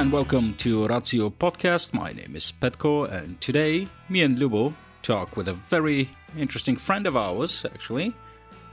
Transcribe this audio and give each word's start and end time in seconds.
And 0.00 0.10
welcome 0.10 0.54
to 0.54 0.88
Ratio 0.88 1.28
Podcast. 1.28 1.92
My 1.92 2.12
name 2.12 2.34
is 2.34 2.54
Petko, 2.58 3.04
and 3.12 3.38
today 3.38 3.86
me 4.08 4.22
and 4.22 4.38
Lubo 4.38 4.72
talk 5.02 5.36
with 5.36 5.46
a 5.46 5.52
very 5.52 6.08
interesting 6.38 6.76
friend 6.76 7.06
of 7.06 7.18
ours, 7.18 7.66
actually. 7.66 8.14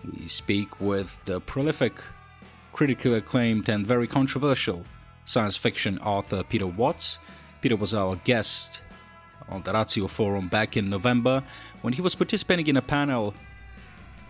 We 0.05 0.29
speak 0.29 0.79
with 0.79 1.21
the 1.25 1.41
prolific, 1.41 2.01
critically 2.71 3.15
acclaimed, 3.15 3.67
and 3.67 3.85
very 3.85 4.07
controversial 4.07 4.85
science 5.25 5.57
fiction 5.57 5.99
author 5.99 6.43
Peter 6.43 6.65
Watts. 6.65 7.19
Peter 7.59 7.75
was 7.75 7.93
our 7.93 8.15
guest 8.23 8.79
on 9.49 9.63
the 9.63 9.73
Ratio 9.73 10.07
Forum 10.07 10.47
back 10.47 10.77
in 10.77 10.89
November 10.89 11.43
when 11.81 11.91
he 11.91 12.01
was 12.01 12.15
participating 12.15 12.67
in 12.67 12.77
a 12.77 12.81
panel 12.81 13.33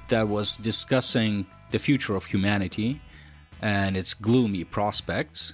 that 0.09 0.27
was 0.27 0.57
discussing 0.57 1.45
the 1.69 1.77
future 1.77 2.15
of 2.15 2.25
humanity 2.25 2.99
and 3.61 3.95
its 3.95 4.15
gloomy 4.15 4.63
prospects. 4.63 5.53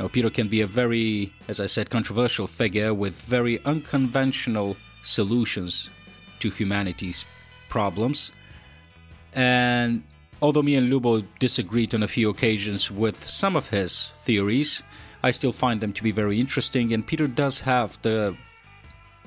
Now, 0.00 0.08
Peter 0.08 0.30
can 0.30 0.48
be 0.48 0.62
a 0.62 0.66
very, 0.66 1.30
as 1.46 1.60
I 1.60 1.66
said, 1.66 1.90
controversial 1.90 2.46
figure 2.46 2.94
with 2.94 3.20
very 3.20 3.62
unconventional 3.66 4.78
solutions 5.02 5.90
to 6.38 6.48
humanity's 6.48 7.26
problems. 7.68 8.32
And 9.34 10.02
although 10.40 10.62
me 10.62 10.76
and 10.76 10.90
Lubo 10.90 11.26
disagreed 11.38 11.94
on 11.94 12.02
a 12.02 12.08
few 12.08 12.30
occasions 12.30 12.90
with 12.90 13.28
some 13.28 13.56
of 13.56 13.68
his 13.68 14.10
theories, 14.24 14.82
I 15.22 15.32
still 15.32 15.52
find 15.52 15.80
them 15.82 15.92
to 15.92 16.02
be 16.02 16.12
very 16.12 16.40
interesting, 16.40 16.94
and 16.94 17.06
Peter 17.06 17.26
does 17.26 17.60
have 17.60 18.00
the 18.00 18.34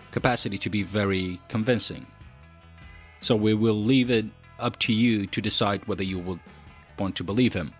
capacity 0.09 0.57
to 0.57 0.71
be 0.71 0.81
very 0.81 1.39
convincing. 1.49 2.07
So 3.21 3.35
we 3.35 3.53
will 3.53 3.79
leave 3.79 4.09
it 4.09 4.25
up 4.57 4.79
to 4.79 4.91
you 4.91 5.27
to 5.27 5.39
decide 5.39 5.87
whether 5.87 6.03
you 6.03 6.17
would 6.17 6.39
want 6.97 7.15
to 7.17 7.23
believe 7.23 7.53
him. 7.53 7.75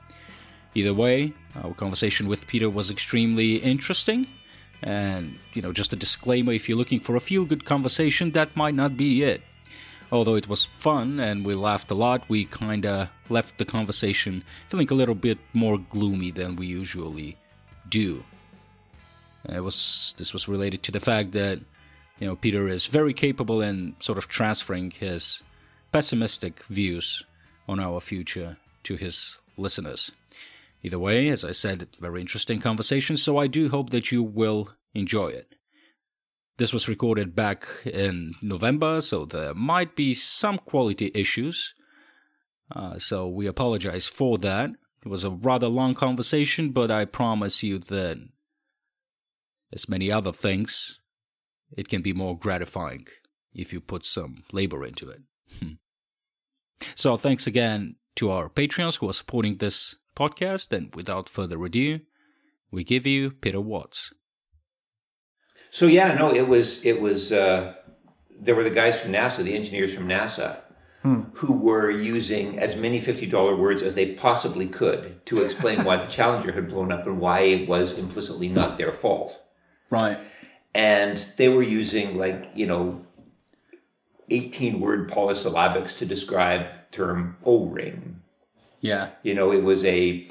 Either 0.76 0.94
way, 0.94 1.34
our 1.56 1.74
conversation 1.74 2.28
with 2.28 2.48
Peter 2.48 2.70
was 2.70 2.90
extremely 2.90 3.58
interesting. 3.58 4.28
And, 4.82 5.40
you 5.54 5.62
know, 5.62 5.72
just 5.72 5.94
a 5.94 5.96
disclaimer 5.96 6.52
if 6.52 6.68
you're 6.68 6.78
looking 6.78 7.00
for 7.00 7.16
a 7.16 7.20
feel 7.20 7.46
good 7.46 7.64
conversation, 7.64 8.32
that 8.32 8.56
might 8.56 8.76
not 8.76 8.98
be 8.98 9.24
it. 9.24 9.42
Although 10.12 10.36
it 10.36 10.48
was 10.48 10.66
fun 10.66 11.20
and 11.20 11.46
we 11.46 11.56
laughed 11.56 11.90
a 11.90 11.96
lot, 11.96 12.30
we 12.30 12.46
kinda 12.46 13.10
left 13.30 13.58
the 13.58 13.66
conversation 13.66 14.44
feeling 14.70 14.90
a 14.92 14.94
little 14.94 15.16
bit 15.16 15.40
more 15.54 15.78
gloomy 15.78 16.32
than 16.32 16.56
we 16.56 16.68
usually 16.68 17.38
do. 17.90 18.24
It 19.50 19.62
was 19.62 20.14
this 20.18 20.34
was 20.34 20.48
related 20.48 20.84
to 20.84 20.92
the 20.92 21.00
fact 21.00 21.32
that 21.32 21.60
you 22.20 22.28
know 22.28 22.36
Peter 22.36 22.68
is 22.68 22.86
very 22.86 23.14
capable 23.14 23.62
in 23.62 23.96
sort 24.00 24.18
of 24.18 24.28
transferring 24.28 24.92
his 24.92 25.42
pessimistic 25.92 26.64
views 26.70 27.24
on 27.68 27.80
our 27.80 28.00
future 28.00 28.58
to 28.84 28.96
his 28.96 29.38
listeners. 29.58 30.12
Either 30.84 31.00
way, 31.00 31.30
as 31.30 31.46
I 31.46 31.52
said, 31.52 31.88
very 32.00 32.20
interesting 32.20 32.60
conversation, 32.60 33.16
so 33.16 33.38
I 33.38 33.48
do 33.48 33.70
hope 33.70 33.92
that 33.92 34.12
you 34.12 34.22
will 34.22 34.70
enjoy 34.94 35.28
it. 35.28 35.56
This 36.58 36.74
was 36.74 36.90
recorded 36.90 37.34
back 37.34 37.66
in 37.86 38.36
November, 38.42 39.00
so 39.02 39.26
there 39.26 39.54
might 39.54 39.96
be 39.96 40.14
some 40.14 40.58
quality 40.58 41.10
issues. 41.16 41.74
Uh, 42.70 43.00
so 43.00 43.28
we 43.28 43.48
apologize 43.48 44.08
for 44.08 44.38
that. 44.40 44.72
It 45.06 45.10
was 45.10 45.24
a 45.24 45.30
rather 45.30 45.68
long 45.68 45.96
conversation, 45.96 46.72
but 46.72 46.92
I 46.92 47.06
promise 47.06 47.64
you 47.64 47.80
that, 47.80 48.18
as 49.72 49.90
many 49.90 50.12
other 50.12 50.32
things, 50.32 51.00
it 51.76 51.88
can 51.88 52.02
be 52.02 52.14
more 52.14 52.38
gratifying 52.38 53.08
if 53.54 53.74
you 53.74 53.80
put 53.80 54.06
some 54.06 54.44
labor 54.52 54.86
into 54.86 55.10
it. 55.10 55.22
so 56.96 57.18
thanks 57.18 57.48
again 57.48 57.96
to 58.16 58.30
our 58.30 58.50
Patreons 58.50 59.00
who 59.00 59.10
are 59.10 59.14
supporting 59.14 59.58
this 59.58 59.96
podcast. 60.16 60.72
And 60.72 60.94
without 60.96 61.30
further 61.30 61.64
ado, 61.64 62.00
we 62.72 62.84
give 62.84 63.06
you 63.06 63.32
Peter 63.32 63.62
Watts. 63.62 64.14
So 65.70 65.88
yeah, 65.88 66.14
no, 66.14 66.34
it 66.34 66.48
was 66.48 66.86
it 66.86 67.02
was 67.02 67.32
uh, 67.32 67.74
there 68.40 68.56
were 68.56 68.64
the 68.64 68.70
guys 68.70 69.00
from 69.00 69.12
NASA, 69.12 69.44
the 69.44 69.56
engineers 69.56 69.94
from 69.94 70.08
NASA, 70.08 70.60
hmm. 71.02 71.22
who 71.34 71.54
were 71.54 71.90
using 71.90 72.60
as 72.60 72.76
many 72.76 73.02
fifty 73.02 73.26
dollar 73.26 73.56
words 73.56 73.82
as 73.82 73.96
they 73.96 74.14
possibly 74.14 74.68
could 74.68 75.26
to 75.26 75.42
explain 75.42 75.84
why 75.84 75.98
the 75.98 76.06
Challenger 76.16 76.52
had 76.52 76.70
blown 76.70 76.92
up 76.92 77.08
and 77.08 77.20
why 77.20 77.42
it 77.42 77.68
was 77.68 77.94
implicitly 77.94 78.50
not 78.50 78.78
their 78.78 78.92
fault. 78.92 79.40
Right. 79.90 80.18
And 80.76 81.26
they 81.38 81.50
were 81.50 81.64
using 81.64 82.18
like 82.18 82.52
you 82.56 82.68
know. 82.68 83.06
18 84.30 84.80
word 84.80 85.10
polysyllabics 85.10 85.96
to 85.96 86.06
describe 86.06 86.72
the 86.72 86.82
term 86.92 87.36
O 87.44 87.66
ring 87.66 88.23
yeah. 88.84 89.12
You 89.24 89.34
know, 89.34 89.52
it 89.52 89.64
was 89.64 89.84
a 89.86 90.28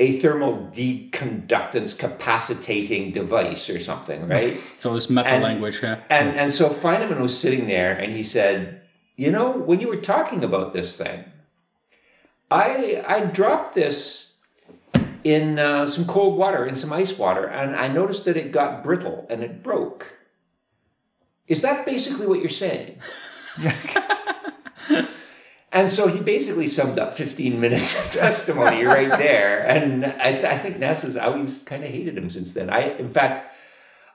a 0.00 0.18
thermal 0.20 0.70
deconductance 0.72 1.96
capacitating 1.96 3.12
device 3.12 3.68
or 3.68 3.78
something, 3.78 4.26
right? 4.34 4.54
so 4.78 4.96
it's 4.96 5.10
meta 5.10 5.28
and, 5.28 5.44
language, 5.44 5.80
yeah. 5.82 6.00
And 6.10 6.36
and 6.36 6.52
so 6.52 6.70
Feynman 6.70 7.20
was 7.20 7.38
sitting 7.38 7.66
there 7.66 7.92
and 7.92 8.12
he 8.12 8.22
said, 8.22 8.80
you 9.16 9.30
know, 9.30 9.52
when 9.52 9.78
you 9.78 9.88
were 9.88 10.00
talking 10.00 10.42
about 10.42 10.72
this 10.72 10.96
thing, 10.96 11.24
I 12.50 13.04
I 13.06 13.20
dropped 13.26 13.74
this 13.74 14.32
in 15.22 15.58
uh, 15.58 15.86
some 15.86 16.06
cold 16.06 16.38
water, 16.38 16.64
in 16.64 16.76
some 16.76 16.92
ice 16.92 17.18
water, 17.18 17.44
and 17.44 17.76
I 17.76 17.88
noticed 17.88 18.24
that 18.24 18.38
it 18.38 18.52
got 18.52 18.82
brittle 18.82 19.26
and 19.28 19.42
it 19.42 19.62
broke. 19.62 20.14
Is 21.46 21.60
that 21.60 21.84
basically 21.84 22.26
what 22.26 22.40
you're 22.40 22.48
saying? 22.48 23.00
Yeah. 25.72 25.80
And 25.80 25.90
so 25.90 26.08
he 26.08 26.20
basically 26.20 26.66
summed 26.66 26.98
up 26.98 27.12
15 27.12 27.60
minutes 27.60 27.98
of 27.98 28.20
testimony 28.20 28.84
right 28.96 29.18
there. 29.18 29.60
And 29.60 30.04
I, 30.04 30.32
th- 30.32 30.44
I 30.44 30.58
think 30.58 30.78
NASA's 30.78 31.16
always 31.16 31.62
kind 31.62 31.84
of 31.84 31.90
hated 31.90 32.16
him 32.16 32.30
since 32.30 32.54
then. 32.54 32.70
I, 32.70 32.96
in 32.96 33.10
fact, 33.10 33.52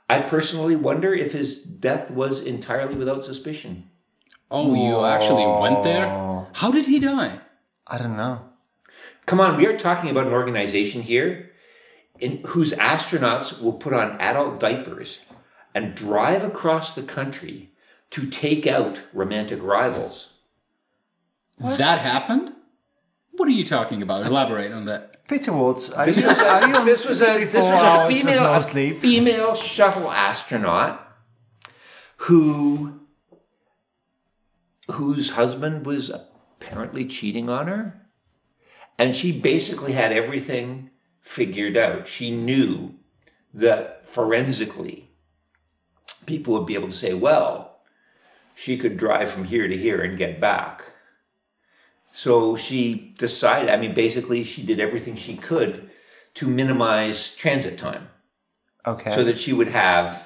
I 0.09 0.19
personally 0.21 0.75
wonder 0.75 1.13
if 1.13 1.31
his 1.31 1.57
death 1.57 2.11
was 2.11 2.41
entirely 2.41 2.95
without 2.95 3.23
suspicion. 3.23 3.89
Oh, 4.51 4.75
you 4.75 5.03
actually 5.05 5.45
went 5.61 5.83
there? 5.83 6.05
How 6.53 6.71
did 6.71 6.85
he 6.85 6.99
die? 6.99 7.39
I 7.87 7.97
don't 7.97 8.17
know. 8.17 8.49
Come 9.25 9.39
on, 9.39 9.57
we 9.57 9.65
are 9.67 9.77
talking 9.77 10.09
about 10.09 10.27
an 10.27 10.33
organization 10.33 11.01
here 11.01 11.51
in 12.19 12.43
whose 12.47 12.73
astronauts 12.73 13.61
will 13.61 13.73
put 13.73 13.93
on 13.93 14.19
adult 14.19 14.59
diapers 14.59 15.19
and 15.73 15.95
drive 15.95 16.43
across 16.43 16.93
the 16.93 17.03
country 17.03 17.71
to 18.11 18.27
take 18.29 18.67
out 18.67 19.01
romantic 19.13 19.61
rivals. 19.63 20.32
What? 21.63 21.77
That 21.77 21.99
happened? 21.99 22.51
What 23.31 23.47
are 23.47 23.51
you 23.51 23.63
talking 23.63 24.01
about? 24.01 24.25
Elaborate 24.25 24.71
on 24.73 24.85
that. 24.85 25.25
Peter 25.27 25.53
Watts, 25.53 25.87
this, 25.87 26.21
was 26.21 26.39
a, 26.39 26.83
this 26.83 27.05
was 27.05 27.21
a, 27.21 27.45
this 27.45 27.53
was 27.53 27.65
a 27.65 28.13
female, 28.13 28.43
no 28.43 28.53
a 28.55 28.91
female 28.91 29.55
shuttle 29.55 30.11
astronaut 30.11 31.07
who 32.17 32.99
whose 34.91 35.31
husband 35.31 35.85
was 35.85 36.09
apparently 36.09 37.05
cheating 37.05 37.49
on 37.49 37.67
her. 37.67 38.01
And 38.99 39.15
she 39.15 39.31
basically 39.31 39.93
had 39.93 40.11
everything 40.11 40.89
figured 41.21 41.77
out. 41.77 42.07
She 42.07 42.29
knew 42.29 42.93
that 43.53 44.05
forensically 44.05 45.09
people 46.25 46.53
would 46.53 46.65
be 46.65 46.75
able 46.75 46.89
to 46.89 46.93
say, 46.93 47.13
well, 47.13 47.79
she 48.53 48.77
could 48.77 48.97
drive 48.97 49.29
from 49.29 49.45
here 49.45 49.67
to 49.67 49.77
here 49.77 50.01
and 50.01 50.17
get 50.17 50.41
back. 50.41 50.83
So 52.15 52.55
she 52.55 53.15
decided, 53.17 53.69
I 53.69 53.77
mean, 53.77 53.95
basically, 53.95 54.43
she 54.43 54.63
did 54.63 54.79
everything 54.79 55.15
she 55.15 55.35
could 55.35 55.89
to 56.35 56.47
minimize 56.47 57.31
transit 57.31 57.79
time. 57.79 58.07
Okay. 58.85 59.15
So 59.15 59.23
that 59.23 59.37
she 59.37 59.51
would 59.51 59.69
have 59.69 60.23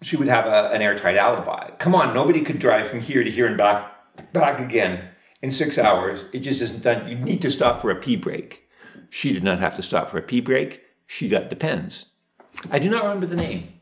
she 0.00 0.16
would 0.16 0.28
have 0.28 0.46
a, 0.46 0.70
an 0.70 0.80
airtight 0.80 1.16
alibi. 1.16 1.70
Come 1.78 1.94
on, 1.94 2.14
nobody 2.14 2.40
could 2.40 2.60
drive 2.60 2.86
from 2.86 3.00
here 3.00 3.24
to 3.24 3.30
here 3.30 3.46
and 3.46 3.56
back 3.56 3.92
back 4.32 4.60
again 4.60 5.08
in 5.42 5.50
six 5.50 5.76
hours. 5.76 6.24
It 6.32 6.40
just 6.40 6.62
isn't 6.62 6.84
done. 6.84 7.08
You 7.08 7.16
need 7.16 7.42
to 7.42 7.50
stop 7.50 7.80
for 7.80 7.90
a 7.90 7.96
pee 7.96 8.16
break. 8.16 8.68
She 9.10 9.32
did 9.32 9.42
not 9.42 9.58
have 9.58 9.74
to 9.74 9.82
stop 9.82 10.08
for 10.08 10.18
a 10.18 10.22
pee 10.22 10.40
break. 10.40 10.82
She 11.08 11.28
got 11.28 11.50
depends. 11.50 12.06
I 12.70 12.78
do 12.78 12.88
not 12.88 13.02
remember 13.02 13.26
the 13.26 13.36
name. 13.36 13.80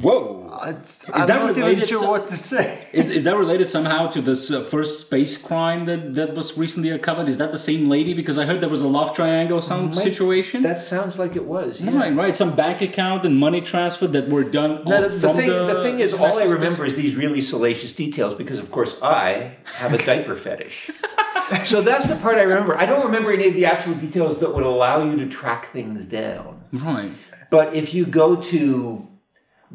Whoa! 0.00 0.58
It's, 0.64 1.04
is 1.04 1.10
I'm 1.14 1.28
that 1.28 1.56
not 1.56 1.58
even 1.70 1.84
sure 1.84 2.08
what 2.08 2.26
to 2.26 2.36
say. 2.36 2.84
Is, 2.92 3.06
is 3.06 3.24
that 3.24 3.36
related 3.36 3.66
somehow 3.66 4.08
to 4.08 4.20
this 4.20 4.50
uh, 4.50 4.62
first 4.62 5.06
space 5.06 5.40
crime 5.40 5.84
that, 5.84 6.16
that 6.16 6.34
was 6.34 6.58
recently 6.58 6.90
uncovered? 6.90 7.28
Is 7.28 7.38
that 7.38 7.52
the 7.52 7.58
same 7.58 7.88
lady? 7.88 8.12
Because 8.12 8.36
I 8.36 8.44
heard 8.44 8.60
there 8.60 8.68
was 8.68 8.82
a 8.82 8.88
love 8.88 9.14
triangle 9.14 9.60
some 9.60 9.86
Might, 9.86 9.94
situation. 9.94 10.62
That 10.62 10.80
sounds 10.80 11.18
like 11.18 11.36
it 11.36 11.44
was. 11.44 11.80
Yeah. 11.80 11.96
Right, 11.96 12.14
right. 12.14 12.34
Some 12.34 12.56
bank 12.56 12.82
account 12.82 13.24
and 13.24 13.36
money 13.36 13.60
transfer 13.60 14.08
that 14.08 14.28
were 14.28 14.42
done. 14.42 14.82
No, 14.84 15.02
the, 15.02 15.08
the 15.08 15.32
thing, 15.32 15.48
the, 15.48 15.66
the, 15.66 15.82
thing 15.82 16.00
is, 16.00 16.12
all 16.12 16.38
I 16.40 16.44
remember 16.44 16.84
is 16.84 16.96
these 16.96 17.14
really 17.14 17.40
salacious 17.40 17.92
details 17.92 18.34
because, 18.34 18.58
of 18.58 18.72
course, 18.72 18.96
I 19.00 19.56
have 19.64 19.94
a 19.94 19.98
diaper 19.98 20.34
fetish. 20.34 20.90
so 21.64 21.80
that's 21.80 22.08
the 22.08 22.16
part 22.16 22.36
I 22.36 22.42
remember. 22.42 22.76
I 22.76 22.86
don't 22.86 23.04
remember 23.04 23.32
any 23.32 23.46
of 23.46 23.54
the 23.54 23.66
actual 23.66 23.94
details 23.94 24.40
that 24.40 24.52
would 24.52 24.64
allow 24.64 25.04
you 25.04 25.16
to 25.18 25.28
track 25.28 25.66
things 25.66 26.06
down. 26.06 26.64
Right. 26.72 27.12
But 27.50 27.74
if 27.74 27.94
you 27.94 28.06
go 28.06 28.34
to 28.36 29.08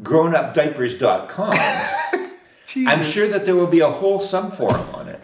grownupdiapers.com. 0.02 1.52
I'm 2.86 3.02
sure 3.02 3.28
that 3.28 3.44
there 3.44 3.56
will 3.56 3.66
be 3.66 3.80
a 3.80 3.90
whole 3.90 4.20
subforum 4.20 4.94
on 4.94 5.08
it. 5.08 5.20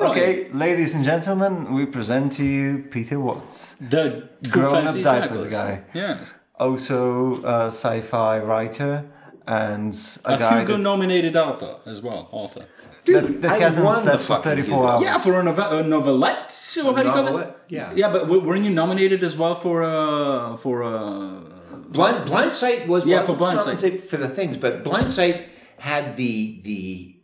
Okay, 0.00 0.50
ladies 0.52 0.94
and 0.94 1.04
gentlemen, 1.04 1.72
we 1.72 1.86
present 1.86 2.32
to 2.32 2.44
you 2.46 2.84
Peter 2.90 3.18
Watts, 3.18 3.76
The 3.80 4.28
grown-up 4.50 4.94
diapers 5.02 5.02
jackals. 5.02 5.46
guy. 5.46 5.82
Yeah. 5.94 6.24
also 6.60 7.42
a 7.42 7.66
sci-fi 7.68 8.38
writer 8.40 9.04
and 9.46 9.94
a, 10.26 10.34
A 10.34 10.38
guy 10.38 10.58
Hugo 10.60 10.76
that, 10.76 10.82
nominated 10.82 11.34
author 11.36 11.76
as 11.86 12.02
well. 12.02 12.28
Author. 12.30 12.66
that, 13.06 13.40
that 13.40 13.52
I 13.52 13.58
hasn't 13.58 13.86
won 13.86 14.04
the 14.04 14.18
slept 14.18 14.42
for 14.44 14.50
34 14.50 14.86
hours. 14.88 15.04
Yeah, 15.04 15.16
for 15.18 15.40
a, 15.40 15.42
nove- 15.42 15.72
a 15.80 15.82
novelette. 15.82 16.50
So 16.52 16.94
how 16.94 17.02
do 17.02 17.08
you 17.08 17.14
call 17.14 17.38
it? 17.38 17.56
yeah. 17.68 17.92
Yeah, 17.94 18.10
but 18.12 18.22
w- 18.22 18.42
weren't 18.46 18.64
you 18.64 18.70
nominated 18.70 19.24
as 19.24 19.34
well 19.36 19.54
for 19.54 19.82
a 19.82 20.58
for 20.58 20.82
uh 20.84 21.40
Blind 21.88 22.26
Blindsight 22.26 22.88
was 22.88 23.04
Yeah, 23.04 23.16
well, 23.18 23.26
for 23.26 23.32
it's 23.32 23.38
Blindsight. 23.64 24.00
For 24.00 24.16
the 24.16 24.28
things, 24.28 24.56
but 24.56 24.82
Blind 24.84 25.10
Sight 25.10 25.48
had 25.78 26.16
the 26.16 26.60
the 26.62 27.20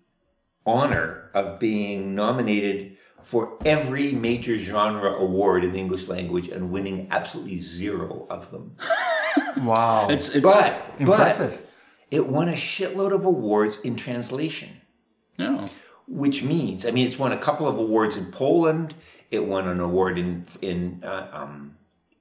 honor 0.66 1.30
of 1.34 1.58
being 1.58 2.14
nominated 2.14 2.96
for 3.22 3.56
every 3.64 4.12
major 4.12 4.56
genre 4.58 5.10
award 5.12 5.64
in 5.64 5.72
the 5.72 5.78
English 5.78 6.08
language 6.08 6.48
and 6.48 6.70
winning 6.70 7.08
absolutely 7.10 7.58
zero 7.58 8.26
of 8.30 8.50
them. 8.50 8.76
Wow. 9.56 10.08
it's 10.10 10.34
it's 10.34 10.42
But 10.44 10.82
Impressive. 10.98 11.52
but 11.58 11.68
it 12.10 12.28
won 12.28 12.48
a 12.48 12.52
shitload 12.52 13.12
of 13.14 13.24
awards 13.24 13.78
in 13.82 13.96
translation. 13.96 14.68
yeah. 15.38 15.68
which 16.06 16.42
means 16.42 16.84
I 16.84 16.90
mean 16.90 17.06
it's 17.06 17.18
won 17.18 17.32
a 17.32 17.38
couple 17.38 17.66
of 17.66 17.76
awards 17.78 18.16
in 18.16 18.26
Poland. 18.30 18.94
It 19.30 19.46
won 19.46 19.66
an 19.68 19.80
award 19.80 20.18
in 20.18 20.44
in 20.60 21.02
uh, 21.04 21.28
um, 21.32 21.76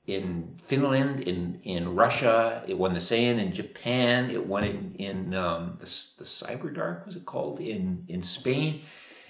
in 0.08 0.58
Finland, 0.64 1.20
in 1.22 1.60
in 1.64 1.96
Russia. 1.96 2.64
It 2.68 2.78
won 2.78 2.94
the 2.94 3.00
same 3.00 3.40
in 3.40 3.52
Japan. 3.52 4.30
It 4.32 4.48
won 4.48 4.64
in, 4.64 4.96
in 4.96 5.34
um, 5.34 5.78
the 5.80 5.86
the 6.18 6.26
Cyberdark 6.26 7.06
was 7.06 7.16
it 7.16 7.26
called 7.26 7.60
in 7.60 8.06
in 8.08 8.24
Spain. 8.24 8.82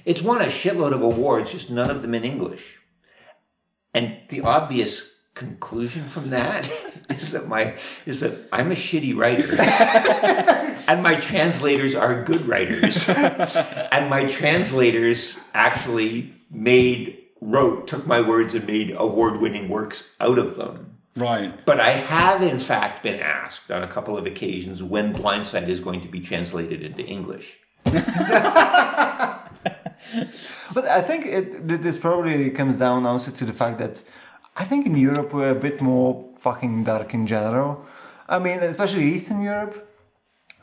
It's 0.05 0.21
won 0.21 0.41
a 0.41 0.45
shitload 0.45 0.93
of 0.93 1.01
awards, 1.01 1.51
just 1.51 1.69
none 1.69 1.91
of 1.91 2.01
them 2.01 2.15
in 2.15 2.23
English. 2.23 2.79
And 3.93 4.17
the 4.29 4.41
obvious 4.41 5.11
conclusion 5.33 6.03
from 6.05 6.29
that 6.31 6.69
is 7.09 7.31
that 7.31 7.47
my 7.47 7.75
is 8.05 8.19
that 8.21 8.47
I'm 8.51 8.71
a 8.71 8.75
shitty 8.75 9.15
writer. 9.15 9.55
and 10.87 11.03
my 11.03 11.15
translators 11.15 11.95
are 11.95 12.23
good 12.23 12.45
writers. 12.47 13.07
and 13.91 14.09
my 14.09 14.25
translators 14.25 15.37
actually 15.53 16.33
made 16.49 17.20
wrote 17.41 17.87
took 17.87 18.07
my 18.07 18.21
words 18.21 18.53
and 18.53 18.65
made 18.65 18.93
award-winning 18.95 19.67
works 19.67 20.07
out 20.19 20.37
of 20.37 20.55
them. 20.55 20.97
Right. 21.17 21.53
But 21.65 21.81
I 21.81 21.91
have 21.91 22.41
in 22.41 22.59
fact 22.59 23.03
been 23.03 23.19
asked 23.19 23.69
on 23.69 23.83
a 23.83 23.87
couple 23.87 24.17
of 24.17 24.25
occasions 24.25 24.81
when 24.81 25.11
Blindsight 25.11 25.69
is 25.69 25.81
going 25.81 26.01
to 26.01 26.07
be 26.07 26.21
translated 26.21 26.81
into 26.83 27.03
English. 27.03 27.57
But 30.73 30.85
I 30.85 31.01
think 31.01 31.25
it, 31.25 31.67
this 31.67 31.97
probably 31.97 32.49
comes 32.49 32.77
down 32.77 33.05
also 33.05 33.31
to 33.31 33.45
the 33.45 33.53
fact 33.53 33.79
that 33.79 34.03
I 34.55 34.63
think 34.63 34.85
in 34.85 34.95
Europe 34.95 35.33
we're 35.33 35.51
a 35.51 35.55
bit 35.55 35.81
more 35.81 36.29
fucking 36.39 36.85
dark 36.85 37.13
in 37.13 37.27
general. 37.27 37.85
I 38.27 38.39
mean, 38.39 38.59
especially 38.59 39.03
Eastern 39.03 39.41
Europe. 39.41 39.87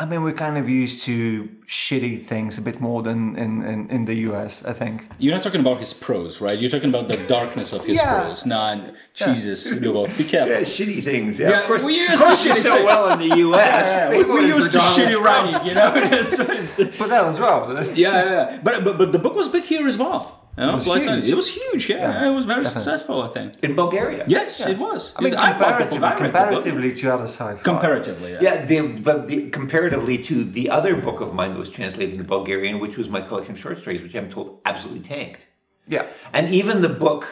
I 0.01 0.05
mean, 0.07 0.23
we're 0.23 0.33
kind 0.33 0.57
of 0.57 0.69
used 0.69 1.03
to 1.07 1.49
shitty 1.67 2.25
things 2.25 2.57
a 2.57 2.63
bit 2.63 2.81
more 2.81 3.03
than 3.03 3.35
in, 3.37 3.63
in, 3.65 3.91
in 3.91 4.05
the 4.05 4.15
US, 4.31 4.65
I 4.65 4.73
think. 4.73 5.09
You're 5.19 5.35
not 5.35 5.43
talking 5.43 5.61
about 5.61 5.81
his 5.81 5.93
prose, 5.93 6.41
right? 6.41 6.57
You're 6.57 6.71
talking 6.71 6.91
about 6.91 7.09
the 7.09 7.17
darkness 7.27 7.73
of 7.73 7.85
his 7.85 7.97
Yeah. 7.97 8.23
prose. 8.23 8.47
Nah, 8.47 8.93
Jesus, 9.13 9.75
Lubo, 9.81 10.07
be 10.17 10.23
careful. 10.23 10.55
Yeah, 10.55 10.61
shitty 10.61 11.03
things. 11.03 11.41
Yeah, 11.41 11.51
Yeah, 11.51 11.61
of 11.63 11.67
course. 11.67 11.83
we 11.83 11.97
used 11.97 12.13
of 12.15 12.21
course, 12.21 12.43
to 12.43 12.49
you 12.49 12.55
shitty 12.55 12.59
so 12.63 12.75
things. 12.75 12.85
well 12.87 13.13
in 13.21 13.29
the 13.29 13.37
U.S. 13.49 14.11
They 14.11 14.19
we 14.19 14.23
voted 14.23 14.51
for 14.51 14.57
used 14.57 14.73
to 14.73 14.79
shitty 14.79 15.21
writing, 15.21 15.67
you 15.67 15.75
know. 15.75 15.93
It's- 15.97 16.39
it's- 16.39 16.97
But 16.99 17.09
that 17.09 17.25
as 17.25 17.41
well. 17.41 17.75
yeah, 17.75 17.91
yeah, 17.97 18.25
yeah. 18.25 18.61
But, 18.63 18.85
but 18.85 18.99
but 18.99 19.11
the 19.11 19.19
book 19.19 19.35
was 19.35 19.49
big 19.49 19.65
here 19.65 19.89
as 19.89 19.99
well. 19.99 20.48
You 20.59 20.67
know, 20.67 20.75
was 20.75 20.85
Blind 20.85 21.05
huge. 21.05 21.29
It 21.33 21.37
was 21.43 21.49
huge. 21.61 21.89
Yeah, 21.89 21.97
Yeah, 21.97 22.31
it 22.31 22.35
was 22.35 22.45
very 22.53 22.65
definitely. 22.65 22.83
successful. 22.83 23.23
I 23.23 23.29
think. 23.29 23.49
in 23.67 23.73
Bulgaria. 23.83 24.25
Yes, 24.27 24.53
it 24.73 24.79
was. 24.87 25.13
I 25.17 25.23
mean, 25.23 25.35
I 25.35 25.51
bought 25.59 25.79
comparatively, 25.79 26.05
I 26.09 26.15
the 26.15 26.25
comparatively 26.25 26.91
to 27.01 27.05
other 27.17 27.29
sci-fi. 27.37 27.63
Comparatively, 27.73 28.31
yeah. 28.33 28.47
Yeah, 28.47 28.65
the, 28.71 28.77
but 29.09 29.19
the, 29.29 29.37
comparatively 29.51 30.17
to 30.29 30.37
the 30.59 30.67
other 30.79 30.93
book 31.07 31.21
of 31.21 31.29
mine 31.39 31.51
that 31.53 31.61
was 31.67 31.71
translated 31.71 32.13
into 32.15 32.25
Bulgarian, 32.25 32.75
which 32.85 32.97
was 33.01 33.09
my 33.09 33.21
collection 33.29 33.53
of 33.55 33.61
short 33.61 33.79
stories, 33.83 34.03
which 34.03 34.15
I'm 34.17 34.31
told 34.37 34.61
absolutely 34.71 35.05
tanked. 35.15 35.43
Yeah. 35.87 36.07
And 36.33 36.45
even 36.61 36.83
the 36.83 36.95
book, 37.07 37.23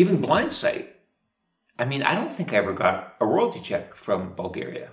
even 0.00 0.14
Blind 0.26 0.52
Sight, 0.62 0.86
I 1.78 1.84
mean, 1.84 2.02
I 2.02 2.14
don't 2.14 2.32
think 2.36 2.52
I 2.52 2.56
ever 2.56 2.72
got 2.72 3.14
a 3.20 3.26
royalty 3.26 3.60
check 3.60 3.94
from 3.94 4.20
Bulgaria. 4.42 4.88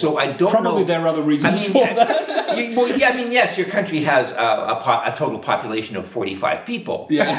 So 0.00 0.18
I 0.18 0.26
don't 0.26 0.40
know. 0.40 0.50
Probably 0.50 0.80
know. 0.82 0.88
there 0.90 1.00
are 1.02 1.08
other 1.14 1.22
reasons 1.22 1.54
I 1.54 1.56
mean, 1.62 1.70
for 1.72 1.84
yeah, 1.86 1.94
that. 1.94 2.58
you- 2.58 2.76
well, 2.76 2.88
yeah, 2.98 3.10
I 3.10 3.16
mean, 3.16 3.30
yes, 3.30 3.56
your 3.56 3.68
country 3.76 4.00
has 4.02 4.26
a, 4.32 4.48
a, 4.74 4.80
po- 4.82 5.02
a 5.10 5.14
total 5.16 5.38
population 5.38 5.94
of 5.96 6.04
45 6.08 6.66
people, 6.66 7.06
Yes. 7.10 7.36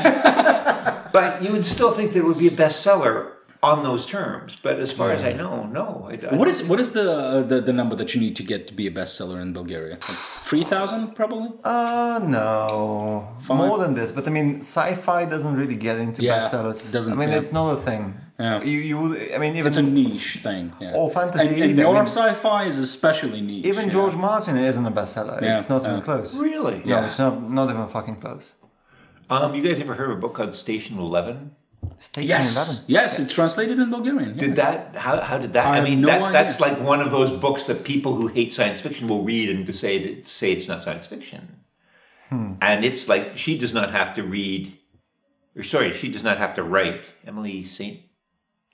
but 1.18 1.42
you 1.44 1.52
would 1.52 1.66
still 1.66 1.92
think 1.92 2.14
that 2.14 2.20
it 2.20 2.26
would 2.26 2.40
be 2.40 2.48
a 2.48 2.52
bestseller 2.64 3.32
on 3.62 3.84
those 3.84 4.06
terms. 4.06 4.56
But 4.62 4.80
as 4.80 4.92
far 5.00 5.12
as 5.12 5.22
I 5.24 5.34
know, 5.34 5.54
no. 5.80 6.08
I, 6.10 6.14
I 6.32 6.36
What 6.36 6.48
is 6.48 6.64
what 6.72 6.80
is 6.80 6.90
the, 6.94 7.06
uh, 7.12 7.42
the 7.52 7.60
the 7.70 7.74
number 7.74 7.96
that 8.02 8.10
you 8.16 8.22
need 8.26 8.36
to 8.42 8.44
get 8.44 8.68
to 8.70 8.74
be 8.74 8.86
a 8.88 8.92
bestseller 9.00 9.42
in 9.42 9.52
Bulgaria? 9.54 9.96
Like 10.10 10.20
Three 10.50 10.64
thousand, 10.64 11.02
probably. 11.20 11.50
Uh, 11.64 12.20
no. 12.38 13.36
Fine. 13.42 13.58
More 13.58 13.78
than 13.84 13.94
this. 14.00 14.10
But 14.12 14.28
I 14.30 14.32
mean, 14.38 14.50
sci-fi 14.74 15.26
doesn't 15.26 15.56
really 15.62 15.76
get 15.88 15.98
into 16.06 16.22
Yeah, 16.22 16.38
bestsellers. 16.40 16.80
doesn't, 16.98 17.14
I 17.14 17.18
mean, 17.18 17.30
yeah. 17.30 17.38
it's 17.40 17.52
not 17.60 17.68
a 17.78 17.82
thing. 17.90 18.04
Yeah. 18.40 18.62
You, 18.64 18.80
you 18.80 18.98
would, 18.98 19.32
I 19.34 19.38
mean, 19.38 19.56
even, 19.56 19.68
It's 19.68 19.78
a 19.78 19.82
niche 19.82 20.40
thing. 20.44 20.74
Yeah. 20.82 20.94
Or 20.94 21.10
fantasy 21.10 21.48
And, 21.48 21.56
and 21.64 21.72
either, 21.72 21.88
I 21.88 21.94
mean- 21.94 22.04
sci-fi 22.08 22.66
is 22.66 22.78
especially 22.78 23.40
niche. 23.42 23.66
even 23.66 23.86
yeah. 23.86 23.92
George 23.92 24.16
Martin 24.16 24.58
isn't 24.58 24.86
a 24.86 24.92
bestseller. 24.92 25.42
Yeah, 25.42 25.56
It's 25.56 25.70
not 25.70 25.84
yeah. 25.84 25.92
even 25.92 26.02
close. 26.02 26.36
really? 26.36 26.82
No, 26.86 27.04
it's 27.06 27.18
not, 27.18 27.42
not 27.50 27.70
even 27.70 27.88
fucking 27.88 28.18
close. 28.18 28.56
Um, 29.30 29.56
you 29.56 29.64
guys 29.64 29.80
ever 29.80 29.96
heard 29.96 30.12
of 30.12 30.18
a 30.18 30.22
book 30.22 30.34
called 30.36 30.54
Station 30.54 31.00
Eleven? 31.00 31.56
Station 31.98 32.28
Yes. 32.30 32.56
11. 32.56 32.84
Yes, 32.88 33.20
it's 33.20 33.34
translated 33.34 33.80
in 33.80 33.90
Bulgarian. 33.90 34.32
yeah. 34.34 34.40
Did 34.40 34.56
that? 34.58 34.96
How, 34.96 35.22
how 35.22 35.38
did 35.38 35.54
that? 35.54 35.66
I 35.66 35.78
I, 35.80 35.82
mean, 35.84 36.02
no 36.02 36.08
that, 36.08 36.34
that's 36.34 36.60
like 36.60 36.80
one 36.82 37.00
of 37.00 37.12
those 37.12 37.32
books 37.32 37.64
that 37.66 37.84
people 37.86 38.16
who 38.16 38.28
hate 38.28 38.52
science 38.52 38.82
fiction 38.82 39.08
will 39.08 39.24
read 39.24 39.50
and 39.50 39.74
say 39.74 40.22
say 40.24 40.52
it's 40.52 40.68
not 40.68 40.84
science 40.84 41.06
fiction. 41.06 41.58
Hmm. 42.30 42.54
And 42.62 42.84
it's 42.84 43.08
like 43.08 43.38
she 43.38 43.58
does 43.58 43.74
not 43.74 43.92
have 43.92 44.14
to 44.16 44.24
read, 44.24 44.78
or 45.56 45.64
sorry, 45.64 45.94
she 45.94 46.10
does 46.12 46.24
not 46.24 46.38
have 46.38 46.54
to 46.56 46.64
write. 46.64 47.06
Emily 47.26 47.64
Saint 47.64 48.00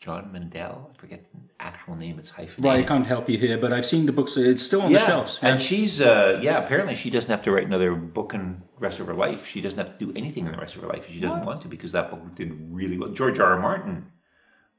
John 0.02 0.32
Mandel, 0.32 0.90
I 0.92 0.98
forget 0.98 1.24
the 1.32 1.40
actual 1.60 1.96
name. 1.96 2.18
It's 2.18 2.32
hyphenated. 2.32 2.64
Well, 2.64 2.76
I 2.76 2.82
can't 2.82 3.06
help 3.06 3.30
you 3.30 3.38
here, 3.38 3.60
but 3.60 3.72
I've 3.72 3.86
seen 3.86 4.08
the 4.08 4.12
books. 4.12 4.36
It's 4.36 4.64
still 4.64 4.82
on 4.82 4.92
the 4.92 4.98
yeah, 4.98 5.06
shelves. 5.06 5.40
and 5.44 5.62
she's 5.62 6.02
uh, 6.02 6.40
yeah. 6.42 6.58
Apparently, 6.58 6.96
she 6.96 7.12
doesn't 7.12 7.30
have 7.30 7.44
to 7.44 7.52
write 7.52 7.68
another 7.68 7.94
book 7.94 8.34
in 8.34 8.64
the 8.76 8.82
rest 8.82 9.00
of 9.00 9.06
her 9.06 9.14
life. 9.14 9.46
She 9.46 9.62
doesn't 9.62 9.78
have 9.78 10.00
to 10.00 10.06
do 10.06 10.12
anything 10.16 10.48
in 10.48 10.54
the 10.54 10.58
rest 10.58 10.76
of 10.76 10.82
her 10.82 10.88
life 10.88 11.06
she 11.08 11.20
doesn't 11.20 11.46
want 11.46 11.62
to, 11.62 11.68
because 11.68 11.92
that 11.92 12.10
book 12.10 12.36
did 12.36 12.52
really 12.72 12.98
well. 12.98 13.10
George 13.10 13.40
R. 13.40 13.54
R. 13.54 13.60
Martin, 13.60 14.12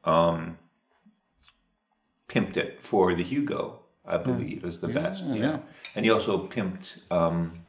um, 0.03 0.59
pimped 2.29 2.57
it 2.57 2.81
for 2.83 3.15
the 3.15 3.23
Hugo, 3.23 3.79
I 4.05 4.17
believe, 4.17 4.65
as 4.65 4.81
the 4.81 4.89
best. 4.89 5.23
yeah. 5.25 5.61
and 5.95 6.05
he 6.05 6.11
also 6.11 6.49
pimped 6.49 6.99
um, 7.13 7.65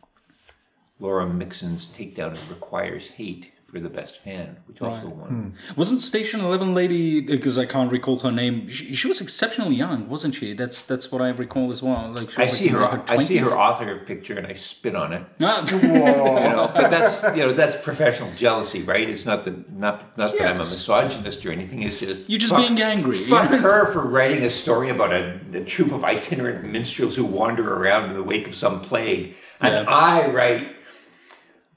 Laura 0.99 1.27
Mixon's 1.27 1.85
"Takedown 1.85 2.31
of 2.31 2.49
Requires 2.49 3.09
Hate" 3.09 3.51
for 3.73 3.79
the 3.79 3.89
best 3.89 4.19
fan, 4.23 4.57
which 4.67 4.81
also 4.81 5.07
won. 5.09 5.55
Wasn't 5.75 5.99
Station 6.01 6.41
Eleven 6.41 6.75
lady? 6.75 7.21
Because 7.21 7.57
I 7.57 7.65
can't 7.65 7.91
recall 7.91 8.19
her 8.19 8.31
name. 8.31 8.69
She, 8.69 8.93
she 8.93 9.07
was 9.07 9.19
exceptionally 9.19 9.75
young, 9.75 10.07
wasn't 10.07 10.35
she? 10.35 10.53
That's 10.53 10.83
that's 10.83 11.11
what 11.11 11.21
I 11.23 11.29
recall 11.29 11.71
as 11.71 11.81
well. 11.81 12.13
Like 12.15 12.29
she 12.29 12.37
I 12.37 12.45
like 12.45 12.53
see 12.53 12.67
her. 12.67 12.77
her 12.85 13.03
I 13.09 13.23
see 13.23 13.37
her 13.37 13.47
author 13.49 13.97
picture, 14.05 14.37
and 14.37 14.45
I 14.45 14.53
spit 14.53 14.95
on 14.95 15.11
it. 15.11 15.23
Ah, 15.41 15.65
you 15.71 15.87
know, 15.87 16.71
but 16.73 16.91
that's 16.91 17.23
you 17.35 17.43
know 17.43 17.51
that's 17.51 17.75
professional 17.75 18.31
jealousy, 18.35 18.83
right? 18.83 19.09
It's 19.09 19.25
not 19.25 19.43
that 19.45 19.71
not 19.73 20.15
not 20.19 20.37
that 20.37 20.47
I'm 20.47 20.55
a 20.57 20.59
misogynist 20.59 21.43
or 21.45 21.51
anything. 21.51 21.81
It's 21.81 21.99
just 21.99 22.29
You're 22.29 22.39
just 22.39 22.51
fuck- 22.53 22.61
being 22.67 22.79
angry. 22.81 23.17
Fuck 23.33 23.49
Yeah. 23.49 23.57
her 23.67 23.91
for 23.91 24.03
writing 24.07 24.43
a 24.43 24.49
story 24.51 24.89
about 24.89 25.11
a, 25.11 25.39
a 25.53 25.61
troop 25.63 25.91
of 25.91 26.03
itinerant 26.03 26.63
minstrels 26.71 27.15
who 27.15 27.25
wander 27.25 27.73
around 27.73 28.11
in 28.11 28.15
the 28.15 28.23
wake 28.23 28.47
of 28.47 28.53
some 28.53 28.81
plague, 28.81 29.33
and 29.59 29.73
Yeah. 29.73 29.85
I 29.91 30.27
write. 30.31 30.67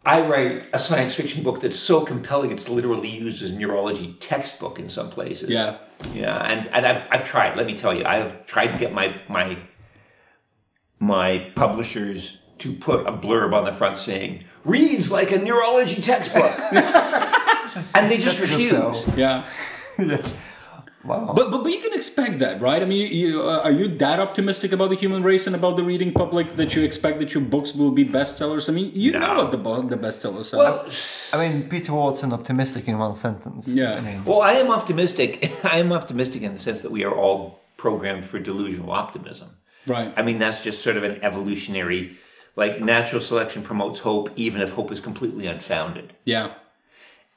I 0.06 0.26
write 0.26 0.66
a 0.72 0.78
science 0.78 1.14
fiction 1.16 1.42
book 1.42 1.60
that's 1.60 1.78
so 1.78 2.02
compelling 2.04 2.52
it's 2.52 2.68
literally 2.68 3.08
used 3.08 3.42
as 3.42 3.50
a 3.50 3.54
neurology 3.54 4.16
textbook 4.20 4.78
in 4.78 4.88
some 4.88 5.10
places. 5.10 5.50
Yeah. 5.50 5.78
Yeah, 6.12 6.36
and, 6.36 6.68
and 6.68 6.86
I've, 6.86 7.02
I've 7.10 7.24
tried, 7.24 7.56
let 7.56 7.66
me 7.66 7.76
tell 7.76 7.94
you, 7.94 8.04
I've 8.04 8.44
tried 8.46 8.68
to 8.68 8.78
get 8.78 8.92
my 8.92 9.18
my 9.28 9.58
my 10.98 11.50
publishers 11.56 12.38
to 12.58 12.72
put 12.74 13.06
a 13.06 13.12
blurb 13.12 13.54
on 13.54 13.64
the 13.64 13.72
front 13.72 13.98
saying, 13.98 14.44
reads 14.64 15.10
like 15.10 15.32
a 15.32 15.38
neurology 15.38 16.00
textbook. 16.00 16.52
and 16.72 18.10
they 18.10 18.18
just 18.18 18.38
That's 18.38 18.44
a 18.44 18.46
good 18.46 18.50
refuse. 18.50 18.70
sell. 18.70 19.04
yeah. 19.16 19.48
yes. 21.08 21.08
Wow. 21.08 21.32
But, 21.34 21.50
but 21.50 21.62
but 21.62 21.72
you 21.72 21.80
can 21.80 21.94
expect 21.94 22.38
that, 22.40 22.60
right? 22.60 22.82
I 22.82 22.84
mean, 22.84 23.12
you, 23.12 23.42
uh, 23.42 23.60
are 23.64 23.72
you 23.72 23.88
that 23.98 24.20
optimistic 24.20 24.72
about 24.72 24.90
the 24.90 24.96
human 24.96 25.22
race 25.22 25.46
and 25.46 25.56
about 25.56 25.76
the 25.76 25.82
reading 25.82 26.12
public 26.12 26.56
that 26.56 26.74
you 26.74 26.82
expect 26.84 27.18
that 27.18 27.34
your 27.34 27.42
books 27.42 27.74
will 27.74 27.90
be 27.90 28.04
bestsellers? 28.04 28.68
I 28.68 28.72
mean, 28.72 28.92
you 28.94 29.12
know 29.12 29.34
what 29.34 29.52
the 29.52 29.58
bo- 29.58 29.82
the 29.82 29.96
bestsellers 29.96 30.52
are. 30.52 30.58
Well, 30.58 30.88
I 31.32 31.48
mean, 31.48 31.68
Peter 31.68 31.92
Watson 31.92 32.32
optimistic 32.32 32.88
in 32.88 32.98
one 32.98 33.14
sentence. 33.14 33.68
Yeah. 33.68 33.94
I 33.94 34.00
mean, 34.00 34.24
well, 34.24 34.42
I 34.42 34.52
am 34.52 34.70
optimistic. 34.70 35.52
I 35.64 35.78
am 35.78 35.92
optimistic 35.92 36.42
in 36.42 36.52
the 36.52 36.58
sense 36.58 36.80
that 36.82 36.90
we 36.90 37.04
are 37.04 37.14
all 37.14 37.60
programmed 37.76 38.24
for 38.26 38.38
delusional 38.38 38.90
optimism. 38.90 39.50
right. 39.86 40.12
I 40.16 40.22
mean, 40.22 40.38
that's 40.38 40.62
just 40.62 40.82
sort 40.82 40.96
of 40.96 41.04
an 41.04 41.22
evolutionary 41.22 42.16
like 42.56 42.80
natural 42.80 43.20
selection 43.20 43.62
promotes 43.62 44.00
hope, 44.00 44.30
even 44.34 44.62
if 44.62 44.70
hope 44.72 44.90
is 44.90 45.00
completely 45.00 45.46
unfounded. 45.46 46.14
Yeah. 46.24 46.54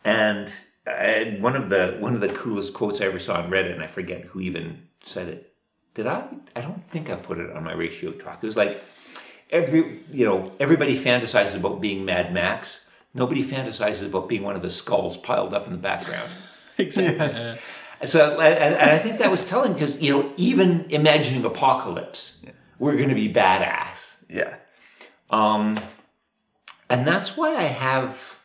And 0.06 0.52
I, 0.90 1.38
one 1.40 1.56
of 1.56 1.70
the 1.70 1.98
one 2.00 2.16
of 2.16 2.22
the 2.22 2.30
coolest 2.30 2.74
quotes 2.74 3.02
I 3.02 3.06
ever 3.06 3.20
saw 3.20 3.36
on 3.36 3.50
Reddit, 3.50 3.74
and 3.74 3.84
I 3.84 3.88
forget 3.88 4.22
who 4.26 4.40
even 4.40 4.84
said 5.06 5.28
it. 5.28 5.54
Did 5.94 6.08
I? 6.08 6.28
I 6.56 6.62
don't 6.62 6.88
think 6.88 7.10
I 7.10 7.16
put 7.16 7.38
it 7.40 7.52
on 7.52 7.64
my 7.64 7.74
ratio 7.74 8.12
talk. 8.12 8.44
It 8.44 8.46
was 8.46 8.58
like 8.58 8.84
every 9.50 10.00
you 10.12 10.26
know 10.26 10.52
everybody 10.60 10.98
fantasizes 10.98 11.56
about 11.56 11.82
being 11.82 12.06
Mad 12.06 12.34
Max. 12.34 12.82
Nobody 13.14 13.44
fantasizes 13.44 14.06
about 14.06 14.30
being 14.30 14.44
one 14.44 14.56
of 14.56 14.62
the 14.62 14.70
skulls 14.70 15.18
piled 15.18 15.54
up 15.54 15.66
in 15.66 15.74
the 15.74 15.80
background. 15.80 16.32
Exactly. 16.78 17.18
Yes. 17.18 17.60
So, 18.06 18.40
and, 18.40 18.74
and 18.74 18.90
I 18.92 19.00
think 19.00 19.18
that 19.18 19.30
was 19.30 19.46
telling 19.46 19.74
because 19.74 20.00
you 20.00 20.14
know 20.14 20.32
even 20.38 20.86
imagining 20.90 21.44
apocalypse, 21.44 22.36
we're 22.78 22.96
going 22.96 23.10
to 23.10 23.16
be 23.16 23.28
badass. 23.28 24.16
Yeah. 24.30 24.56
Um, 25.30 25.78
and 26.90 27.06
that's 27.06 27.36
why 27.36 27.56
I 27.56 27.64
have 27.64 28.39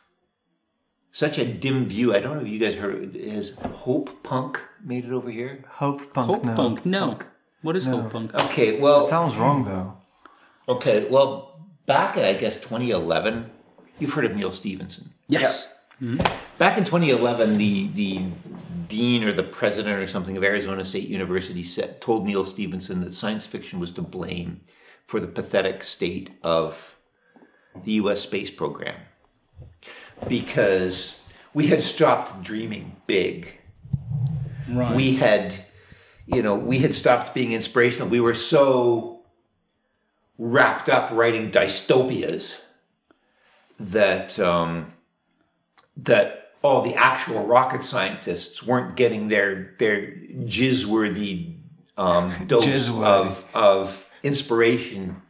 such 1.15 1.37
a 1.37 1.45
dim 1.45 1.85
view. 1.85 2.13
I 2.13 2.19
don't 2.19 2.35
know 2.35 2.41
if 2.41 2.49
you 2.49 2.59
guys 2.59 2.75
heard. 2.75 3.15
Has 3.15 3.51
Hope 3.85 4.21
Punk 4.21 4.59
made 4.83 5.05
it 5.05 5.11
over 5.13 5.31
here? 5.31 5.63
Hope 5.69 6.13
punk. 6.13 6.27
Hope 6.27 6.43
no. 6.43 6.55
punk. 6.55 6.85
No. 6.85 7.19
What 7.61 7.77
is 7.77 7.85
hope 7.85 8.11
punk? 8.11 8.33
Okay, 8.35 8.77
well, 8.81 9.03
It 9.03 9.07
sounds 9.07 9.37
wrong 9.37 9.63
though. 9.63 9.95
okay, 10.67 11.07
well, 11.09 11.57
back 11.85 12.17
in 12.17 12.25
I 12.25 12.33
guess 12.33 12.59
2011, 12.59 13.49
you've 13.97 14.11
heard 14.11 14.25
of 14.25 14.35
Neal 14.35 14.51
Stephenson. 14.51 15.13
Yes. 15.29 15.79
Mm-hmm. 16.01 16.17
Back 16.57 16.77
in 16.77 16.83
2011, 16.83 17.57
the 17.57 17.87
the 17.93 18.25
dean 18.89 19.23
or 19.23 19.31
the 19.31 19.41
president 19.41 19.97
or 19.97 20.07
something 20.07 20.35
of 20.35 20.43
Arizona 20.43 20.83
State 20.83 21.07
University 21.07 21.63
said, 21.63 22.01
told 22.01 22.25
Neal 22.25 22.43
Stephenson 22.43 22.99
that 22.99 23.13
science 23.13 23.45
fiction 23.45 23.79
was 23.79 23.91
to 23.91 24.01
blame 24.01 24.59
for 25.07 25.21
the 25.21 25.27
pathetic 25.27 25.81
state 25.81 26.31
of 26.43 26.97
the 27.85 27.93
U.S. 27.93 28.19
space 28.19 28.51
program 28.51 28.97
because 30.27 31.19
we 31.53 31.67
had 31.67 31.81
stopped 31.81 32.41
dreaming 32.43 32.95
big. 33.07 33.53
Right. 34.69 34.95
We 34.95 35.15
had, 35.15 35.55
you 36.25 36.41
know, 36.41 36.55
we 36.55 36.79
had 36.79 36.93
stopped 36.93 37.33
being 37.33 37.51
inspirational. 37.51 38.07
We 38.07 38.19
were 38.19 38.33
so 38.33 39.21
wrapped 40.37 40.89
up 40.89 41.11
writing 41.11 41.51
dystopias 41.51 42.61
that 43.79 44.37
um, 44.39 44.93
that 45.97 46.51
all 46.61 46.81
the 46.81 46.95
actual 46.95 47.45
rocket 47.45 47.83
scientists 47.83 48.63
weren't 48.63 48.95
getting 48.95 49.27
their 49.27 49.75
their 49.79 50.11
jizz-worthy 50.45 51.55
um, 51.97 52.33
dose 52.47 52.65
Jizz-worthy. 52.65 53.05
of 53.05 53.49
of 53.53 54.09
inspiration, 54.23 55.21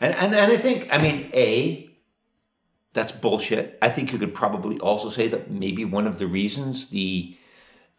and, 0.00 0.14
and 0.14 0.34
and 0.34 0.52
I 0.52 0.56
think 0.56 0.88
I 0.90 0.98
mean 0.98 1.30
a 1.34 1.87
that's 2.98 3.12
bullshit. 3.12 3.78
I 3.80 3.88
think 3.88 4.12
you 4.12 4.18
could 4.18 4.34
probably 4.34 4.78
also 4.80 5.08
say 5.08 5.28
that 5.28 5.50
maybe 5.50 5.84
one 5.84 6.06
of 6.06 6.18
the 6.18 6.26
reasons 6.26 6.88
the 6.88 7.36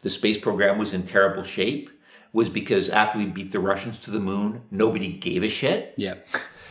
the 0.02 0.08
space 0.08 0.38
program 0.38 0.78
was 0.78 0.92
in 0.92 1.02
terrible 1.02 1.42
shape 1.42 1.90
was 2.32 2.48
because 2.48 2.88
after 2.88 3.18
we 3.18 3.26
beat 3.26 3.52
the 3.52 3.60
Russians 3.60 4.00
to 4.00 4.10
the 4.10 4.20
moon, 4.20 4.62
nobody 4.70 5.12
gave 5.12 5.42
a 5.42 5.48
shit 5.48 5.94
yeah. 5.96 6.14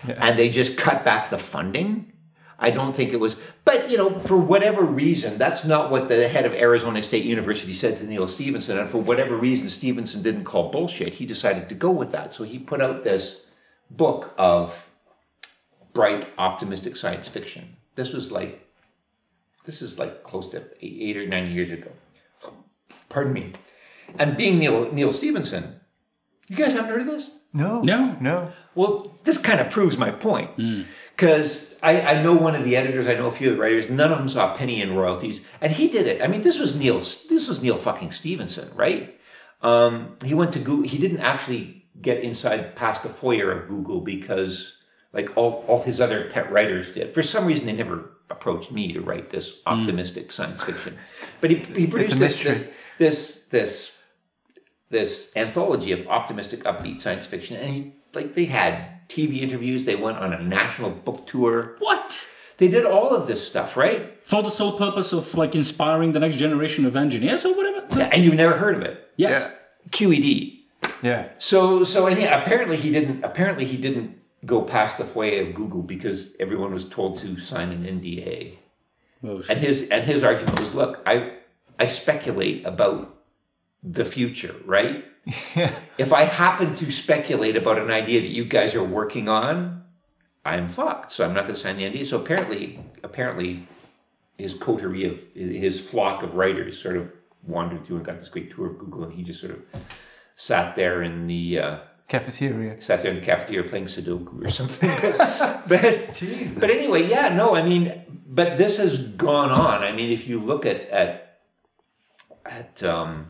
and 0.07 0.39
they 0.39 0.49
just 0.49 0.77
cut 0.77 1.03
back 1.03 1.29
the 1.29 1.37
funding. 1.37 2.13
I 2.57 2.71
don't 2.71 2.93
think 2.93 3.13
it 3.13 3.19
was, 3.19 3.35
but 3.65 3.89
you 3.89 3.97
know, 3.97 4.19
for 4.19 4.37
whatever 4.37 4.83
reason, 4.83 5.37
that's 5.37 5.63
not 5.63 5.91
what 5.91 6.07
the 6.07 6.27
head 6.27 6.45
of 6.45 6.53
Arizona 6.53 7.01
State 7.01 7.23
University 7.23 7.73
said 7.73 7.97
to 7.97 8.05
Neal 8.05 8.27
Stephenson. 8.27 8.77
And 8.77 8.89
for 8.89 8.97
whatever 8.97 9.37
reason, 9.37 9.69
Stephenson 9.69 10.21
didn't 10.21 10.43
call 10.43 10.69
bullshit. 10.69 11.13
He 11.13 11.25
decided 11.25 11.69
to 11.69 11.75
go 11.75 11.91
with 11.91 12.11
that. 12.11 12.33
So 12.33 12.43
he 12.43 12.59
put 12.59 12.81
out 12.81 13.03
this 13.03 13.41
book 13.89 14.33
of 14.37 14.89
bright, 15.93 16.27
optimistic 16.37 16.95
science 16.95 17.27
fiction. 17.27 17.77
This 17.99 18.13
was 18.13 18.31
like, 18.31 18.65
this 19.65 19.81
is 19.81 19.99
like 19.99 20.23
close 20.23 20.47
to 20.51 20.63
eight, 20.81 20.97
eight 21.01 21.17
or 21.17 21.27
nine 21.27 21.51
years 21.51 21.69
ago. 21.69 21.91
Pardon 23.09 23.33
me. 23.33 23.51
And 24.17 24.37
being 24.37 24.57
Neal 24.57 24.89
Neal 24.93 25.11
Stephenson, 25.11 25.81
you 26.47 26.55
guys 26.55 26.71
haven't 26.71 26.91
heard 26.91 27.01
of 27.01 27.07
this? 27.07 27.31
No. 27.53 27.81
No. 27.81 28.15
No. 28.21 28.53
Well, 28.73 29.19
this 29.25 29.37
kind 29.37 29.59
of 29.59 29.69
proves 29.69 29.97
my 29.97 30.11
point. 30.11 30.51
Because 31.13 31.75
I, 31.83 31.99
I 32.01 32.21
know 32.21 32.35
one 32.35 32.55
of 32.55 32.63
the 32.63 32.77
editors, 32.77 33.05
I 33.05 33.15
know 33.15 33.27
a 33.27 33.31
few 33.31 33.49
of 33.49 33.57
the 33.57 33.61
writers, 33.61 33.89
none 33.89 34.13
of 34.13 34.19
them 34.19 34.29
saw 34.29 34.53
a 34.53 34.57
penny 34.57 34.81
in 34.81 34.95
royalties. 34.95 35.41
And 35.59 35.73
he 35.73 35.89
did 35.89 36.07
it. 36.07 36.21
I 36.21 36.27
mean, 36.27 36.41
this 36.41 36.57
was 36.57 36.79
Neal, 36.79 36.99
this 36.99 37.49
was 37.49 37.61
Neal 37.61 37.75
fucking 37.75 38.13
Stephenson, 38.13 38.71
right? 38.75 39.19
Um, 39.61 40.15
he 40.23 40.33
went 40.33 40.53
to 40.53 40.59
Google. 40.59 40.87
He 40.87 40.97
didn't 40.97 41.19
actually 41.19 41.85
get 42.01 42.23
inside 42.23 42.77
past 42.77 43.03
the 43.03 43.09
foyer 43.09 43.51
of 43.51 43.67
Google 43.67 43.99
because 43.99 44.78
like 45.13 45.35
all, 45.35 45.63
all 45.67 45.81
his 45.81 45.99
other 45.99 46.29
pet 46.31 46.51
writers 46.51 46.91
did. 46.91 47.13
For 47.13 47.21
some 47.21 47.45
reason, 47.45 47.65
they 47.65 47.73
never 47.73 48.11
approached 48.29 48.71
me 48.71 48.93
to 48.93 49.01
write 49.01 49.29
this 49.29 49.51
hmm. 49.65 49.81
optimistic 49.81 50.31
science 50.31 50.61
fiction. 50.61 50.97
But 51.41 51.51
he, 51.51 51.57
he 51.57 51.87
produced 51.87 52.19
this, 52.19 52.43
this, 52.43 52.67
this, 52.97 53.41
this 53.49 53.91
this 54.89 55.31
anthology 55.35 55.91
of 55.91 56.07
optimistic, 56.07 56.63
upbeat 56.63 56.99
science 56.99 57.25
fiction, 57.25 57.57
and 57.57 57.69
he 57.69 57.93
like 58.13 58.35
they 58.35 58.45
had 58.45 59.07
TV 59.07 59.41
interviews. 59.41 59.85
They 59.85 59.95
went 59.95 60.17
on 60.17 60.33
a 60.33 60.41
national 60.41 60.91
book 60.91 61.27
tour. 61.27 61.75
What? 61.79 62.27
They 62.57 62.67
did 62.67 62.85
all 62.85 63.15
of 63.15 63.27
this 63.27 63.45
stuff, 63.45 63.77
right? 63.77 64.17
For 64.23 64.43
the 64.43 64.49
sole 64.49 64.77
purpose 64.77 65.13
of 65.13 65.33
like 65.35 65.55
inspiring 65.55 66.11
the 66.11 66.19
next 66.19 66.37
generation 66.37 66.85
of 66.85 66.97
engineers 66.97 67.45
or 67.45 67.55
whatever? 67.55 67.87
Yeah, 67.95 68.09
And 68.11 68.23
you've 68.23 68.33
never 68.33 68.57
heard 68.57 68.75
of 68.75 68.81
it. 68.81 69.09
Yes. 69.15 69.55
QED. 69.91 70.59
Yeah. 71.01 71.29
So 71.37 71.83
so 71.83 72.07
and 72.07 72.19
yeah, 72.19 72.41
apparently 72.41 72.75
he 72.75 72.91
didn't. 72.91 73.23
Apparently 73.23 73.65
he 73.65 73.77
didn't 73.77 74.18
go 74.45 74.61
past 74.61 74.97
the 74.97 75.05
foyer 75.05 75.47
of 75.47 75.53
Google 75.53 75.83
because 75.83 76.35
everyone 76.39 76.73
was 76.73 76.85
told 76.85 77.17
to 77.19 77.39
sign 77.39 77.71
an 77.71 77.83
NDA. 77.83 78.57
Oh, 79.23 79.41
And 79.49 79.59
his 79.59 79.89
and 79.89 80.05
his 80.05 80.23
argument 80.23 80.59
was, 80.59 80.73
look, 80.73 81.01
I 81.05 81.33
I 81.77 81.85
speculate 81.85 82.65
about 82.65 83.15
the 83.83 84.05
future, 84.05 84.55
right? 84.65 85.05
If 85.97 86.13
I 86.13 86.23
happen 86.23 86.73
to 86.75 86.91
speculate 86.91 87.57
about 87.57 87.77
an 87.77 87.91
idea 87.91 88.21
that 88.21 88.29
you 88.29 88.45
guys 88.45 88.73
are 88.73 88.83
working 88.83 89.27
on, 89.27 89.83
I'm 90.45 90.69
fucked. 90.69 91.11
So 91.11 91.25
I'm 91.25 91.33
not 91.33 91.43
going 91.43 91.55
to 91.55 91.59
sign 91.59 91.77
the 91.77 91.83
NDA. 91.83 92.05
So 92.05 92.21
apparently, 92.21 92.79
apparently, 93.03 93.67
his 94.37 94.53
coterie 94.53 95.05
of 95.05 95.21
his 95.35 95.81
flock 95.81 96.23
of 96.23 96.35
writers 96.35 96.81
sort 96.81 96.95
of 96.95 97.11
wandered 97.45 97.85
through 97.85 97.97
and 97.97 98.05
got 98.05 98.19
this 98.19 98.29
great 98.29 98.51
tour 98.55 98.67
of 98.67 98.79
Google, 98.79 99.03
and 99.03 99.13
he 99.13 99.23
just 99.23 99.41
sort 99.41 99.53
of 99.53 99.61
sat 100.35 100.75
there 100.75 101.03
in 101.03 101.27
the 101.27 101.59
uh, 101.59 101.77
Cafeteria. 102.09 102.81
sat 102.81 103.03
there 103.03 103.11
in 103.11 103.19
the 103.19 103.25
cafeteria 103.25 103.69
playing 103.69 103.85
Sudoku 103.85 104.43
or 104.43 104.49
something. 104.59 104.89
but 105.67 106.59
but 106.59 106.69
anyway, 106.69 107.07
yeah, 107.07 107.29
no, 107.29 107.55
I 107.55 107.61
mean, 107.61 108.01
but 108.27 108.57
this 108.57 108.77
has 108.77 108.97
gone 108.97 109.51
on. 109.51 109.83
I 109.83 109.91
mean, 109.91 110.11
if 110.11 110.27
you 110.27 110.39
look 110.39 110.65
at 110.65 110.89
at 110.89 111.39
at 112.45 112.81
um, 112.83 113.29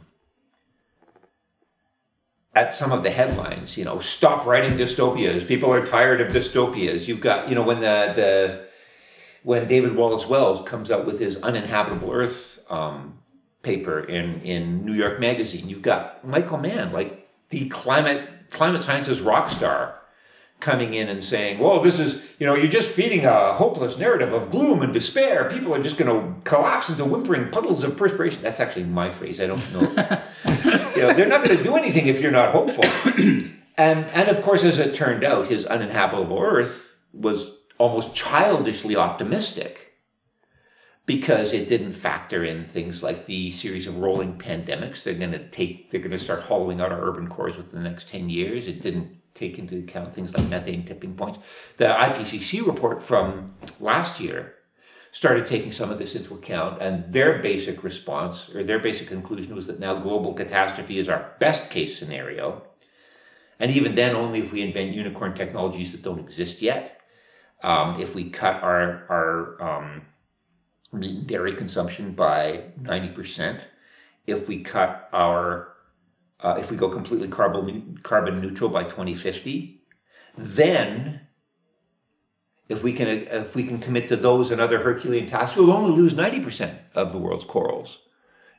at 2.55 2.71
some 2.71 2.93
of 2.93 3.03
the 3.03 3.09
headlines, 3.09 3.77
you 3.77 3.83
know, 3.83 3.99
stop 3.99 4.45
writing 4.45 4.77
dystopias. 4.77 5.45
People 5.45 5.71
are 5.73 5.85
tired 5.85 6.21
of 6.21 6.31
dystopias. 6.31 7.05
You've 7.05 7.21
got, 7.21 7.49
you 7.49 7.55
know, 7.55 7.63
when 7.63 7.81
the 7.81 8.13
the 8.15 8.67
when 9.43 9.67
David 9.67 9.97
Wallace 9.97 10.25
Wells 10.25 10.67
comes 10.67 10.89
out 10.89 11.05
with 11.05 11.19
his 11.19 11.35
uninhabitable 11.37 12.11
Earth 12.13 12.59
um, 12.69 13.19
paper 13.61 13.99
in 13.99 14.41
in 14.41 14.85
New 14.85 14.93
York 14.93 15.19
Magazine, 15.19 15.67
you've 15.67 15.81
got 15.81 16.25
Michael 16.25 16.59
Mann, 16.59 16.93
like 16.93 17.27
the 17.49 17.67
climate 17.67 18.38
climate 18.49 18.81
sciences 18.81 19.21
rock 19.21 19.49
star, 19.49 19.95
coming 20.59 20.93
in 20.93 21.07
and 21.07 21.23
saying, 21.23 21.59
"Well, 21.59 21.81
this 21.81 21.99
is 21.99 22.23
you 22.37 22.45
know 22.45 22.55
you're 22.55 22.67
just 22.67 22.93
feeding 22.93 23.25
a 23.25 23.53
hopeless 23.53 23.97
narrative 23.97 24.33
of 24.33 24.49
gloom 24.49 24.81
and 24.81 24.93
despair. 24.93 25.49
People 25.49 25.73
are 25.73 25.81
just 25.81 25.97
going 25.97 26.09
to 26.09 26.41
collapse 26.49 26.89
into 26.89 27.05
whimpering 27.05 27.49
puddles 27.49 27.83
of 27.83 27.97
perspiration." 27.97 28.41
That's 28.41 28.59
actually 28.59 28.85
my 28.85 29.09
phrase. 29.09 29.39
I 29.39 29.47
don't 29.47 29.73
know. 29.73 29.81
you 30.95 31.01
know, 31.01 31.13
they're 31.13 31.27
not 31.27 31.43
going 31.43 31.57
to 31.57 31.63
do 31.63 31.75
anything 31.75 32.07
if 32.07 32.19
you're 32.19 32.31
not 32.31 32.51
hopeful. 32.51 32.85
and 33.77 34.05
and 34.05 34.29
of 34.29 34.41
course, 34.41 34.63
as 34.63 34.79
it 34.79 34.93
turned 34.93 35.23
out, 35.23 35.47
his 35.47 35.65
uninhabitable 35.65 36.39
Earth 36.39 36.97
was 37.13 37.51
almost 37.77 38.13
childishly 38.13 38.95
optimistic 38.95 39.88
because 41.09 41.53
it 41.53 41.67
didn't 41.67 41.93
factor 41.93 42.45
in 42.45 42.63
things 42.65 43.01
like 43.01 43.25
the 43.25 43.49
series 43.49 43.87
of 43.87 43.97
rolling 43.97 44.37
pandemics. 44.37 45.01
They're 45.01 45.15
going 45.15 45.31
to 45.31 45.49
take. 45.49 45.89
They're 45.89 45.99
going 45.99 46.11
to 46.11 46.19
start 46.19 46.43
hollowing 46.43 46.79
out 46.79 46.91
our 46.91 47.01
urban 47.01 47.27
cores 47.27 47.57
within 47.57 47.81
the 47.81 47.89
next 47.89 48.09
ten 48.09 48.29
years. 48.29 48.67
It 48.67 48.83
didn't 48.83 49.17
take 49.33 49.57
into 49.57 49.79
account 49.79 50.13
things 50.13 50.37
like 50.37 50.47
methane 50.47 50.85
tipping 50.85 51.15
points. 51.15 51.39
The 51.77 51.85
IPCC 51.85 52.63
report 52.63 53.01
from 53.01 53.55
last 53.79 54.19
year 54.19 54.53
started 55.09 55.47
taking 55.47 55.71
some 55.71 55.89
of 55.89 55.97
this 55.97 56.13
into 56.13 56.35
account, 56.35 56.79
and 56.79 57.11
their 57.11 57.41
basic 57.41 57.83
response 57.83 58.47
or 58.53 58.63
their 58.63 58.77
basic 58.77 59.07
conclusion 59.07 59.55
was 59.55 59.65
that 59.65 59.79
now 59.79 59.95
global 59.95 60.35
catastrophe 60.35 60.99
is 60.99 61.09
our 61.09 61.33
best 61.39 61.71
case 61.71 61.97
scenario. 61.97 62.61
And 63.59 63.71
even 63.71 63.95
then, 63.95 64.15
only 64.15 64.41
if 64.41 64.53
we 64.53 64.61
invent 64.61 64.93
unicorn 64.93 65.33
technologies 65.33 65.91
that 65.91 66.03
don't 66.03 66.19
exist 66.19 66.61
yet. 66.61 67.01
Um, 67.63 67.99
if 67.99 68.13
we 68.13 68.29
cut 68.29 68.61
our 68.61 69.07
our 69.09 69.61
um, 69.61 70.01
meat 70.91 71.17
and 71.17 71.27
dairy 71.27 71.53
consumption 71.53 72.13
by 72.13 72.63
ninety 72.79 73.09
percent, 73.09 73.65
if 74.25 74.47
we 74.47 74.61
cut 74.61 75.09
our 75.13 75.73
uh, 76.41 76.57
if 76.59 76.71
we 76.71 76.77
go 76.77 76.89
completely 76.89 77.27
carbon 77.27 77.99
carbon 78.03 78.41
neutral 78.41 78.69
by 78.69 78.83
twenty 78.83 79.13
fifty, 79.13 79.81
then 80.37 81.21
if 82.67 82.83
we 82.83 82.93
can 82.93 83.07
if 83.07 83.55
we 83.55 83.63
can 83.63 83.79
commit 83.79 84.07
to 84.07 84.15
those 84.15 84.51
and 84.51 84.61
other 84.61 84.79
Herculean 84.79 85.25
tasks, 85.25 85.57
we'll 85.57 85.71
only 85.71 85.91
lose 85.91 86.13
ninety 86.13 86.39
percent 86.39 86.79
of 86.95 87.11
the 87.11 87.17
world's 87.17 87.45
corals 87.45 87.99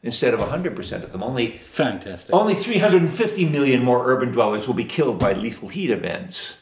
instead 0.02 0.34
of 0.34 0.40
hundred 0.40 0.74
percent 0.74 1.04
of 1.04 1.12
them. 1.12 1.22
Only 1.22 1.58
Fantastic. 1.70 2.34
only 2.34 2.54
350 2.54 3.44
million 3.46 3.84
more 3.84 4.10
urban 4.10 4.30
dwellers 4.30 4.66
will 4.66 4.74
be 4.74 4.84
killed 4.84 5.18
by 5.18 5.32
lethal 5.32 5.68
heat 5.68 5.90
events. 5.90 6.56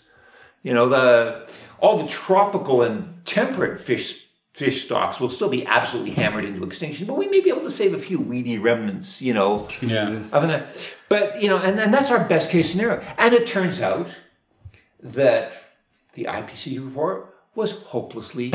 You 0.63 0.75
know, 0.75 0.89
the 0.89 1.51
all 1.81 1.99
the 1.99 2.09
tropical 2.09 2.83
and 2.83 3.25
temperate 3.25 3.81
fish 3.81 4.28
fish 4.59 4.85
stocks 4.85 5.21
will 5.21 5.29
still 5.29 5.49
be 5.49 5.65
absolutely 5.67 6.11
hammered 6.11 6.45
into 6.45 6.65
extinction, 6.65 7.07
but 7.07 7.17
we 7.17 7.29
may 7.29 7.39
be 7.39 7.49
able 7.49 7.63
to 7.63 7.71
save 7.71 7.95
a 7.95 7.99
few 7.99 8.19
weedy 8.19 8.59
remnants, 8.59 9.23
you 9.23 9.33
know. 9.33 9.69
Yeah. 9.81 10.11
Jesus. 10.11 10.33
Of 10.33 10.45
an, 10.45 10.67
but 11.09 11.41
you 11.41 11.49
know, 11.49 11.59
and, 11.59 11.79
and 11.79 11.95
that's 11.95 12.11
our 12.11 12.25
best 12.25 12.51
case 12.51 12.73
scenario. 12.73 13.01
And 13.17 13.33
it 13.33 13.47
turns 13.47 13.81
out 13.81 14.09
that 15.01 15.53
the 16.15 16.25
IPCC 16.25 16.85
report 16.85 17.37
was 17.55 17.73
hopelessly 17.79 18.53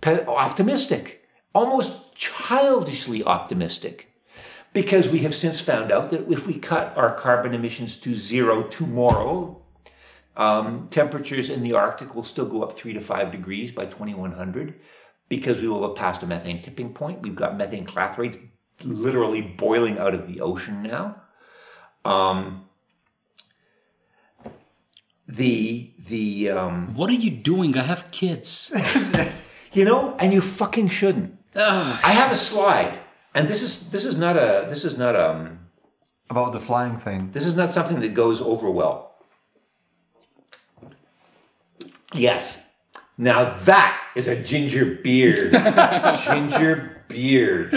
pe- 0.00 0.26
optimistic, 0.26 1.24
almost 1.54 2.14
childishly 2.16 3.22
optimistic 3.22 4.10
because 4.72 5.08
we 5.08 5.20
have 5.20 5.34
since 5.34 5.60
found 5.60 5.92
out 5.92 6.10
that 6.10 6.28
if 6.30 6.48
we 6.48 6.54
cut 6.54 6.92
our 6.96 7.14
carbon 7.14 7.54
emissions 7.54 7.96
to 7.98 8.12
zero 8.12 8.64
tomorrow, 8.64 9.62
um, 10.36 10.88
temperatures 10.90 11.48
in 11.48 11.62
the 11.62 11.74
Arctic 11.74 12.14
will 12.14 12.24
still 12.24 12.46
go 12.46 12.62
up 12.64 12.76
three 12.76 12.92
to 12.92 13.00
five 13.00 13.30
degrees 13.30 13.70
by 13.70 13.84
2100 13.86 14.74
because 15.28 15.60
we 15.60 15.68
will 15.68 15.86
have 15.86 15.96
passed 15.96 16.22
a 16.22 16.26
methane 16.26 16.62
tipping 16.62 16.92
point. 16.92 17.22
We've 17.22 17.34
got 17.34 17.56
methane 17.56 17.86
clathrates 17.86 18.38
literally 18.82 19.40
boiling 19.40 19.98
out 19.98 20.14
of 20.14 20.26
the 20.26 20.40
ocean 20.40 20.82
now. 20.82 21.22
Um, 22.04 22.66
the 25.26 25.92
the 26.06 26.50
um, 26.50 26.94
What 26.94 27.10
are 27.10 27.14
you 27.14 27.30
doing? 27.30 27.76
I 27.78 27.82
have 27.82 28.10
kids. 28.10 28.70
you 29.72 29.84
know, 29.84 30.14
and 30.18 30.32
you 30.32 30.40
fucking 30.40 30.88
shouldn't. 30.88 31.38
Ugh. 31.56 32.00
I 32.04 32.12
have 32.12 32.32
a 32.32 32.36
slide, 32.36 32.98
and 33.34 33.48
this 33.48 33.62
is 33.62 33.90
this 33.90 34.04
is 34.04 34.16
not 34.16 34.36
a 34.36 34.66
this 34.68 34.84
is 34.84 34.98
not 34.98 35.16
um 35.16 35.60
About 36.28 36.52
the 36.52 36.60
flying 36.60 36.96
thing. 36.96 37.30
This 37.32 37.46
is 37.46 37.54
not 37.54 37.70
something 37.70 38.00
that 38.00 38.12
goes 38.12 38.40
over 38.40 38.70
well. 38.70 39.16
Yes. 42.12 42.60
Now 43.16 43.56
that 43.60 44.03
is 44.14 44.28
a 44.28 44.36
ginger 44.42 44.84
beard. 45.02 45.52
ginger 46.24 47.02
beard. 47.08 47.70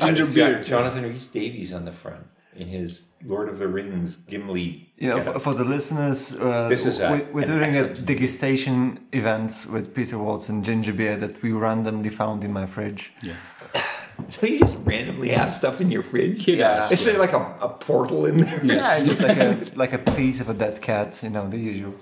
Ginger 0.00 0.26
beard. 0.26 0.64
Jonathan 0.66 1.02
Rhys 1.04 1.26
Davies 1.26 1.72
on 1.72 1.84
the 1.84 1.92
front 1.92 2.26
in 2.54 2.68
his 2.68 3.04
Lord 3.24 3.48
of 3.48 3.58
the 3.58 3.68
Rings 3.68 4.16
Gimli. 4.16 4.88
You 4.96 5.08
know, 5.10 5.18
getup. 5.18 5.34
for, 5.34 5.40
for 5.40 5.54
the 5.54 5.64
listeners, 5.64 6.34
uh, 6.40 6.68
This 6.68 6.86
is 6.86 6.98
a- 7.00 7.10
we, 7.12 7.18
we're 7.32 7.42
an 7.42 7.48
doing 7.48 7.76
a 7.76 7.80
excellent- 7.80 8.06
degustation 8.06 8.98
event 9.12 9.66
with 9.70 9.94
Peter 9.94 10.18
Watts 10.18 10.48
and 10.48 10.64
ginger 10.64 10.92
beer 10.92 11.16
that 11.16 11.42
we 11.42 11.52
randomly 11.52 12.08
found 12.10 12.44
in 12.44 12.52
my 12.52 12.66
fridge. 12.66 13.12
Yeah. 13.22 13.34
So 14.30 14.46
you 14.46 14.58
just 14.60 14.78
randomly 14.84 15.28
have 15.28 15.52
stuff 15.52 15.82
in 15.82 15.90
your 15.90 16.02
fridge? 16.02 16.48
Yeah. 16.48 16.88
Is 16.90 17.04
there 17.04 17.18
like 17.18 17.34
a, 17.34 17.54
a 17.60 17.68
portal 17.68 18.24
in 18.24 18.40
there? 18.40 18.64
Yeah, 18.64 18.80
just 19.04 19.20
like 19.20 19.36
a 19.36 19.62
like 19.76 19.92
a 19.92 19.98
piece 19.98 20.40
of 20.40 20.48
a 20.48 20.54
dead 20.54 20.80
cat, 20.80 21.20
you 21.22 21.28
know, 21.28 21.46
the 21.50 21.58
usual. 21.58 21.94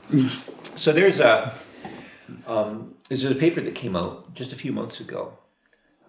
So 0.77 0.93
there's 0.93 1.19
a 1.19 1.53
um, 2.47 2.94
there's 3.09 3.25
a 3.25 3.35
paper 3.35 3.61
that 3.61 3.75
came 3.75 3.97
out 3.97 4.35
just 4.35 4.53
a 4.53 4.57
few 4.57 4.73
months 4.73 5.01
ago 5.01 5.39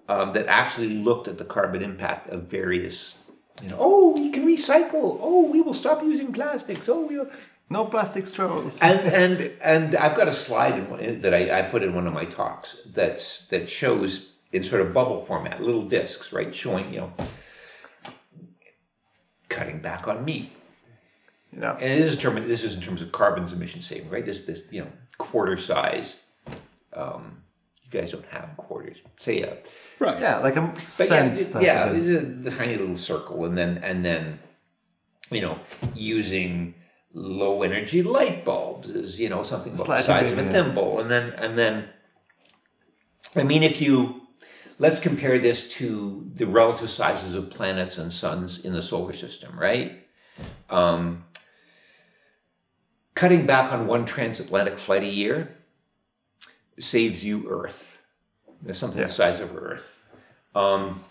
um, 0.07 0.33
that 0.33 0.47
actually 0.47 0.89
looked 0.89 1.27
at 1.27 1.37
the 1.37 1.45
carbon 1.45 1.81
impact 1.81 2.27
of 2.29 2.43
various. 2.43 3.15
You 3.61 3.69
know, 3.69 3.77
oh, 3.79 4.13
we 4.13 4.29
can 4.31 4.45
recycle. 4.45 5.17
Oh, 5.21 5.49
we 5.49 5.61
will 5.61 5.73
stop 5.73 6.03
using 6.03 6.33
plastics. 6.33 6.89
Oh, 6.89 7.05
we 7.05 7.17
will. 7.17 7.29
No 7.69 7.85
plastic 7.85 8.27
straws. 8.27 8.79
And 8.81 8.99
and 9.01 9.51
and 9.61 9.95
I've 9.95 10.15
got 10.15 10.27
a 10.27 10.31
slide 10.31 10.77
in 10.77 10.89
one, 10.89 11.21
that 11.21 11.33
I, 11.33 11.59
I 11.59 11.61
put 11.63 11.81
in 11.81 11.95
one 11.95 12.05
of 12.05 12.13
my 12.13 12.25
talks 12.25 12.75
that's 12.85 13.41
that 13.49 13.67
shows 13.69 14.27
in 14.51 14.63
sort 14.63 14.81
of 14.81 14.93
bubble 14.93 15.23
format, 15.23 15.61
little 15.61 15.81
discs, 15.83 16.31
right, 16.31 16.53
showing 16.53 16.93
you 16.93 16.99
know 16.99 17.13
cutting 19.49 19.79
back 19.79 20.07
on 20.07 20.25
meat, 20.25 20.51
Yeah. 21.57 21.71
and 21.73 22.01
this 22.01 22.09
is 22.13 22.17
term 22.17 22.35
this 22.47 22.63
is 22.63 22.75
in 22.75 22.81
terms 22.81 23.01
of 23.01 23.11
carbon's 23.11 23.53
emission 23.53 23.81
saving, 23.81 24.09
right? 24.09 24.25
This 24.25 24.41
this 24.41 24.63
you 24.69 24.81
know 24.81 24.91
quarter 25.17 25.57
size. 25.57 26.21
Um, 26.95 27.43
you 27.83 28.01
guys 28.01 28.11
don't 28.11 28.25
have 28.27 28.55
quarters. 28.57 28.97
Say 29.15 29.41
a 29.41 29.57
Right. 29.99 30.19
Yeah, 30.19 30.39
like 30.39 30.55
a 30.55 30.61
but 30.61 30.81
cent 30.81 31.37
yeah, 31.55 31.61
yeah, 31.61 31.91
with 31.91 32.09
it's 32.09 32.23
a, 32.23 32.49
the 32.49 32.51
tiny 32.51 32.75
little 32.75 32.97
circle, 32.97 33.45
and 33.45 33.57
then 33.57 33.77
and 33.79 34.03
then 34.03 34.39
you 35.29 35.41
know 35.41 35.59
using 35.93 36.75
low 37.13 37.63
energy 37.63 38.03
light 38.03 38.43
bulbs 38.43 38.89
is 38.89 39.19
you 39.19 39.29
know 39.29 39.43
something 39.43 39.73
about 39.73 39.87
the 39.87 40.01
Slightly 40.01 40.03
size 40.03 40.31
of 40.31 40.37
a 40.37 40.41
bigger, 40.41 40.57
yeah. 40.57 40.63
thimble, 40.63 40.99
and 40.99 41.09
then 41.09 41.33
and 41.37 41.57
then 41.57 41.87
I 43.35 43.43
mean 43.43 43.63
if 43.63 43.81
you 43.81 44.21
let's 44.79 44.99
compare 44.99 45.39
this 45.39 45.69
to 45.75 46.29
the 46.35 46.45
relative 46.45 46.89
sizes 46.89 47.33
of 47.35 47.49
planets 47.49 47.97
and 47.97 48.11
suns 48.11 48.65
in 48.65 48.73
the 48.73 48.81
solar 48.81 49.13
system, 49.13 49.57
right? 49.57 50.05
Um, 50.69 51.23
cutting 53.13 53.45
back 53.45 53.71
on 53.71 53.87
one 53.87 54.03
transatlantic 54.03 54.77
flight 54.77 55.03
a 55.03 55.07
year 55.07 55.55
saves 56.79 57.23
you 57.23 57.49
Earth. 57.49 58.01
There's 58.61 58.77
something 58.77 59.01
the 59.01 59.09
size 59.09 59.39
of 59.39 59.55
Earth. 59.55 60.03
Um, 60.53 61.03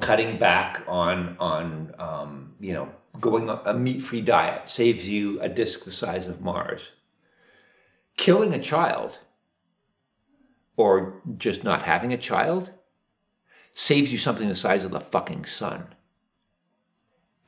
cutting 0.00 0.38
back 0.38 0.82
on 0.86 1.36
on 1.38 1.94
um, 1.98 2.54
you 2.60 2.72
know 2.72 2.88
going 3.20 3.48
on 3.50 3.60
a 3.66 3.74
meat-free 3.74 4.22
diet 4.22 4.68
saves 4.68 5.08
you 5.08 5.40
a 5.40 5.48
disk 5.48 5.84
the 5.84 5.90
size 5.90 6.26
of 6.26 6.40
Mars. 6.40 6.92
Killing 8.16 8.52
a 8.52 8.58
child 8.58 9.18
or 10.76 11.20
just 11.36 11.64
not 11.64 11.82
having 11.82 12.12
a 12.12 12.18
child 12.18 12.70
saves 13.74 14.12
you 14.12 14.18
something 14.18 14.48
the 14.48 14.54
size 14.54 14.84
of 14.84 14.90
the 14.90 15.00
fucking 15.00 15.44
sun. 15.44 15.94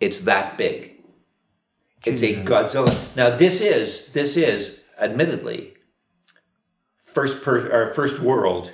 It's 0.00 0.20
that 0.20 0.58
big. 0.58 1.02
It's 2.04 2.22
a 2.22 2.34
Godzilla. 2.34 3.16
Now 3.16 3.36
this 3.36 3.60
is 3.60 4.06
this 4.08 4.36
is 4.36 4.78
admittedly 4.98 5.73
first 7.14 7.42
per 7.42 7.70
or 7.70 7.92
first 7.92 8.20
world 8.20 8.72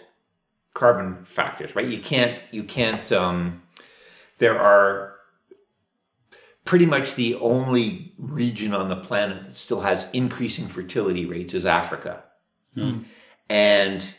carbon 0.74 1.24
factors, 1.24 1.76
right? 1.76 1.87
You 1.87 2.00
can't 2.00 2.38
you 2.50 2.64
can't 2.64 3.11
um 3.12 3.62
there 4.38 4.59
are 4.59 5.14
pretty 6.64 6.87
much 6.87 7.14
the 7.14 7.35
only 7.37 8.12
region 8.18 8.74
on 8.74 8.88
the 8.88 8.96
planet 8.96 9.44
that 9.46 9.57
still 9.57 9.81
has 9.81 10.07
increasing 10.12 10.68
fertility 10.68 11.26
rates 11.26 11.55
is 11.55 11.66
Africa. 11.66 12.22
And 13.48 14.14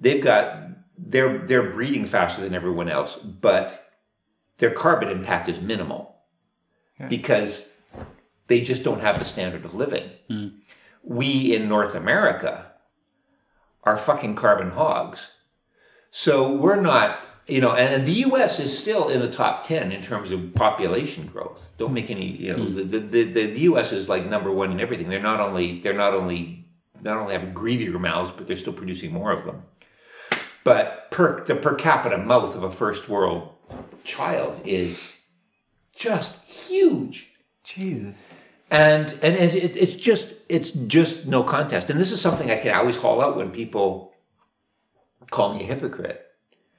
they've 0.00 0.22
got 0.22 0.62
they're 0.98 1.38
they're 1.46 1.70
breeding 1.70 2.06
faster 2.06 2.42
than 2.42 2.54
everyone 2.54 2.88
else, 2.88 3.16
but 3.16 3.92
their 4.58 4.70
carbon 4.70 5.08
impact 5.08 5.48
is 5.48 5.60
minimal 5.60 6.16
because 7.08 7.66
they 8.48 8.60
just 8.60 8.82
don't 8.84 9.00
have 9.00 9.18
the 9.18 9.24
standard 9.24 9.64
of 9.64 9.74
living. 9.74 10.10
We 11.02 11.54
in 11.54 11.68
North 11.68 11.94
America 11.94 12.72
are 13.84 13.96
fucking 13.96 14.34
carbon 14.36 14.70
hogs. 14.72 15.30
So 16.10 16.52
we're 16.52 16.80
not, 16.80 17.18
you 17.46 17.60
know, 17.60 17.72
and, 17.72 17.92
and 17.94 18.06
the 18.06 18.12
U.S. 18.28 18.60
is 18.60 18.76
still 18.76 19.08
in 19.08 19.20
the 19.20 19.30
top 19.30 19.64
ten 19.66 19.92
in 19.92 20.00
terms 20.00 20.30
of 20.30 20.54
population 20.54 21.26
growth. 21.26 21.72
Don't 21.78 21.92
make 21.92 22.10
any, 22.10 22.26
you 22.36 22.52
know, 22.56 22.64
hmm. 22.64 22.74
the, 22.76 22.84
the, 22.84 22.98
the, 23.00 23.24
the 23.52 23.60
U.S. 23.62 23.92
is 23.92 24.08
like 24.08 24.26
number 24.26 24.50
one 24.50 24.70
in 24.72 24.80
everything. 24.80 25.08
They're 25.08 25.20
not 25.20 25.40
only 25.40 25.80
they're 25.80 25.92
not 25.92 26.14
only 26.14 26.66
not 27.02 27.16
only 27.18 27.34
have 27.34 27.52
greedier 27.52 27.98
mouths, 27.98 28.32
but 28.36 28.46
they're 28.46 28.56
still 28.56 28.72
producing 28.72 29.12
more 29.12 29.32
of 29.32 29.44
them. 29.44 29.62
But 30.62 31.10
per 31.10 31.44
the 31.44 31.56
per 31.56 31.74
capita 31.74 32.16
mouth 32.16 32.54
of 32.54 32.62
a 32.62 32.70
first 32.70 33.08
world 33.08 33.50
child 34.04 34.60
is 34.64 35.16
just 35.94 36.40
huge 36.48 37.32
Jesus. 37.62 38.24
and 38.70 39.10
and 39.22 39.34
it, 39.34 39.54
it- 39.54 39.76
it's 39.76 39.94
just 39.94 40.32
it's 40.54 40.70
just 40.96 41.26
no 41.26 41.40
contest 41.42 41.90
and 41.90 41.98
this 42.02 42.12
is 42.12 42.20
something 42.26 42.48
i 42.50 42.56
can 42.62 42.72
always 42.78 42.96
haul 43.02 43.18
out 43.24 43.36
when 43.36 43.50
people 43.50 43.86
call 45.30 45.48
me 45.54 45.60
a 45.64 45.66
hypocrite 45.72 46.20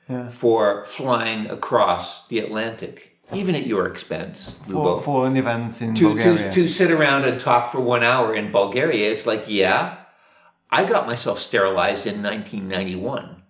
Yeah. 0.10 0.30
for 0.42 0.62
flying 0.98 1.42
across 1.58 2.06
the 2.30 2.40
atlantic 2.46 2.96
even 3.42 3.54
at 3.56 3.66
your 3.74 3.84
expense 3.94 4.38
For, 4.72 5.02
for 5.02 5.26
an 5.30 5.36
event 5.44 5.82
in 5.82 5.96
to, 5.96 6.04
Bulgaria. 6.14 6.38
to, 6.38 6.54
to 6.58 6.68
sit 6.80 6.92
around 6.98 7.22
and 7.30 7.36
talk 7.50 7.64
for 7.72 7.82
one 7.96 8.04
hour 8.12 8.28
in 8.40 8.52
bulgaria 8.52 9.06
it's 9.14 9.26
like 9.32 9.44
yeah 9.48 9.82
i 10.70 10.82
got 10.94 11.08
myself 11.12 11.38
sterilized 11.50 12.06
in 12.12 12.22
1991 12.22 13.42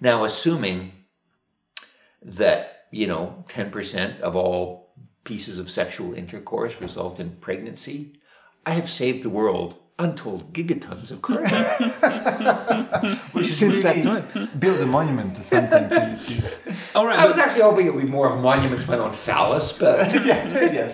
now 0.00 0.24
assuming 0.24 0.78
that 2.22 2.86
you 2.90 3.06
know 3.06 3.44
10% 3.48 4.20
of 4.20 4.34
all 4.34 4.92
pieces 5.24 5.58
of 5.58 5.70
sexual 5.70 6.14
intercourse 6.14 6.74
result 6.80 7.20
in 7.20 7.30
pregnancy 7.46 8.17
i 8.70 8.72
have 8.78 8.88
saved 9.00 9.20
the 9.26 9.32
world 9.40 9.70
untold 10.00 10.52
gigatons 10.52 11.10
of 11.10 11.18
carbon. 11.22 11.50
We 13.34 13.42
should 13.42 13.52
Since 13.52 13.82
that 13.82 14.02
time. 14.02 14.48
build 14.58 14.80
a 14.80 14.86
monument 14.86 15.34
to 15.36 15.42
something. 15.42 15.88
To, 15.90 16.16
to... 16.16 16.52
All 16.94 17.04
right, 17.06 17.18
I 17.18 17.26
was 17.26 17.36
actually 17.36 17.62
hoping 17.62 17.86
it 17.86 17.94
would 17.94 18.04
be 18.04 18.10
more 18.18 18.28
of 18.30 18.38
a 18.38 18.40
monument 18.40 18.80
to 18.82 18.88
my 18.88 18.98
own 18.98 19.12
phallus, 19.12 19.72
but 19.72 20.12
yeah, 20.30 20.46
yes. 20.80 20.92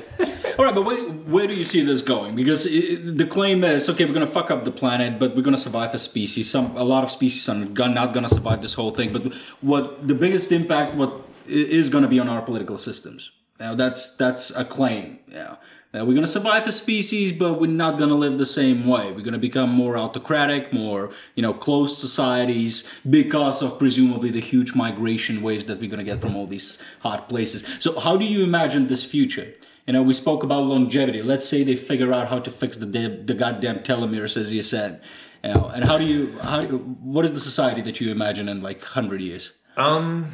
All 0.58 0.64
right, 0.64 0.74
but 0.74 0.84
where, 0.88 1.02
where 1.34 1.46
do 1.46 1.54
you 1.54 1.64
see 1.64 1.84
this 1.84 2.00
going? 2.00 2.34
Because 2.34 2.66
i 2.66 2.70
i- 2.70 2.98
the 3.22 3.26
claim 3.26 3.62
is, 3.64 3.88
okay, 3.90 4.04
we're 4.06 4.14
going 4.20 4.26
to 4.26 4.32
fuck 4.32 4.50
up 4.50 4.64
the 4.64 4.72
planet, 4.82 5.18
but 5.18 5.36
we're 5.36 5.42
going 5.42 5.56
to 5.56 5.66
survive 5.68 5.90
as 5.94 6.02
species. 6.02 6.50
Some 6.50 6.66
a 6.76 6.84
lot 6.94 7.04
of 7.04 7.10
species 7.10 7.46
are 7.48 7.56
not 8.00 8.14
going 8.14 8.26
to 8.28 8.34
survive 8.38 8.60
this 8.62 8.74
whole 8.74 8.90
thing. 8.98 9.12
But 9.12 9.22
what 9.60 9.84
the 10.08 10.14
biggest 10.14 10.50
impact 10.50 10.94
what 10.94 11.12
is 11.46 11.90
going 11.90 12.04
to 12.08 12.12
be 12.16 12.20
on 12.20 12.28
our 12.28 12.40
political 12.40 12.78
systems? 12.78 13.32
Now 13.60 13.74
that's 13.74 14.16
that's 14.16 14.50
a 14.56 14.64
claim. 14.64 15.18
Yeah, 15.30 15.56
Uh, 15.94 16.04
we're 16.04 16.14
going 16.14 16.26
to 16.26 16.26
survive 16.26 16.66
as 16.66 16.76
species, 16.76 17.32
but 17.32 17.60
we're 17.60 17.70
not 17.70 17.98
going 17.98 18.10
to 18.10 18.16
live 18.16 18.36
the 18.36 18.46
same 18.46 18.86
way. 18.86 19.12
We're 19.12 19.20
going 19.20 19.32
to 19.32 19.38
become 19.38 19.70
more 19.70 19.96
autocratic, 19.96 20.72
more 20.72 21.10
you 21.36 21.42
know, 21.42 21.52
closed 21.52 21.98
societies 21.98 22.88
because 23.08 23.62
of 23.62 23.78
presumably 23.78 24.30
the 24.30 24.40
huge 24.40 24.74
migration 24.74 25.40
waves 25.40 25.66
that 25.66 25.78
we're 25.78 25.90
going 25.90 26.04
to 26.04 26.10
get 26.12 26.20
from 26.20 26.34
all 26.34 26.46
these 26.46 26.78
hot 27.00 27.28
places. 27.28 27.64
So 27.78 28.00
how 28.00 28.16
do 28.16 28.24
you 28.24 28.42
imagine 28.42 28.88
this 28.88 29.04
future? 29.04 29.54
You 29.86 29.92
know, 29.92 30.02
we 30.02 30.14
spoke 30.14 30.42
about 30.42 30.64
longevity. 30.64 31.22
Let's 31.22 31.48
say 31.48 31.62
they 31.62 31.76
figure 31.76 32.12
out 32.12 32.28
how 32.28 32.40
to 32.40 32.50
fix 32.50 32.78
the 32.78 32.86
the 32.86 33.34
goddamn 33.34 33.80
telomeres, 33.80 34.36
as 34.36 34.52
you 34.52 34.62
said. 34.62 35.02
You 35.44 35.52
know, 35.52 35.70
and 35.74 35.84
how 35.84 35.98
do 35.98 36.04
you 36.04 36.38
how 36.38 36.62
what 36.62 37.26
is 37.26 37.32
the 37.32 37.40
society 37.40 37.82
that 37.82 38.00
you 38.00 38.10
imagine 38.10 38.48
in 38.48 38.62
like 38.62 38.82
hundred 38.82 39.20
years? 39.20 39.52
um, 39.76 40.26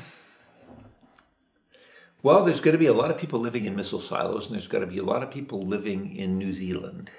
well, 2.22 2.44
there's 2.44 2.60
going 2.60 2.72
to 2.72 2.78
be 2.78 2.86
a 2.86 2.92
lot 2.92 3.10
of 3.10 3.16
people 3.18 3.40
living 3.40 3.64
in 3.64 3.76
missile 3.76 4.00
silos, 4.00 4.46
and 4.46 4.54
there's 4.54 4.68
going 4.68 4.84
to 4.84 4.90
be 4.90 4.98
a 4.98 5.04
lot 5.04 5.22
of 5.22 5.30
people 5.30 5.62
living 5.62 6.14
in 6.16 6.38
New 6.38 6.52
Zealand. 6.52 7.10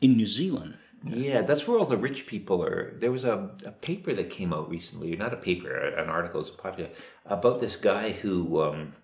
In 0.00 0.16
New 0.16 0.26
Zealand, 0.26 0.78
Yeah, 1.04 1.42
that's 1.42 1.66
where 1.66 1.78
all 1.78 1.86
the 1.86 1.96
rich 1.96 2.26
people 2.26 2.62
are. 2.64 2.94
There 2.98 3.12
was 3.12 3.24
a, 3.24 3.50
a 3.64 3.70
paper 3.70 4.14
that 4.14 4.30
came 4.30 4.52
out 4.52 4.68
recently, 4.70 5.14
not 5.16 5.32
a 5.32 5.36
paper, 5.36 5.74
an 5.78 6.08
article, 6.08 6.40
it's 6.40 6.50
a 6.50 6.52
podcast, 6.52 6.90
about 7.26 7.60
this 7.60 7.76
guy 7.76 8.12
who, 8.12 8.60
um, 8.62 8.94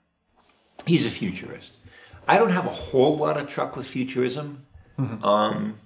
he's 0.86 1.06
a 1.06 1.10
futurist. 1.10 1.72
I 2.28 2.38
don't 2.38 2.50
have 2.50 2.66
a 2.66 2.70
whole 2.70 3.16
lot 3.16 3.36
of 3.38 3.48
truck 3.48 3.76
with 3.76 3.86
futurism. 3.86 4.66
Um, 5.22 5.78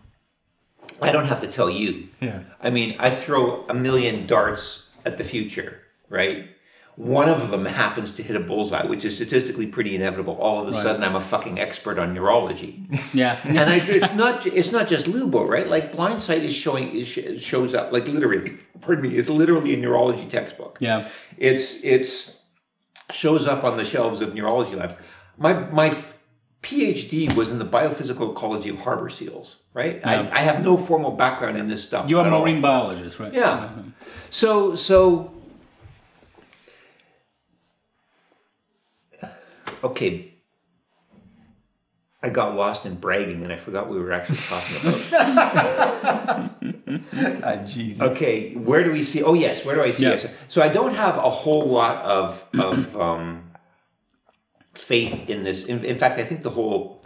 I 1.02 1.10
don't 1.12 1.26
have 1.26 1.40
to 1.40 1.48
tell 1.48 1.68
you. 1.68 2.08
Yeah. 2.20 2.42
I 2.62 2.70
mean, 2.70 2.96
I 2.98 3.10
throw 3.10 3.64
a 3.68 3.74
million 3.74 4.26
darts 4.26 4.84
at 5.04 5.18
the 5.18 5.24
future, 5.24 5.82
right? 6.08 6.48
One 6.96 7.28
of 7.30 7.50
them 7.50 7.64
happens 7.64 8.12
to 8.14 8.22
hit 8.22 8.36
a 8.36 8.40
bullseye, 8.40 8.84
which 8.84 9.04
is 9.06 9.14
statistically 9.16 9.66
pretty 9.66 9.94
inevitable. 9.94 10.36
All 10.36 10.60
of 10.60 10.68
a 10.68 10.72
sudden, 10.82 11.02
I'm 11.02 11.16
a 11.16 11.20
fucking 11.20 11.58
expert 11.58 11.98
on 11.98 12.12
neurology 12.12 12.84
yeah, 13.14 13.38
and 13.44 13.58
I, 13.58 13.76
it's 13.76 14.12
not 14.14 14.46
it's 14.46 14.70
not 14.70 14.86
just 14.86 15.06
Lubo, 15.06 15.48
right? 15.48 15.66
Like 15.66 15.92
Blindsight 15.92 16.42
is 16.44 16.54
showing 16.54 16.90
is 16.90 17.08
sh- 17.08 17.40
shows 17.40 17.74
up 17.74 17.90
like 17.92 18.06
literally. 18.06 18.58
Pardon 18.82 19.10
me, 19.10 19.16
it's 19.16 19.28
literally 19.30 19.74
a 19.74 19.76
neurology 19.76 20.26
textbook. 20.26 20.78
yeah. 20.80 21.08
It's 21.38 21.82
it's 21.82 22.36
shows 23.10 23.46
up 23.46 23.64
on 23.64 23.76
the 23.76 23.84
shelves 23.84 24.20
of 24.20 24.34
neurology 24.34 24.74
labs. 24.74 24.94
My 25.38 25.54
my 25.54 25.96
PhD 26.62 27.34
was 27.34 27.50
in 27.50 27.58
the 27.58 27.64
biophysical 27.64 28.32
ecology 28.32 28.68
of 28.68 28.80
harbor 28.80 29.08
seals. 29.08 29.56
Right, 29.72 30.00
I, 30.04 30.28
I 30.32 30.40
have 30.40 30.64
no 30.64 30.76
formal 30.76 31.12
background 31.12 31.56
in 31.56 31.68
this 31.68 31.84
stuff. 31.84 32.10
You 32.10 32.18
are 32.18 32.26
at 32.26 32.32
a 32.32 32.34
all. 32.34 32.42
marine 32.42 32.60
biologist, 32.60 33.20
right? 33.20 33.32
Yeah. 33.32 33.70
So 34.28 34.74
so 34.74 35.32
okay. 39.84 40.26
I 42.22 42.28
got 42.28 42.54
lost 42.54 42.84
in 42.84 42.96
bragging 42.96 43.42
and 43.44 43.50
I 43.52 43.56
forgot 43.56 43.88
we 43.88 43.98
were 43.98 44.12
actually 44.12 44.36
talking 44.36 44.76
about. 44.90 46.50
Ah, 47.42 47.56
Jesus. 47.64 48.00
okay, 48.02 48.52
where 48.54 48.82
do 48.84 48.90
we 48.92 49.02
see? 49.02 49.22
Oh 49.22 49.32
yes, 49.34 49.64
where 49.64 49.74
do 49.76 49.82
I 49.82 49.90
see 49.90 50.04
Yeah. 50.04 50.10
us? 50.12 50.26
So 50.48 50.60
I 50.62 50.68
don't 50.68 50.94
have 50.94 51.16
a 51.16 51.30
whole 51.30 51.66
lot 51.68 52.04
of 52.04 52.44
of 52.58 52.96
um, 53.00 53.50
faith 54.74 55.28
in 55.30 55.44
this. 55.44 55.64
In, 55.64 55.84
in 55.84 55.96
fact, 55.96 56.18
I 56.18 56.24
think 56.24 56.42
the 56.42 56.50
whole 56.50 57.02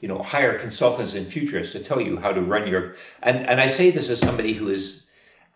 you 0.00 0.08
know 0.08 0.22
hire 0.22 0.58
consultants 0.58 1.14
and 1.14 1.26
futurists 1.26 1.72
to 1.72 1.78
tell 1.80 2.00
you 2.00 2.18
how 2.18 2.32
to 2.32 2.42
run 2.42 2.66
your 2.66 2.94
and 3.22 3.46
and 3.48 3.60
I 3.60 3.68
say 3.68 3.90
this 3.90 4.10
as 4.10 4.18
somebody 4.20 4.52
who 4.54 4.68
is 4.68 5.04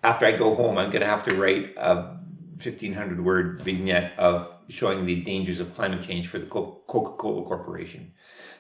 after 0.03 0.25
I 0.27 0.33
go 0.33 0.55
home, 0.55 0.79
I'm 0.79 0.91
going 0.91 1.01
to 1.03 1.09
have 1.09 1.25
to 1.25 1.35
write 1.35 1.75
a 1.77 2.17
1500 2.57 3.25
word 3.25 3.61
vignette 3.61 4.19
of 4.19 4.55
showing 4.69 5.07
the 5.07 5.23
dangers 5.23 5.61
of 5.61 5.75
climate 5.75 6.03
change 6.03 6.29
for 6.29 6.39
the 6.39 6.47
Coca-Cola 6.47 7.45
Corporation. 7.45 8.13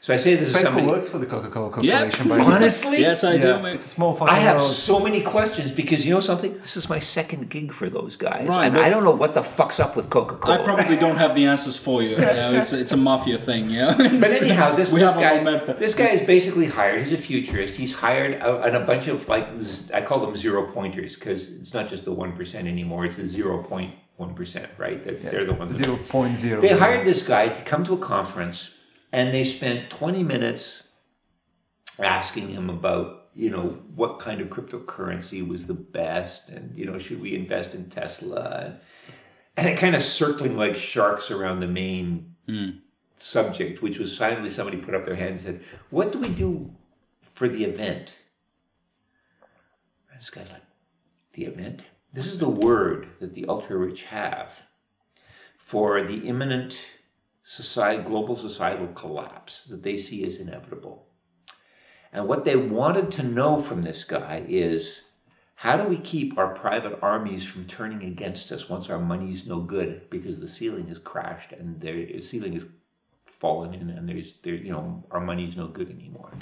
So 0.04 0.12
I 0.12 0.18
say 0.18 0.34
this 0.36 0.50
as 0.50 0.56
Petko 0.56 0.64
somebody. 0.64 0.86
works 0.86 1.08
for 1.08 1.16
the 1.16 1.24
Coca-Cola 1.24 1.70
Yeah. 1.82 1.92
Corporation. 2.10 2.28
by 2.28 2.36
the 2.36 2.44
way. 2.44 2.52
Honestly, 2.56 3.00
Yes, 3.00 3.24
I 3.24 3.38
do, 3.38 3.48
yeah, 3.48 3.62
man. 3.62 3.76
it's 3.76 3.86
a 3.86 3.88
small 3.88 4.12
fucking 4.14 4.34
I 4.34 4.38
have 4.38 4.56
world. 4.58 4.70
so 4.70 5.00
many 5.00 5.22
questions 5.22 5.70
because 5.72 6.04
you 6.06 6.12
know 6.12 6.20
something. 6.20 6.52
This 6.60 6.76
is 6.76 6.90
my 6.90 6.98
second 6.98 7.48
gig 7.48 7.72
for 7.72 7.88
those 7.88 8.14
guys, 8.16 8.48
Right, 8.50 8.66
and 8.66 8.76
I 8.76 8.90
don't 8.90 9.02
know 9.02 9.14
what 9.14 9.32
the 9.32 9.42
fuck's 9.42 9.80
up 9.80 9.96
with 9.96 10.10
Coca 10.10 10.36
Cola. 10.36 10.60
I 10.60 10.62
probably 10.62 10.96
don't 10.96 11.16
have 11.16 11.34
the 11.34 11.46
answers 11.46 11.78
for 11.78 12.02
you. 12.02 12.10
you 12.10 12.16
know, 12.18 12.52
it's, 12.52 12.74
it's 12.74 12.92
a 12.92 12.98
mafia 12.98 13.38
thing, 13.38 13.70
yeah. 13.70 13.94
But 13.96 14.24
anyhow, 14.42 14.76
this, 14.76 14.92
we 14.92 15.00
this 15.00 15.14
have 15.14 15.22
guy, 15.22 15.36
a 15.36 15.74
this 15.84 15.94
guy 15.94 16.08
is 16.08 16.20
basically 16.20 16.66
hired. 16.66 17.00
He's 17.00 17.12
a 17.12 17.16
futurist. 17.16 17.74
He's 17.76 17.94
hired 17.94 18.34
a, 18.42 18.60
and 18.60 18.76
a 18.76 18.80
bunch 18.80 19.08
of 19.08 19.26
like 19.30 19.48
I 19.94 20.02
call 20.02 20.20
them 20.20 20.36
zero 20.36 20.70
pointers 20.70 21.14
because 21.14 21.48
it's 21.48 21.72
not 21.72 21.88
just 21.88 22.04
the 22.04 22.12
one 22.12 22.32
percent 22.32 22.68
anymore. 22.68 23.06
It's 23.06 23.16
the 23.16 23.24
zero 23.24 23.62
point 23.62 23.94
one 24.18 24.34
percent, 24.34 24.68
right? 24.76 25.02
They're, 25.02 25.14
they're 25.30 25.46
the 25.46 25.54
ones. 25.54 25.78
that- 25.78 25.84
Zero 25.86 25.96
point 25.96 26.36
zero. 26.36 26.60
They 26.60 26.76
hired 26.76 27.06
this 27.06 27.22
guy 27.26 27.48
to 27.48 27.62
come 27.64 27.84
to 27.86 27.94
a 27.94 27.98
conference, 27.98 28.70
and 29.14 29.32
they 29.32 29.44
spent 29.44 29.90
20 29.90 30.24
minutes 30.24 30.88
asking 32.00 32.48
him 32.48 32.68
about, 32.68 33.28
you 33.32 33.48
know, 33.48 33.78
what 33.94 34.18
kind 34.18 34.40
of 34.40 34.48
cryptocurrency 34.48 35.46
was 35.46 35.68
the 35.68 35.74
best, 35.74 36.48
and 36.48 36.76
you 36.76 36.84
know, 36.84 36.98
should 36.98 37.20
we 37.20 37.36
invest 37.36 37.76
in 37.76 37.88
Tesla, 37.88 38.64
and, 38.64 38.78
and 39.56 39.68
it 39.68 39.78
kind 39.78 39.94
of 39.94 40.02
circling 40.02 40.56
like 40.56 40.76
sharks 40.76 41.30
around 41.30 41.60
the 41.60 41.68
main 41.68 42.34
hmm. 42.48 42.70
subject, 43.16 43.82
which 43.82 43.98
was 43.98 44.18
finally 44.18 44.50
somebody 44.50 44.78
put 44.78 44.96
up 44.96 45.06
their 45.06 45.14
hand 45.14 45.30
and 45.30 45.40
said, 45.40 45.64
"What 45.90 46.10
do 46.10 46.18
we 46.18 46.28
do 46.28 46.72
for 47.22 47.48
the 47.48 47.64
event?" 47.64 48.16
And 50.10 50.18
this 50.18 50.30
guy's 50.30 50.50
like, 50.50 50.66
"The 51.34 51.44
event." 51.44 51.84
This 52.12 52.26
is 52.26 52.38
the 52.38 52.48
word 52.48 53.10
that 53.20 53.34
the 53.34 53.46
ultra 53.46 53.76
rich 53.76 54.06
have 54.06 54.50
for 55.56 56.02
the 56.02 56.28
imminent 56.28 56.80
society, 57.44 58.02
global 58.02 58.34
societal 58.34 58.88
collapse 58.88 59.64
that 59.64 59.82
they 59.82 59.96
see 59.96 60.24
as 60.24 60.38
inevitable. 60.38 61.06
And 62.12 62.26
what 62.26 62.44
they 62.44 62.56
wanted 62.56 63.12
to 63.12 63.22
know 63.22 63.60
from 63.60 63.82
this 63.82 64.02
guy 64.04 64.44
is 64.48 65.02
how 65.56 65.76
do 65.76 65.84
we 65.84 65.98
keep 65.98 66.36
our 66.38 66.54
private 66.54 66.98
armies 67.02 67.44
from 67.44 67.66
turning 67.66 68.02
against 68.02 68.50
us 68.50 68.68
once 68.68 68.88
our 68.88 68.98
money's 68.98 69.46
no 69.46 69.60
good 69.60 70.08
because 70.10 70.40
the 70.40 70.48
ceiling 70.48 70.88
has 70.88 70.98
crashed 70.98 71.52
and 71.52 71.80
the 71.80 72.18
ceiling 72.20 72.54
has 72.54 72.66
fallen 73.38 73.74
in 73.74 73.90
and 73.90 74.08
there's 74.08 74.34
there 74.42 74.54
you 74.54 74.72
know 74.72 75.04
our 75.10 75.20
money's 75.20 75.56
no 75.56 75.68
good 75.68 75.90
anymore. 75.90 76.32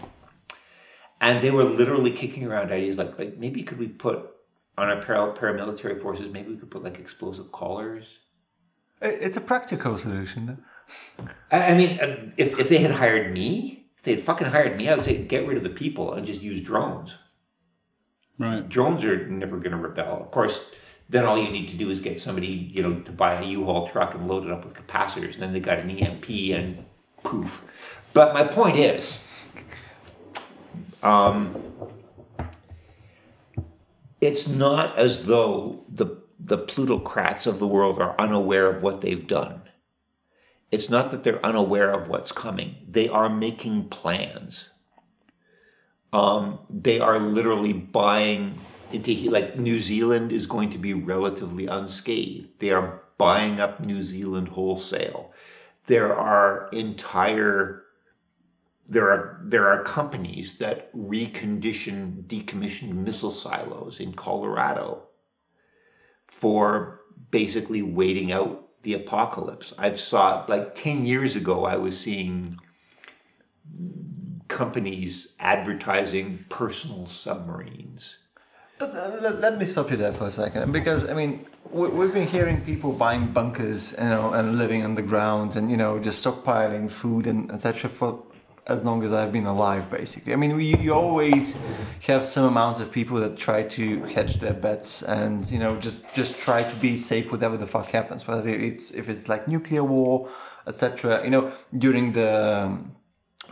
And 1.20 1.40
they 1.40 1.50
were 1.50 1.64
literally 1.64 2.12
kicking 2.12 2.44
around 2.44 2.70
ideas 2.70 2.96
like 2.96 3.18
like 3.18 3.38
maybe 3.38 3.62
could 3.64 3.78
we 3.78 3.88
put 3.88 4.30
on 4.78 4.88
our 4.88 5.02
paramilitary 5.02 6.00
forces 6.00 6.32
maybe 6.32 6.50
we 6.50 6.56
could 6.56 6.70
put 6.70 6.84
like 6.84 6.98
explosive 6.98 7.50
collars 7.50 8.18
It's 9.00 9.36
a 9.36 9.40
practical 9.40 9.96
solution. 9.96 10.64
I 11.50 11.62
I 11.62 11.74
mean, 11.74 12.00
uh, 12.00 12.30
if, 12.36 12.58
if 12.58 12.68
they 12.68 12.78
had 12.78 12.92
hired 12.92 13.32
me, 13.32 13.86
if 13.96 14.02
they 14.02 14.14
had 14.14 14.24
fucking 14.24 14.48
hired 14.48 14.76
me, 14.76 14.88
I 14.88 14.94
would 14.94 15.04
say 15.04 15.16
get 15.16 15.46
rid 15.46 15.56
of 15.56 15.62
the 15.62 15.70
people 15.70 16.12
and 16.12 16.26
just 16.26 16.42
use 16.42 16.60
drones. 16.60 17.18
Right. 18.38 18.68
Drones 18.68 19.04
are 19.04 19.26
never 19.28 19.58
going 19.58 19.72
to 19.72 19.76
rebel. 19.76 20.20
Of 20.20 20.30
course, 20.30 20.62
then 21.08 21.24
all 21.24 21.38
you 21.38 21.50
need 21.50 21.68
to 21.68 21.76
do 21.76 21.90
is 21.90 22.00
get 22.00 22.18
somebody, 22.18 22.48
you 22.48 22.82
know, 22.82 23.00
to 23.00 23.12
buy 23.12 23.34
a 23.34 23.44
U-Haul 23.44 23.86
truck 23.86 24.14
and 24.14 24.26
load 24.26 24.46
it 24.46 24.50
up 24.50 24.64
with 24.64 24.74
capacitors, 24.74 25.34
and 25.34 25.42
then 25.42 25.52
they 25.52 25.60
got 25.60 25.78
an 25.78 25.90
EMP 25.90 26.28
and 26.54 26.84
poof. 27.22 27.62
But 28.12 28.34
my 28.34 28.44
point 28.44 28.78
is, 28.78 29.18
um, 31.02 31.62
it's 34.20 34.48
not 34.48 34.98
as 34.98 35.26
though 35.26 35.84
the 35.88 36.22
the 36.44 36.58
plutocrats 36.58 37.46
of 37.46 37.60
the 37.60 37.68
world 37.68 38.00
are 38.00 38.16
unaware 38.18 38.68
of 38.68 38.82
what 38.82 39.00
they've 39.00 39.26
done. 39.28 39.62
It's 40.72 40.88
not 40.88 41.10
that 41.10 41.22
they're 41.22 41.44
unaware 41.44 41.92
of 41.92 42.08
what's 42.08 42.32
coming. 42.32 42.76
They 42.88 43.06
are 43.06 43.28
making 43.28 43.90
plans. 43.90 44.70
Um, 46.14 46.60
they 46.70 46.98
are 46.98 47.20
literally 47.20 47.74
buying 47.74 48.58
into 48.90 49.14
like 49.30 49.58
New 49.58 49.78
Zealand 49.78 50.32
is 50.32 50.46
going 50.46 50.70
to 50.70 50.78
be 50.78 50.94
relatively 50.94 51.66
unscathed. 51.66 52.48
They 52.58 52.70
are 52.70 53.02
buying 53.18 53.60
up 53.60 53.80
New 53.80 54.02
Zealand 54.02 54.48
wholesale. 54.48 55.32
There 55.86 56.16
are 56.16 56.68
entire 56.72 57.84
there 58.88 59.10
are 59.10 59.40
there 59.44 59.68
are 59.68 59.82
companies 59.84 60.58
that 60.58 60.94
recondition 60.94 62.24
decommissioned 62.24 62.94
missile 62.94 63.30
silos 63.30 64.00
in 64.00 64.12
Colorado 64.14 65.04
for 66.28 67.00
basically 67.30 67.82
waiting 67.82 68.32
out 68.32 68.68
the 68.82 68.94
apocalypse. 68.94 69.72
I've 69.78 70.00
saw 70.00 70.44
like 70.48 70.74
10 70.74 71.06
years 71.06 71.36
ago 71.36 71.64
I 71.64 71.76
was 71.76 71.98
seeing 71.98 72.58
companies 74.48 75.28
advertising 75.38 76.44
personal 76.48 77.06
submarines. 77.06 78.18
But 78.78 78.90
uh, 78.90 79.36
let, 79.38 79.58
me 79.58 79.64
stop 79.64 79.90
you 79.90 79.96
there 79.96 80.12
for 80.12 80.26
a 80.26 80.30
second, 80.30 80.72
because 80.72 81.08
I 81.08 81.14
mean, 81.14 81.46
we, 81.70 81.86
we've 81.88 82.12
been 82.12 82.26
hearing 82.26 82.60
people 82.62 82.92
buying 82.92 83.28
bunkers, 83.28 83.92
you 83.92 84.04
know, 84.04 84.32
and 84.32 84.58
living 84.58 84.84
underground, 84.84 85.54
and 85.54 85.70
you 85.70 85.76
know, 85.76 86.00
just 86.00 86.24
stockpiling 86.24 86.90
food 86.90 87.28
and 87.28 87.50
etc. 87.52 87.88
for 87.88 88.24
as 88.66 88.84
long 88.84 89.02
as 89.02 89.12
I've 89.12 89.32
been 89.32 89.46
alive, 89.46 89.90
basically. 89.90 90.32
I 90.32 90.36
mean, 90.36 90.56
we, 90.56 90.76
you 90.76 90.94
always 90.94 91.56
have 92.06 92.24
some 92.24 92.44
amount 92.44 92.80
of 92.80 92.92
people 92.92 93.18
that 93.20 93.36
try 93.36 93.64
to 93.64 94.02
hedge 94.04 94.36
their 94.36 94.54
bets 94.54 95.02
and 95.02 95.50
you 95.50 95.58
know 95.58 95.76
just 95.76 96.12
just 96.14 96.38
try 96.38 96.62
to 96.62 96.76
be 96.76 96.94
safe 96.94 97.32
whatever 97.32 97.56
the 97.56 97.66
fuck 97.66 97.86
happens, 97.86 98.26
whether 98.26 98.48
it's 98.48 98.92
if 98.92 99.08
it's 99.08 99.28
like 99.28 99.48
nuclear 99.48 99.84
war, 99.84 100.28
etc. 100.66 101.24
You 101.24 101.30
know, 101.30 101.52
during 101.76 102.12
the 102.12 102.78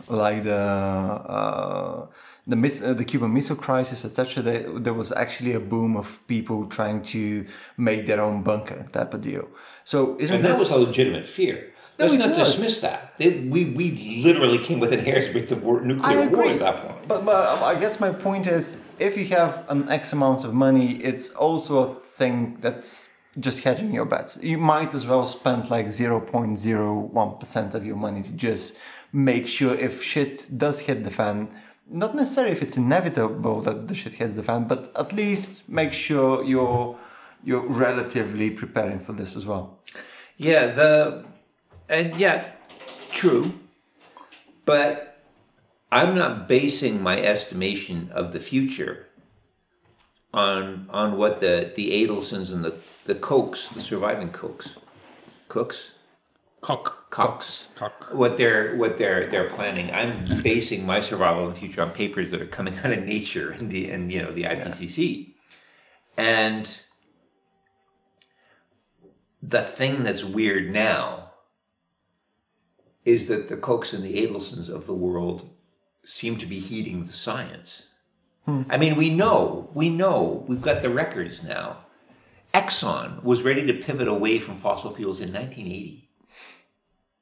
like 0.07 0.43
the. 0.43 0.55
Uh, 0.55 2.07
the, 2.47 2.55
miss, 2.55 2.81
uh, 2.81 2.93
the 2.93 3.05
Cuban 3.05 3.31
Missile 3.33 3.55
Crisis, 3.55 4.03
etc., 4.03 4.41
there, 4.41 4.79
there 4.79 4.93
was 4.95 5.11
actually 5.11 5.53
a 5.53 5.59
boom 5.59 5.95
of 5.95 6.25
people 6.27 6.65
trying 6.65 7.03
to 7.03 7.45
make 7.77 8.07
their 8.07 8.19
own 8.19 8.41
bunker 8.41 8.87
type 8.91 9.13
of 9.13 9.21
deal. 9.21 9.47
So 9.83 10.17
isn't 10.19 10.37
And 10.37 10.45
this 10.45 10.53
that 10.53 10.59
was 10.59 10.71
a 10.71 10.77
legitimate 10.77 11.27
fear. 11.27 11.71
No, 11.99 12.05
Let's 12.05 12.13
it 12.15 12.17
not 12.19 12.29
was. 12.37 12.55
dismiss 12.55 12.81
that. 12.81 13.17
They, 13.17 13.29
we, 13.41 13.65
we 13.65 14.21
literally 14.23 14.57
came 14.57 14.79
within 14.79 14.99
hairs 15.05 15.29
breadth 15.31 15.51
of 15.51 15.63
war, 15.63 15.81
nuclear 15.81 16.29
war 16.29 16.45
at 16.45 16.59
that 16.59 16.77
point. 16.87 17.07
But, 17.07 17.25
but 17.25 17.61
uh, 17.61 17.65
I 17.65 17.75
guess 17.79 17.99
my 17.99 18.11
point 18.11 18.47
is, 18.47 18.83
if 18.97 19.17
you 19.17 19.25
have 19.27 19.65
an 19.69 19.87
X 19.89 20.11
amount 20.13 20.43
of 20.43 20.53
money, 20.53 20.95
it's 21.03 21.29
also 21.31 21.91
a 21.91 21.95
thing 21.95 22.57
that's 22.61 23.09
just 23.39 23.63
hedging 23.63 23.93
your 23.93 24.05
bets. 24.05 24.37
You 24.41 24.57
might 24.57 24.93
as 24.93 25.05
well 25.05 25.25
spend 25.25 25.69
like 25.69 25.87
0.01% 25.87 27.73
of 27.73 27.85
your 27.85 27.95
money 27.95 28.23
to 28.23 28.31
just 28.31 28.77
make 29.13 29.47
sure 29.47 29.75
if 29.75 30.03
shit 30.03 30.49
does 30.57 30.81
hit 30.81 31.03
the 31.03 31.09
fan, 31.09 31.49
not 31.89 32.15
necessarily 32.15 32.53
if 32.53 32.61
it's 32.61 32.77
inevitable 32.77 33.61
that 33.61 33.87
the 33.87 33.95
shit 33.95 34.13
hits 34.13 34.35
the 34.35 34.43
fan, 34.43 34.65
but 34.65 34.89
at 34.95 35.13
least 35.13 35.69
make 35.69 35.93
sure 35.93 36.43
you're 36.43 36.97
you're 37.43 37.67
relatively 37.67 38.51
preparing 38.51 38.99
for 38.99 39.13
this 39.13 39.35
as 39.35 39.45
well. 39.47 39.79
Yeah, 40.37 40.67
the 40.67 41.25
and 41.91 42.15
yeah, 42.15 42.45
true. 43.11 43.53
But 44.65 45.19
I'm 45.91 46.15
not 46.15 46.47
basing 46.47 47.03
my 47.03 47.21
estimation 47.21 48.09
of 48.13 48.33
the 48.33 48.39
future 48.39 49.07
on 50.33 50.87
on 50.89 51.17
what 51.17 51.41
the 51.41 51.73
the 51.75 51.91
Adelsons 51.91 52.51
and 52.51 52.63
the 52.63 52.79
the 53.05 53.15
Kochs, 53.15 53.73
the 53.73 53.81
surviving 53.81 54.29
Kochs, 54.29 54.69
Cooks, 55.49 55.91
Cock. 56.61 58.09
What 58.13 58.37
they're 58.37 58.75
what 58.77 58.97
they're 58.97 59.29
they're 59.29 59.49
planning. 59.49 59.91
I'm 59.91 60.41
basing 60.41 60.85
my 60.85 61.01
survival 61.01 61.47
in 61.47 61.53
the 61.53 61.59
future 61.59 61.81
on 61.81 61.91
papers 61.91 62.31
that 62.31 62.41
are 62.41 62.47
coming 62.47 62.77
out 62.79 62.93
of 62.93 63.03
Nature 63.03 63.51
and 63.51 63.69
the 63.69 63.91
and 63.91 64.11
you 64.11 64.21
know 64.21 64.31
the 64.31 64.43
IPCC, 64.43 65.33
and 66.17 66.81
the 69.41 69.61
thing 69.61 70.03
that's 70.03 70.23
weird 70.23 70.71
now 70.71 71.20
is 73.05 73.27
that 73.27 73.47
the 73.47 73.57
Kochs 73.57 73.93
and 73.93 74.03
the 74.03 74.15
Adelsons 74.25 74.69
of 74.69 74.85
the 74.87 74.93
world 74.93 75.49
seem 76.03 76.37
to 76.37 76.45
be 76.45 76.59
heeding 76.59 77.05
the 77.05 77.11
science. 77.13 77.87
I 78.69 78.77
mean, 78.77 78.95
we 78.97 79.09
know, 79.09 79.69
we 79.73 79.87
know, 79.89 80.43
we've 80.47 80.61
got 80.61 80.81
the 80.81 80.89
records 80.89 81.41
now. 81.41 81.85
Exxon 82.53 83.23
was 83.23 83.43
ready 83.43 83.65
to 83.65 83.73
pivot 83.73 84.09
away 84.09 84.39
from 84.39 84.55
fossil 84.55 84.91
fuels 84.91 85.21
in 85.21 85.31
1980. 85.31 86.09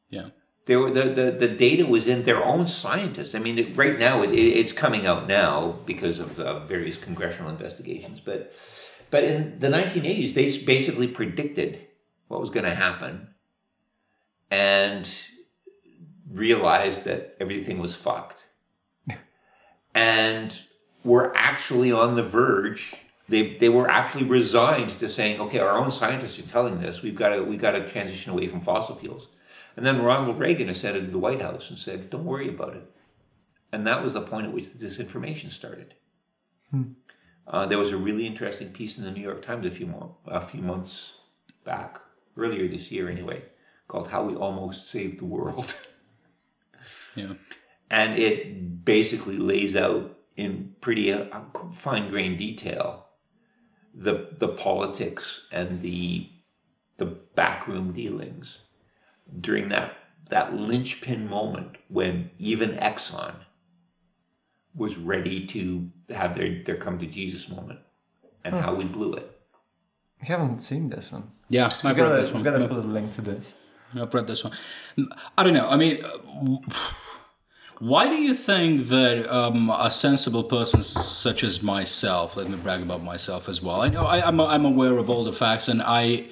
Yeah. 0.09 0.29
There 0.65 0.79
were 0.79 0.89
the, 0.91 1.03
the, 1.13 1.31
the 1.31 1.47
data 1.47 1.85
was 1.85 2.07
in 2.07 2.23
their 2.23 2.43
own 2.43 2.65
scientists. 2.67 3.35
I 3.35 3.39
mean, 3.39 3.59
it, 3.59 3.77
right 3.77 3.99
now 3.99 4.23
it, 4.23 4.31
it- 4.31 4.57
it's 4.57 4.71
coming 4.71 5.05
out 5.05 5.27
now 5.27 5.79
because 5.85 6.17
of 6.19 6.39
uh, 6.39 6.65
various 6.65 6.97
congressional 6.97 7.49
investigations. 7.51 8.19
But 8.19 8.53
but 9.11 9.23
in 9.23 9.59
the 9.59 9.67
1980s, 9.67 10.33
they 10.33 10.45
basically 10.65 11.07
predicted 11.07 11.87
what 12.27 12.39
was 12.39 12.49
going 12.49 12.65
to 12.65 12.75
happen 12.75 13.29
and 14.51 15.11
realized 16.31 17.03
that 17.05 17.35
everything 17.39 17.79
was 17.79 17.95
fucked, 17.95 18.47
and 19.93 20.59
were 21.03 21.35
actually 21.35 21.91
on 21.91 22.15
the 22.15 22.23
verge. 22.23 22.95
They, 23.27 23.57
they 23.57 23.69
were 23.69 23.87
actually 23.87 24.23
resigned 24.25 24.89
to 24.99 25.07
saying, 25.07 25.39
okay, 25.39 25.59
our 25.59 25.77
own 25.77 25.91
scientists 25.91 26.39
are 26.39 26.43
telling 26.47 26.79
this. 26.79 27.03
We've 27.03 27.15
got 27.15 27.29
to 27.29 27.43
we've 27.43 27.61
got 27.61 27.71
to 27.71 27.87
transition 27.87 28.31
away 28.31 28.47
from 28.47 28.61
fossil 28.61 28.95
fuels. 28.95 29.27
And 29.77 29.85
then 29.85 30.01
Ronald 30.01 30.39
Reagan 30.39 30.67
ascended 30.67 31.05
to 31.05 31.11
the 31.11 31.19
White 31.19 31.41
House 31.41 31.69
and 31.69 31.77
said, 31.77 32.09
don't 32.09 32.25
worry 32.25 32.49
about 32.49 32.75
it. 32.75 32.89
And 33.71 33.85
that 33.87 34.03
was 34.03 34.13
the 34.13 34.21
point 34.21 34.47
at 34.47 34.53
which 34.53 34.71
the 34.73 34.83
disinformation 34.83 35.51
started. 35.51 35.93
Uh, 37.47 37.65
there 37.65 37.77
was 37.77 37.91
a 37.91 37.97
really 37.97 38.27
interesting 38.27 38.69
piece 38.69 38.97
in 38.97 39.03
the 39.03 39.11
New 39.11 39.21
York 39.21 39.45
Times 39.45 39.65
a 39.65 39.71
few, 39.71 39.87
mo- 39.87 40.17
a 40.25 40.41
few 40.45 40.61
months 40.61 41.13
back, 41.63 41.99
earlier 42.35 42.67
this 42.67 42.91
year 42.91 43.09
anyway, 43.09 43.43
called 43.87 44.09
How 44.09 44.23
We 44.23 44.35
Almost 44.35 44.89
Saved 44.89 45.19
the 45.19 45.25
World. 45.25 45.75
Yeah. 47.15 47.33
and 47.89 48.17
it 48.17 48.85
basically 48.85 49.37
lays 49.37 49.75
out 49.75 50.17
in 50.37 50.75
pretty 50.81 51.11
uh, 51.11 51.25
fine 51.73 52.09
grained 52.09 52.37
detail 52.37 53.05
the 53.93 54.29
the 54.37 54.47
politics 54.47 55.47
and 55.51 55.81
the 55.81 56.29
the 56.97 57.05
backroom 57.05 57.93
dealings 57.93 58.59
during 59.39 59.69
that 59.69 59.93
that 60.29 60.53
linchpin 60.53 61.27
moment 61.27 61.77
when 61.87 62.29
even 62.37 62.71
Exxon 62.71 63.33
was 64.75 64.97
ready 64.97 65.45
to 65.47 65.89
have 66.09 66.35
their 66.35 66.63
their 66.63 66.77
come 66.77 66.99
to 66.99 67.05
Jesus 67.05 67.49
moment 67.49 67.79
and 68.45 68.55
how 68.55 68.75
we 68.75 68.85
blew 68.85 69.13
it. 69.13 69.39
I 70.21 70.25
haven't 70.25 70.61
seen 70.61 70.89
this 70.89 71.11
one. 71.11 71.31
Yeah, 71.49 71.69
I've 71.83 71.95
gotta, 71.97 72.21
this 72.21 72.29
we 72.29 72.35
one. 72.35 72.43
gotta 72.43 72.67
put 72.67 72.77
a 72.77 72.81
link 72.81 73.13
to 73.15 73.21
this. 73.21 73.55
I've 73.95 74.13
read 74.13 74.27
this 74.27 74.43
one. 74.43 74.53
I 75.37 75.43
don't 75.43 75.53
know. 75.53 75.67
I 75.67 75.77
mean, 75.77 76.03
why 77.79 78.07
do 78.07 78.15
you 78.15 78.35
think 78.35 78.87
that 78.89 79.27
um, 79.33 79.69
a 79.69 79.89
sensible 79.89 80.43
person 80.43 80.83
such 80.83 81.43
as 81.43 81.63
myself, 81.63 82.35
let 82.35 82.49
me 82.49 82.57
brag 82.57 82.81
about 82.81 83.03
myself 83.03 83.47
as 83.47 83.61
well. 83.61 83.81
I 83.81 83.89
know 83.89 84.05
I, 84.05 84.25
I'm 84.27 84.39
I'm 84.39 84.65
aware 84.65 84.97
of 84.97 85.09
all 85.09 85.23
the 85.23 85.33
facts, 85.33 85.67
and 85.67 85.81
I 85.81 86.27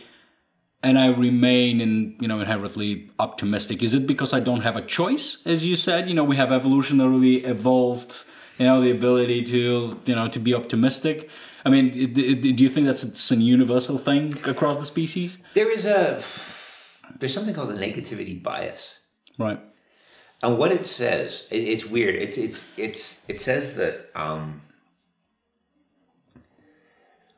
and 0.84 1.00
I 1.00 1.08
remain 1.08 1.80
in 1.80 2.18
you 2.20 2.28
know 2.28 2.42
inherently 2.42 3.10
optimistic. 3.18 3.82
Is 3.82 3.94
it 3.94 4.06
because 4.06 4.34
I 4.34 4.42
don't 4.42 4.62
have 4.62 4.76
a 4.76 4.82
choice, 4.82 5.38
as 5.46 5.66
you 5.66 5.76
said? 5.76 6.10
You 6.10 6.16
know, 6.16 6.26
we 6.26 6.36
have 6.36 6.50
evolutionarily 6.50 7.46
evolved. 7.46 8.26
You 8.58 8.66
know, 8.66 8.82
the 8.82 8.92
ability 8.92 9.46
to 9.46 10.00
you 10.06 10.16
know 10.16 10.28
to 10.28 10.40
be 10.40 10.54
optimistic. 10.54 11.30
I 11.64 11.70
mean, 11.70 12.14
do 12.14 12.64
you 12.64 12.70
think 12.70 12.88
that's 12.88 13.04
it's 13.04 13.32
an 13.32 13.42
universal 13.42 13.98
thing 13.98 14.34
across 14.46 14.78
the 14.78 14.86
species? 14.86 15.38
There 15.54 15.72
is 15.72 15.86
a 15.86 16.22
there's 17.20 17.34
something 17.34 17.54
called 17.54 17.70
the 17.70 17.74
negativity 17.74 18.42
bias. 18.42 18.96
Right. 19.38 19.60
And 20.42 20.58
what 20.58 20.72
it 20.72 20.86
says, 20.86 21.46
it, 21.50 21.58
it's 21.58 21.86
weird. 21.86 22.16
It's 22.16 22.38
it's 22.38 22.66
it's 22.78 23.22
it 23.28 23.40
says 23.40 23.76
that 23.76 24.12
um, 24.16 24.62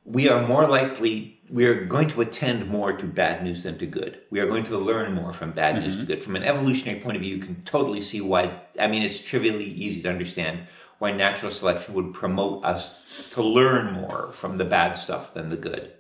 we 0.03 0.27
are 0.29 0.45
more 0.45 0.67
likely. 0.67 1.35
We 1.49 1.65
are 1.65 1.85
going 1.85 2.09
to 2.09 2.21
attend 2.21 2.69
more 2.69 2.93
to 2.93 3.07
bad 3.07 3.43
news 3.43 3.63
than 3.63 3.79
to 3.79 3.87
good. 3.87 4.21
We 4.29 4.39
are 4.39 4.45
going 4.45 4.65
to 4.65 4.77
learn 4.77 5.15
more 5.15 5.33
from 5.33 5.51
bad 5.51 5.81
news 5.81 5.97
to 5.97 6.05
good. 6.05 6.21
From 6.21 6.35
an 6.35 6.43
evolutionary 6.43 6.99
point 6.99 7.15
of 7.15 7.23
view, 7.23 7.37
you 7.37 7.41
can 7.41 7.63
totally 7.63 8.01
see 8.01 8.21
why. 8.21 8.61
I 8.79 8.85
mean, 8.87 9.01
it's 9.01 9.19
trivially 9.19 9.65
easy 9.65 10.03
to 10.03 10.09
understand 10.09 10.67
why 10.99 11.11
natural 11.11 11.51
selection 11.51 11.95
would 11.95 12.13
promote 12.13 12.63
us 12.63 13.31
to 13.31 13.41
learn 13.41 13.93
more 13.93 14.31
from 14.31 14.57
the 14.57 14.65
bad 14.65 14.91
stuff 14.91 15.33
than 15.33 15.49
the 15.49 15.57
good. 15.57 15.93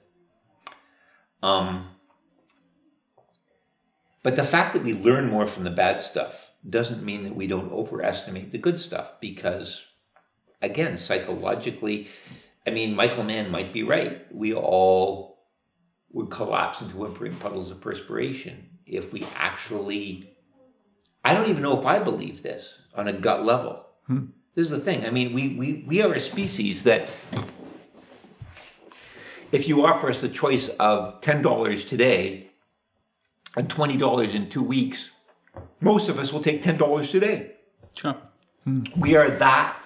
Um, 1.41 1.87
but 4.23 4.35
the 4.35 4.43
fact 4.43 4.73
that 4.73 4.83
we 4.83 4.93
learn 4.93 5.29
more 5.29 5.45
from 5.45 5.63
the 5.63 5.69
bad 5.69 6.01
stuff 6.01 6.53
doesn't 6.67 7.03
mean 7.03 7.23
that 7.23 7.35
we 7.35 7.47
don't 7.47 7.71
overestimate 7.71 8.51
the 8.51 8.57
good 8.57 8.79
stuff 8.79 9.13
because, 9.21 9.85
again, 10.61 10.97
psychologically, 10.97 12.07
I 12.67 12.71
mean, 12.71 12.95
Michael 12.95 13.23
Mann 13.23 13.49
might 13.49 13.71
be 13.71 13.83
right. 13.83 14.25
We 14.33 14.53
all 14.53 15.47
would 16.11 16.29
collapse 16.29 16.81
into 16.81 16.97
whimpering 16.97 17.35
puddles 17.37 17.71
of 17.71 17.79
perspiration 17.79 18.79
if 18.85 19.13
we 19.13 19.25
actually. 19.35 20.35
I 21.23 21.33
don't 21.33 21.49
even 21.49 21.61
know 21.61 21.79
if 21.79 21.85
I 21.85 21.99
believe 21.99 22.43
this 22.43 22.75
on 22.95 23.07
a 23.07 23.13
gut 23.13 23.45
level. 23.45 23.85
Hmm. 24.07 24.25
This 24.55 24.71
is 24.71 24.71
the 24.71 24.79
thing. 24.79 25.05
I 25.05 25.09
mean, 25.09 25.33
we, 25.33 25.49
we, 25.49 25.83
we 25.87 26.01
are 26.01 26.13
a 26.13 26.19
species 26.19 26.83
that 26.83 27.09
if 29.51 29.67
you 29.67 29.85
offer 29.85 30.09
us 30.09 30.19
the 30.19 30.29
choice 30.29 30.69
of 30.79 31.21
$10 31.21 31.87
today 31.87 32.48
and 33.55 33.69
$20 33.69 34.33
in 34.33 34.49
two 34.49 34.63
weeks, 34.63 35.11
most 35.81 36.09
of 36.09 36.19
us 36.19 36.31
will 36.31 36.41
take 36.41 36.63
$10 36.63 37.11
today. 37.11 37.53
Sure. 37.95 38.15
We 38.95 39.15
are 39.15 39.29
that 39.29 39.79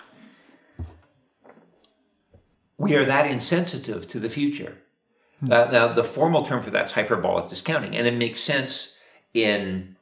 we 2.77 2.95
are 2.95 3.05
that 3.05 3.29
insensitive 3.29 4.07
to 4.09 4.19
the 4.19 4.29
future. 4.29 4.77
Uh, 5.43 5.69
now, 5.71 5.87
the 5.91 6.03
formal 6.03 6.45
term 6.45 6.61
for 6.61 6.69
that's 6.69 6.91
hyperbolic 6.91 7.49
discounting, 7.49 7.95
and 7.95 8.07
it 8.07 8.15
makes 8.15 8.41
sense 8.41 8.95
in 9.33 9.95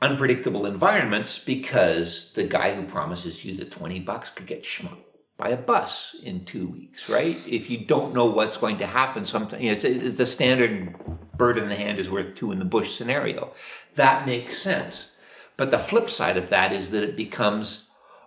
unpredictable 0.00 0.66
environments 0.66 1.38
because 1.38 2.30
the 2.34 2.44
guy 2.44 2.74
who 2.74 2.82
promises 2.82 3.44
you 3.44 3.54
the 3.54 3.66
20 3.66 4.00
bucks 4.00 4.30
could 4.30 4.46
get 4.46 4.62
schmucked 4.62 5.04
by 5.36 5.50
a 5.50 5.56
bus 5.56 6.16
in 6.22 6.44
two 6.44 6.68
weeks, 6.68 7.08
right? 7.08 7.36
If 7.46 7.70
you 7.70 7.84
don't 7.84 8.14
know 8.14 8.26
what's 8.26 8.56
going 8.56 8.78
to 8.78 8.86
happen, 8.86 9.24
sometimes 9.24 9.62
you 9.62 9.70
know, 9.70 9.76
it's, 9.76 9.84
it's 9.84 10.18
the 10.18 10.26
standard 10.26 10.94
bird 11.40 11.56
in 11.56 11.70
the 11.70 11.74
hand 11.74 11.98
is 11.98 12.10
worth 12.10 12.34
two 12.34 12.52
in 12.52 12.58
the 12.58 12.66
bush 12.66 12.94
scenario. 12.94 13.54
That 13.94 14.26
makes 14.26 14.58
sense. 14.58 15.08
But 15.56 15.70
the 15.70 15.78
flip 15.78 16.10
side 16.10 16.36
of 16.36 16.50
that 16.50 16.70
is 16.70 16.90
that 16.90 17.02
it 17.02 17.16
becomes 17.16 17.84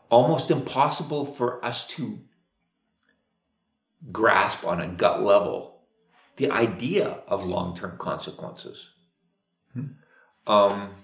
almost 0.09 0.49
impossible 0.49 1.23
for 1.23 1.63
us 1.63 1.85
to 1.89 2.21
grasp 4.11 4.65
on 4.65 4.81
a 4.81 4.87
gut 4.87 5.21
level 5.21 5.83
the 6.37 6.49
idea 6.49 7.19
of 7.27 7.45
long-term 7.45 7.99
consequences. 7.99 8.89
Um, 10.47 10.95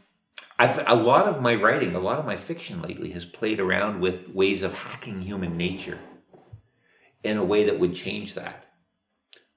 I've, 0.57 0.83
a 0.87 0.95
lot 0.95 1.27
of 1.27 1.43
my 1.43 1.53
writing, 1.53 1.93
a 1.93 1.99
lot 1.99 2.17
of 2.17 2.25
my 2.25 2.35
fiction 2.35 2.81
lately 2.81 3.11
has 3.11 3.25
played 3.25 3.59
around 3.59 4.01
with 4.01 4.29
ways 4.29 4.63
of 4.63 4.73
hacking 4.73 5.21
human 5.21 5.55
nature 5.57 5.99
in 7.23 7.37
a 7.37 7.45
way 7.45 7.65
that 7.65 7.79
would 7.79 7.93
change 7.93 8.33
that. 8.33 8.68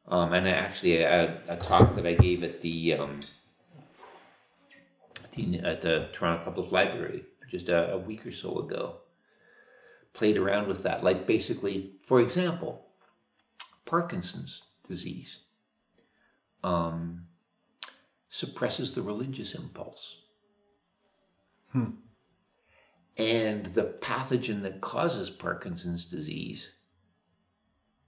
Um, 0.08 0.32
and 0.32 0.48
actually, 0.48 0.98
a, 0.98 1.40
a, 1.48 1.56
talk 1.56 1.94
that 1.94 2.06
I 2.06 2.14
gave 2.14 2.42
at 2.42 2.60
the, 2.60 2.94
um, 2.94 3.20
at 5.62 5.80
the 5.80 6.08
Toronto 6.12 6.44
Public 6.44 6.72
Library 6.72 7.24
just 7.48 7.68
a, 7.68 7.92
a 7.92 7.98
week 7.98 8.26
or 8.26 8.32
so 8.32 8.58
ago 8.58 8.96
played 10.12 10.36
around 10.36 10.68
with 10.68 10.82
that. 10.82 11.04
Like 11.04 11.26
basically, 11.26 11.92
for 12.02 12.20
example, 12.20 12.86
Parkinson's 13.84 14.62
disease 14.88 15.40
um, 16.62 17.26
suppresses 18.28 18.92
the 18.92 19.02
religious 19.02 19.54
impulse. 19.54 20.22
Hmm. 21.72 21.90
And 23.16 23.66
the 23.66 23.84
pathogen 24.00 24.62
that 24.62 24.80
causes 24.80 25.30
Parkinson's 25.30 26.04
disease 26.04 26.70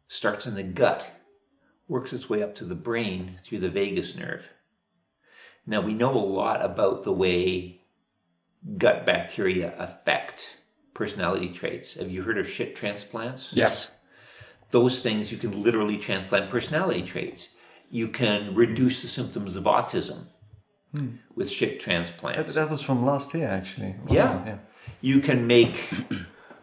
starts 0.09 0.47
in 0.47 0.55
the 0.55 0.63
gut, 0.63 1.11
works 1.89 2.13
its 2.13 2.29
way 2.29 2.43
up 2.43 2.55
to 2.57 2.65
the 2.65 2.75
brain 2.75 3.37
through 3.43 3.61
the 3.61 3.69
vagus 3.69 4.15
nerve. 4.15 4.49
Now, 5.67 5.81
we 5.81 5.95
know 5.95 6.15
a 6.15 6.19
lot 6.19 6.65
about 6.65 7.05
the 7.05 7.13
way 7.13 7.83
gut 8.79 9.05
bacteria 9.05 9.75
affect 9.79 10.57
personality 10.93 11.49
traits. 11.49 11.95
Have 11.95 12.11
you 12.11 12.23
heard 12.23 12.39
of 12.39 12.49
shit 12.49 12.77
transplants? 12.77 13.53
Yes. 13.53 13.93
Those 14.71 15.01
things 15.01 15.31
you 15.31 15.39
can 15.39 15.63
literally 15.63 15.99
transplant 15.99 16.51
personality 16.51 17.03
traits. 17.03 17.49
You 17.91 18.09
can 18.09 18.55
reduce 18.55 19.03
the 19.03 19.09
symptoms 19.09 19.57
of 19.57 19.65
autism 19.65 20.27
hmm. 20.93 21.17
with 21.35 21.51
shit 21.51 21.81
transplants. 21.81 22.55
That, 22.55 22.61
that 22.61 22.71
was 22.71 22.83
from 22.83 23.05
last 23.05 23.35
year, 23.35 23.49
actually. 23.49 23.97
Yeah. 24.09 24.45
yeah. 24.45 24.59
You 25.01 25.21
can 25.21 25.47
make 25.47 25.91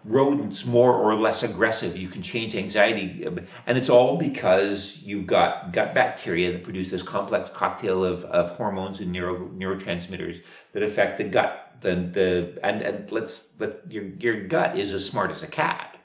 rodents 0.03 0.65
more 0.65 0.93
or 0.93 1.15
less 1.15 1.43
aggressive. 1.43 1.95
You 1.95 2.07
can 2.07 2.21
change 2.21 2.55
anxiety. 2.55 3.25
Um, 3.25 3.41
and 3.67 3.77
it's 3.77 3.89
all 3.89 4.17
because 4.17 5.01
you've 5.03 5.27
got 5.27 5.73
gut 5.73 5.93
bacteria 5.93 6.51
that 6.51 6.63
produce 6.63 6.89
this 6.89 7.03
complex 7.03 7.49
cocktail 7.53 8.03
of, 8.03 8.23
of 8.25 8.49
hormones 8.51 8.99
and 8.99 9.11
neuro, 9.11 9.49
neurotransmitters 9.49 10.41
that 10.73 10.83
affect 10.83 11.17
the 11.17 11.25
gut. 11.25 11.75
The, 11.81 11.95
the, 11.95 12.59
and, 12.63 12.81
and 12.81 13.11
let's, 13.11 13.49
let, 13.59 13.91
your, 13.91 14.05
your 14.19 14.47
gut 14.47 14.77
is 14.77 14.91
as 14.91 15.05
smart 15.05 15.31
as 15.31 15.43
a 15.43 15.47
cat 15.47 15.97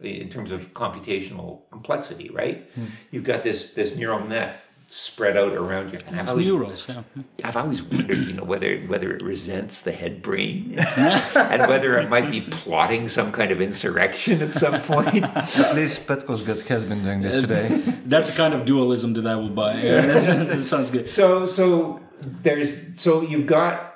in 0.00 0.28
terms 0.28 0.52
of 0.52 0.74
computational 0.74 1.62
complexity, 1.70 2.30
right? 2.30 2.70
Hmm. 2.74 2.84
You've 3.10 3.24
got 3.24 3.42
this, 3.44 3.70
this 3.72 3.94
neural 3.94 4.26
net 4.26 4.63
spread 4.86 5.36
out 5.36 5.52
around 5.52 5.92
you. 5.92 5.98
And 6.06 6.20
I've 6.20 6.28
always 6.28 6.48
neurals, 6.48 6.88
yeah. 6.88 7.02
I've 7.42 7.56
always 7.56 7.82
wondered, 7.82 8.18
you 8.18 8.34
know, 8.34 8.44
whether 8.44 8.78
whether 8.82 9.12
it 9.14 9.22
resents 9.22 9.80
the 9.82 9.92
head 9.92 10.22
brain 10.22 10.78
and 10.96 11.62
whether 11.68 11.98
it 11.98 12.08
might 12.08 12.30
be 12.30 12.42
plotting 12.42 13.08
some 13.08 13.32
kind 13.32 13.50
of 13.50 13.60
insurrection 13.60 14.42
at 14.42 14.50
some 14.50 14.80
point. 14.82 15.24
At 15.24 15.74
least 15.74 16.06
Petko's 16.06 16.42
gut 16.42 16.60
has 16.62 16.84
been 16.84 17.02
doing 17.02 17.22
this 17.22 17.42
today. 17.42 17.68
That's 18.06 18.28
a 18.32 18.36
kind 18.36 18.54
of 18.54 18.64
dualism 18.64 19.14
that 19.14 19.26
I 19.26 19.36
will 19.36 19.50
buy. 19.50 19.80
Yeah, 19.80 20.00
that 20.02 20.20
sounds 20.20 20.90
good. 20.90 21.08
So 21.08 21.46
so 21.46 22.00
there's 22.20 23.00
so 23.00 23.22
you've 23.22 23.46
got 23.46 23.94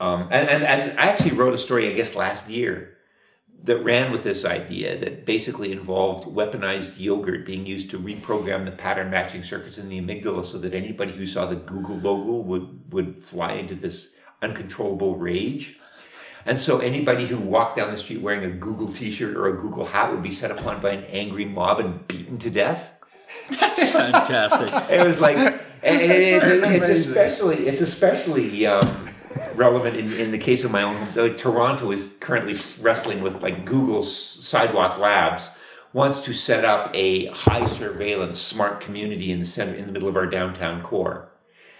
um 0.00 0.28
and, 0.30 0.48
and 0.48 0.64
and 0.64 0.98
I 0.98 1.06
actually 1.06 1.32
wrote 1.32 1.54
a 1.54 1.58
story, 1.58 1.88
I 1.88 1.92
guess 1.92 2.14
last 2.14 2.48
year, 2.48 2.95
that 3.64 3.82
ran 3.82 4.12
with 4.12 4.22
this 4.22 4.44
idea 4.44 4.98
that 4.98 5.26
basically 5.26 5.72
involved 5.72 6.24
weaponized 6.24 6.98
yogurt 6.98 7.44
being 7.44 7.66
used 7.66 7.90
to 7.90 7.98
reprogram 7.98 8.64
the 8.64 8.70
pattern 8.70 9.10
matching 9.10 9.42
circuits 9.42 9.78
in 9.78 9.88
the 9.88 10.00
amygdala 10.00 10.44
so 10.44 10.58
that 10.58 10.72
anybody 10.72 11.12
who 11.12 11.26
saw 11.26 11.46
the 11.46 11.56
Google 11.56 11.96
logo 11.96 12.34
would, 12.34 12.92
would 12.92 13.18
fly 13.18 13.54
into 13.54 13.74
this 13.74 14.10
uncontrollable 14.42 15.16
rage. 15.16 15.78
And 16.44 16.58
so 16.60 16.78
anybody 16.78 17.26
who 17.26 17.38
walked 17.38 17.76
down 17.76 17.90
the 17.90 17.96
street 17.96 18.22
wearing 18.22 18.44
a 18.44 18.54
Google 18.54 18.86
t-shirt 18.86 19.36
or 19.36 19.48
a 19.48 19.60
Google 19.60 19.84
hat 19.84 20.12
would 20.12 20.22
be 20.22 20.30
set 20.30 20.52
upon 20.52 20.80
by 20.80 20.92
an 20.92 21.04
angry 21.04 21.44
mob 21.44 21.80
and 21.80 22.06
beaten 22.06 22.38
to 22.38 22.50
death. 22.50 22.92
Fantastic. 23.26 24.72
It 24.90 25.04
was 25.04 25.20
like, 25.20 25.36
and 25.38 26.00
it's, 26.00 26.88
it's 26.88 26.88
especially, 26.88 27.66
it's 27.66 27.80
especially 27.80 28.64
um, 28.66 29.05
relevant 29.56 29.96
in, 29.96 30.12
in 30.12 30.30
the 30.30 30.38
case 30.38 30.64
of 30.64 30.70
my 30.70 30.82
own 30.82 30.96
home. 30.96 31.08
Though 31.14 31.32
Toronto 31.32 31.90
is 31.92 32.14
currently 32.20 32.56
wrestling 32.80 33.22
with 33.22 33.42
like 33.42 33.64
Google's 33.64 34.14
Sidewalk 34.14 34.98
Labs 34.98 35.48
wants 35.92 36.20
to 36.20 36.32
set 36.32 36.64
up 36.64 36.90
a 36.94 37.26
high 37.28 37.64
surveillance 37.64 38.38
smart 38.38 38.80
community 38.80 39.32
in 39.32 39.40
the 39.40 39.46
center, 39.46 39.74
in 39.74 39.86
the 39.86 39.92
middle 39.92 40.08
of 40.08 40.16
our 40.16 40.26
downtown 40.26 40.82
core. 40.82 41.28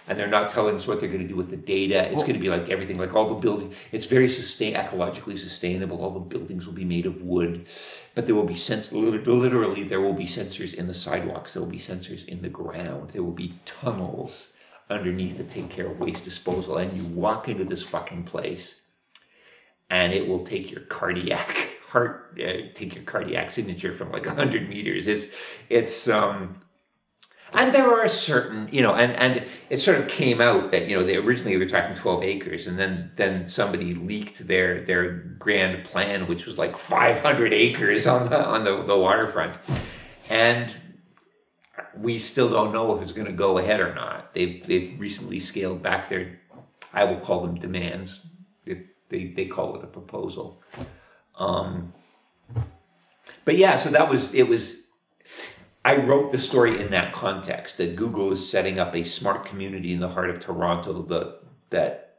And 0.07 0.17
they're 0.17 0.27
not 0.27 0.49
telling 0.49 0.73
us 0.73 0.87
what 0.87 0.99
they're 1.01 1.09
going 1.09 1.21
to 1.21 1.27
do 1.27 1.35
with 1.35 1.49
the 1.49 1.57
data. 1.57 2.09
It's 2.09 2.23
going 2.23 2.33
to 2.33 2.39
be 2.39 2.49
like 2.49 2.69
everything, 2.69 2.97
like 2.97 3.13
all 3.13 3.27
the 3.27 3.35
building. 3.35 3.73
It's 3.91 4.05
very 4.05 4.29
sustain, 4.29 4.73
ecologically 4.73 5.37
sustainable. 5.37 6.01
All 6.01 6.11
the 6.11 6.21
buildings 6.21 6.65
will 6.65 6.73
be 6.73 6.85
made 6.85 7.05
of 7.05 7.21
wood, 7.21 7.67
but 8.15 8.25
there 8.25 8.33
will 8.33 8.45
be 8.45 8.55
sens- 8.55 8.93
literally 8.93 9.83
there 9.83 9.99
will 9.99 10.13
be 10.13 10.25
sensors 10.25 10.73
in 10.73 10.87
the 10.87 10.93
sidewalks. 10.93 11.53
There 11.53 11.61
will 11.61 11.69
be 11.69 11.77
sensors 11.77 12.25
in 12.25 12.41
the 12.41 12.49
ground. 12.49 13.09
There 13.09 13.21
will 13.21 13.31
be 13.31 13.59
tunnels 13.65 14.53
underneath 14.89 15.37
to 15.37 15.43
take 15.43 15.69
care 15.69 15.87
of 15.87 15.99
waste 15.99 16.23
disposal. 16.23 16.77
And 16.77 16.95
you 16.95 17.03
walk 17.03 17.49
into 17.49 17.65
this 17.65 17.83
fucking 17.83 18.23
place, 18.23 18.75
and 19.89 20.13
it 20.13 20.27
will 20.27 20.45
take 20.45 20.71
your 20.71 20.81
cardiac 20.81 21.69
heart, 21.87 22.37
uh, 22.39 22.73
take 22.73 22.95
your 22.95 23.03
cardiac 23.03 23.51
signature 23.51 23.95
from 23.95 24.11
like 24.11 24.25
hundred 24.25 24.69
meters. 24.69 25.07
It's 25.07 25.27
it's 25.69 26.07
um. 26.07 26.61
And 27.53 27.73
there 27.73 27.89
are 27.89 28.09
certain, 28.09 28.67
you 28.73 28.81
know, 28.81 28.93
and, 28.93 29.13
and 29.13 29.47
it 29.69 29.77
sort 29.77 29.97
of 29.97 30.09
came 30.09 30.41
out 30.41 30.71
that, 30.71 30.89
you 30.89 30.97
know, 30.97 31.05
they 31.05 31.15
originally 31.15 31.55
were 31.55 31.65
talking 31.65 31.95
12 31.95 32.21
acres 32.21 32.67
and 32.67 32.77
then, 32.77 33.11
then 33.15 33.47
somebody 33.47 33.95
leaked 33.95 34.49
their, 34.49 34.83
their 34.83 35.13
grand 35.13 35.85
plan, 35.85 36.27
which 36.27 36.45
was 36.45 36.57
like 36.57 36.75
500 36.75 37.53
acres 37.53 38.05
on 38.05 38.29
the, 38.29 38.45
on 38.45 38.65
the, 38.65 38.83
the 38.83 38.97
waterfront. 38.97 39.57
And 40.29 40.75
we 41.99 42.17
still 42.19 42.49
don't 42.49 42.71
know 42.71 42.95
if 42.95 43.01
it's 43.01 43.11
going 43.11 43.27
to 43.27 43.33
go 43.33 43.57
ahead 43.57 43.79
or 43.79 43.93
not. 43.93 44.33
They've, 44.33 44.65
they've 44.65 44.99
recently 44.99 45.39
scaled 45.39 45.81
back 45.81 46.09
their, 46.09 46.39
I 46.93 47.03
will 47.03 47.19
call 47.19 47.41
them 47.41 47.55
demands. 47.55 48.21
They, 48.65 48.83
they, 49.09 49.27
they 49.27 49.45
call 49.45 49.75
it 49.77 49.83
a 49.83 49.87
proposal. 49.87 50.61
Um, 51.37 51.93
but 53.45 53.57
yeah, 53.57 53.75
so 53.75 53.89
that 53.89 54.09
was, 54.09 54.33
it 54.33 54.47
was, 54.47 54.83
I 55.85 55.95
wrote 55.95 56.33
the 56.33 56.37
story 56.37 56.81
in 56.81 56.91
that 56.91 57.13
context 57.13 57.77
that 57.77 57.95
Google 57.95 58.31
is 58.31 58.49
setting 58.49 58.77
up 58.77 58.93
a 58.93 59.03
smart 59.03 59.45
community 59.45 59.93
in 59.93 60.01
the 60.01 60.09
heart 60.09 60.29
of 60.29 60.39
Toronto 60.39 61.01
that 61.03 61.39
that 61.69 62.17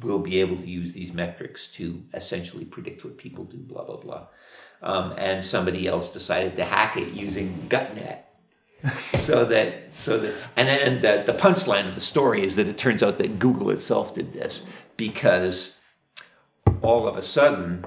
will 0.00 0.18
be 0.18 0.40
able 0.40 0.56
to 0.56 0.66
use 0.66 0.92
these 0.92 1.12
metrics 1.12 1.68
to 1.68 2.02
essentially 2.12 2.64
predict 2.64 3.04
what 3.04 3.16
people 3.16 3.44
do, 3.44 3.58
blah 3.58 3.84
blah 3.84 3.96
blah. 3.96 4.26
Um, 4.82 5.14
and 5.16 5.44
somebody 5.44 5.86
else 5.86 6.10
decided 6.10 6.56
to 6.56 6.64
hack 6.64 6.96
it 6.96 7.12
using 7.12 7.66
GutNet, 7.68 8.23
so 8.92 9.44
that 9.46 9.94
so 9.94 10.18
that 10.18 10.34
and 10.56 10.68
and 10.68 11.02
the, 11.02 11.22
the 11.32 11.38
punchline 11.38 11.88
of 11.88 11.94
the 11.94 12.00
story 12.00 12.44
is 12.44 12.56
that 12.56 12.66
it 12.66 12.76
turns 12.78 13.02
out 13.02 13.18
that 13.18 13.38
Google 13.38 13.70
itself 13.70 14.14
did 14.14 14.32
this 14.32 14.64
because 14.96 15.76
all 16.82 17.06
of 17.08 17.16
a 17.16 17.22
sudden 17.22 17.84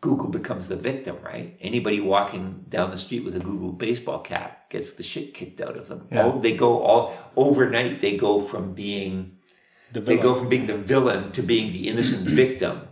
Google 0.00 0.28
becomes 0.28 0.68
the 0.68 0.76
victim, 0.76 1.16
right? 1.24 1.56
Anybody 1.60 2.00
walking 2.00 2.64
down 2.68 2.90
the 2.90 2.96
street 2.98 3.24
with 3.24 3.34
a 3.34 3.40
Google 3.40 3.72
baseball 3.72 4.20
cap 4.20 4.70
gets 4.70 4.92
the 4.92 5.02
shit 5.02 5.34
kicked 5.34 5.60
out 5.60 5.76
of 5.76 5.88
them. 5.88 6.06
Yeah. 6.10 6.24
Oh, 6.24 6.40
they 6.40 6.52
go 6.56 6.82
all 6.82 7.12
overnight. 7.36 8.00
They 8.00 8.16
go 8.16 8.40
from 8.40 8.74
being 8.74 9.38
The 9.92 10.00
they 10.00 10.16
villain. 10.16 10.22
go 10.22 10.34
from 10.38 10.48
being 10.48 10.66
the 10.68 10.76
villain 10.76 11.32
to 11.32 11.42
being 11.42 11.72
the 11.72 11.88
innocent 11.88 12.26
victim 12.42 12.82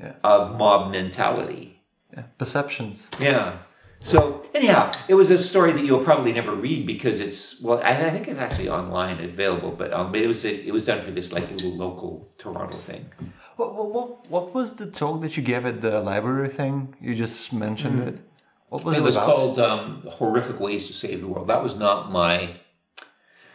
Yeah. 0.00 0.14
of 0.24 0.56
mob 0.58 0.90
mentality. 0.92 1.82
Yeah. 2.14 2.22
Perceptions. 2.38 3.10
Yeah. 3.20 3.58
So 4.02 4.42
anyhow, 4.54 4.90
it 5.08 5.14
was 5.14 5.30
a 5.30 5.36
story 5.36 5.72
that 5.72 5.84
you'll 5.84 6.02
probably 6.02 6.32
never 6.32 6.54
read 6.54 6.86
because 6.86 7.20
it's 7.20 7.60
well, 7.60 7.78
I, 7.82 8.06
I 8.06 8.10
think 8.10 8.28
it's 8.28 8.40
actually 8.40 8.68
online 8.68 9.22
available, 9.22 9.72
but 9.72 9.92
um, 9.92 10.14
it 10.14 10.26
was 10.26 10.44
it 10.44 10.72
was 10.72 10.84
done 10.84 11.02
for 11.02 11.10
this 11.10 11.32
like 11.32 11.50
little 11.50 11.76
local 11.76 12.32
Toronto 12.38 12.78
thing. 12.78 13.12
What, 13.56 13.74
what, 13.74 14.30
what, 14.30 14.54
was 14.54 14.76
the 14.76 14.86
talk 14.86 15.20
that 15.20 15.36
you 15.36 15.42
gave 15.42 15.66
at 15.66 15.82
the 15.82 16.00
library 16.00 16.48
thing? 16.48 16.94
You 16.98 17.14
just 17.14 17.52
mentioned 17.52 18.00
it. 18.08 18.22
What 18.70 18.84
was 18.84 18.96
it, 18.96 19.00
It 19.00 19.04
was 19.04 19.16
about? 19.16 19.26
called 19.26 19.58
um, 19.58 20.02
"Horrific 20.08 20.58
Ways 20.58 20.86
to 20.86 20.94
Save 20.94 21.20
the 21.20 21.28
World." 21.28 21.48
That 21.48 21.62
was 21.62 21.76
not 21.76 22.10
my. 22.10 22.54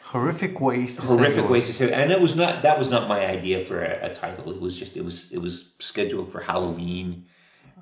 horrific 0.04 0.62
ways 0.62 0.98
to 0.98 1.08
horrific 1.08 1.46
word. 1.46 1.52
ways 1.52 1.66
to 1.66 1.74
save. 1.74 1.92
And 1.92 2.12
it 2.12 2.22
was 2.22 2.36
not 2.36 2.62
that 2.62 2.78
was 2.78 2.88
not 2.88 3.08
my 3.08 3.26
idea 3.26 3.66
for 3.66 3.84
a, 3.84 4.12
a 4.12 4.14
title. 4.14 4.52
It 4.52 4.62
was 4.62 4.78
just 4.78 4.96
it 4.96 5.04
was 5.04 5.32
it 5.32 5.40
was 5.40 5.72
scheduled 5.80 6.32
for 6.32 6.42
Halloween, 6.42 7.26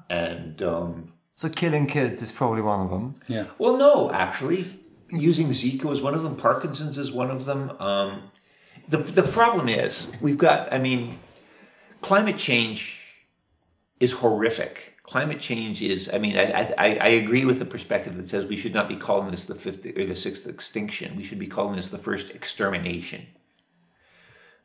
and 0.10 0.64
um, 0.64 1.14
So 1.36 1.50
killing 1.50 1.88
kids 1.88 2.22
is 2.22 2.32
probably 2.32 2.62
one 2.62 2.82
of 2.82 2.90
them. 2.92 3.16
Yeah. 3.28 3.46
well, 3.58 3.76
no, 3.78 4.12
actually, 4.12 4.66
using 5.10 5.50
Zika 5.50 5.86
was 5.86 6.02
one 6.02 6.14
of 6.14 6.24
them. 6.24 6.36
Parkinson's 6.36 6.98
is 6.98 7.12
one 7.12 7.32
of 7.32 7.46
them. 7.46 7.72
Um, 7.80 8.32
the 8.88 8.98
the 8.98 9.24
problem 9.24 9.68
is 9.70 10.08
we've 10.22 10.38
got. 10.38 10.72
I 10.72 10.78
mean, 10.78 11.20
climate 12.02 12.38
change 12.38 13.00
is 14.00 14.12
horrific. 14.14 14.94
Climate 15.04 15.40
change 15.40 15.82
is. 15.82 16.10
I 16.14 16.18
mean, 16.20 16.38
I, 16.38 16.74
I 16.78 16.96
I 16.96 17.08
agree 17.08 17.46
with 17.46 17.60
the 17.60 17.66
perspective 17.66 18.16
that 18.18 18.30
says 18.30 18.46
we 18.46 18.56
should 18.56 18.74
not 18.74 18.88
be 18.88 18.96
calling 18.96 19.32
this 19.32 19.46
the 19.46 19.56
fifth 19.56 19.86
or 19.86 20.06
the 20.06 20.16
sixth 20.16 20.46
extinction. 20.48 21.16
We 21.18 21.24
should 21.24 21.40
be 21.40 21.48
calling 21.48 21.76
this 21.78 21.90
the 21.90 21.98
first 21.98 22.30
extermination. 22.32 23.26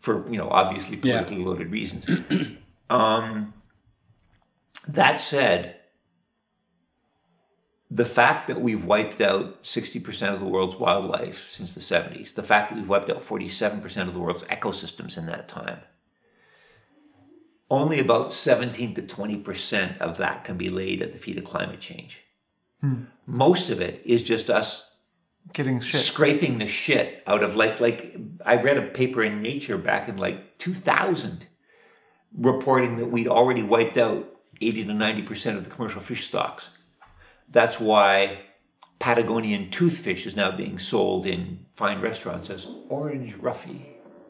For 0.01 0.31
you 0.31 0.37
know, 0.39 0.49
obviously 0.49 0.99
Yeah. 1.03 1.23
politically 1.23 1.45
loaded 1.45 1.71
reasons. 1.73 2.07
um, 2.91 3.53
that 4.87 5.19
said, 5.19 5.77
the 7.91 8.05
fact 8.05 8.49
that 8.49 8.61
we've 8.61 8.85
wiped 8.85 9.21
out 9.21 9.63
60% 9.63 10.35
of 10.35 10.41
the 10.41 10.47
world's 10.47 10.77
wildlife 10.77 11.51
since 11.51 11.73
the 11.73 11.81
70s, 11.81 12.35
the 12.35 12.43
fact 12.43 12.71
that 12.71 12.77
we've 12.77 12.89
wiped 12.89 13.09
out 13.09 13.23
47% 13.23 14.09
of 14.09 14.13
the 14.13 14.21
world's 14.21 14.45
ecosystems 14.45 15.17
in 15.17 15.27
that 15.27 15.49
time, 15.49 15.81
only 17.71 17.99
about 17.99 18.33
17 18.33 18.95
to 18.95 19.03
20% 19.03 19.99
of 19.99 20.19
that 20.19 20.45
can 20.45 20.57
be 20.57 20.69
laid 20.69 21.03
at 21.03 21.13
the 21.13 21.19
feet 21.19 21.39
of 21.39 21.45
climate 21.45 21.81
change. 21.81 22.23
Hmm. 22.81 23.05
Most 23.27 23.71
of 23.71 23.81
it 23.81 24.03
is 24.05 24.23
just 24.23 24.51
us 24.51 24.91
Killing 25.53 25.81
shit. 25.81 26.01
scraping 26.01 26.59
the 26.59 26.67
shit 26.67 27.23
out 27.27 27.43
of 27.43 27.57
like 27.57 27.81
like 27.81 28.17
I 28.45 28.57
read 28.57 28.77
a 28.77 28.83
paper 28.83 29.23
in 29.23 29.43
Nature 29.43 29.79
back 29.79 30.09
in 30.09 30.17
like 30.17 30.59
2000 30.59 31.47
reporting 32.37 32.99
that 32.99 33.11
we'd 33.11 33.29
already 33.29 33.63
wiped 33.63 33.97
out 33.97 34.29
80 34.61 34.85
to 34.85 34.93
90% 34.93 35.57
of 35.57 35.65
the 35.65 35.71
commercial 35.71 36.01
fish 36.01 36.27
stocks. 36.27 36.71
That's 37.51 37.81
why 37.81 38.41
Patagonian 38.99 39.71
toothfish 39.71 40.27
is 40.27 40.37
now 40.37 40.57
being 40.57 40.79
sold 40.79 41.27
in 41.27 41.67
fine 41.75 42.01
restaurants 42.01 42.51
as 42.51 42.67
orange 42.89 43.35
roughy. 43.37 43.81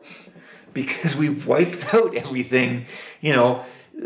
Because 0.74 1.16
we've 1.16 1.46
wiped 1.46 1.92
out 1.94 2.14
everything, 2.14 2.86
you 3.22 3.32
know, 3.32 3.64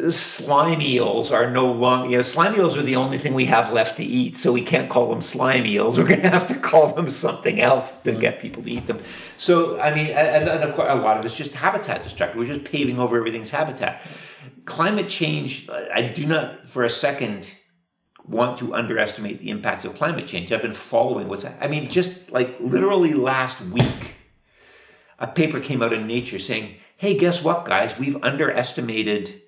slime 0.08 0.80
eels 0.80 1.30
are 1.30 1.50
no 1.50 1.70
longer, 1.70 2.08
you 2.08 2.16
know, 2.16 2.22
slime 2.22 2.54
eels 2.54 2.76
are 2.76 2.82
the 2.82 2.96
only 2.96 3.18
thing 3.18 3.34
we 3.34 3.46
have 3.46 3.72
left 3.72 3.96
to 3.98 4.04
eat, 4.04 4.36
so 4.36 4.52
we 4.52 4.62
can't 4.62 4.88
call 4.88 5.10
them 5.10 5.20
slime 5.20 5.66
eels. 5.66 5.98
We're 5.98 6.06
going 6.06 6.22
to 6.22 6.30
have 6.30 6.48
to 6.48 6.54
call 6.54 6.94
them 6.94 7.10
something 7.10 7.60
else 7.60 7.94
to 8.02 8.12
mm. 8.12 8.20
get 8.20 8.40
people 8.40 8.62
to 8.62 8.70
eat 8.70 8.86
them. 8.86 9.00
So, 9.36 9.78
I 9.80 9.92
mean, 9.92 10.06
and, 10.06 10.48
and 10.48 10.64
of 10.64 10.74
course, 10.74 10.88
a 10.88 10.94
lot 10.94 11.18
of 11.18 11.24
it's 11.24 11.36
just 11.36 11.52
habitat 11.52 12.04
destruction. 12.04 12.38
We're 12.38 12.46
just 12.46 12.64
paving 12.64 12.98
over 12.98 13.18
everything's 13.18 13.50
habitat. 13.50 14.00
Climate 14.64 15.08
change, 15.08 15.68
I 15.68 16.02
do 16.02 16.24
not 16.24 16.68
for 16.68 16.84
a 16.84 16.90
second 16.90 17.52
want 18.26 18.58
to 18.58 18.74
underestimate 18.74 19.40
the 19.40 19.50
impacts 19.50 19.84
of 19.84 19.94
climate 19.94 20.26
change. 20.26 20.52
I've 20.52 20.62
been 20.62 20.72
following 20.72 21.28
what's, 21.28 21.44
I 21.44 21.66
mean, 21.66 21.88
just 21.88 22.30
like 22.30 22.56
literally 22.60 23.14
last 23.14 23.60
week, 23.60 24.16
a 25.18 25.26
paper 25.26 25.60
came 25.60 25.82
out 25.82 25.92
in 25.92 26.06
Nature 26.06 26.38
saying, 26.38 26.76
hey, 26.96 27.16
guess 27.16 27.42
what, 27.42 27.64
guys? 27.64 27.98
We've 27.98 28.22
underestimated 28.22 29.42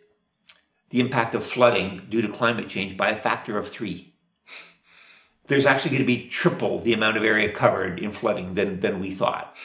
the 0.90 1.00
impact 1.00 1.34
of 1.34 1.44
flooding 1.44 2.06
due 2.08 2.22
to 2.22 2.28
climate 2.28 2.68
change 2.68 2.96
by 2.96 3.10
a 3.10 3.20
factor 3.20 3.58
of 3.58 3.68
three. 3.68 4.14
There's 5.46 5.66
actually 5.66 5.90
going 5.90 6.02
to 6.02 6.06
be 6.06 6.28
triple 6.28 6.78
the 6.80 6.94
amount 6.94 7.16
of 7.16 7.24
area 7.24 7.52
covered 7.52 7.98
in 7.98 8.12
flooding 8.12 8.54
than, 8.54 8.80
than 8.80 9.00
we 9.00 9.10
thought. 9.10 9.56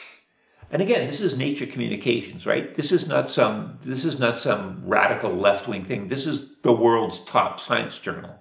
And 0.70 0.82
again, 0.82 1.06
this 1.06 1.20
is 1.20 1.36
nature 1.36 1.66
communications, 1.66 2.46
right? 2.46 2.74
This 2.74 2.92
is 2.92 3.08
not 3.08 3.28
some 3.28 3.78
this 3.82 4.04
is 4.04 4.20
not 4.20 4.36
some 4.36 4.82
radical 4.84 5.30
left 5.30 5.66
wing 5.66 5.84
thing. 5.84 6.08
This 6.08 6.26
is 6.26 6.60
the 6.62 6.72
world's 6.72 7.24
top 7.24 7.58
science 7.58 7.98
journal. 7.98 8.39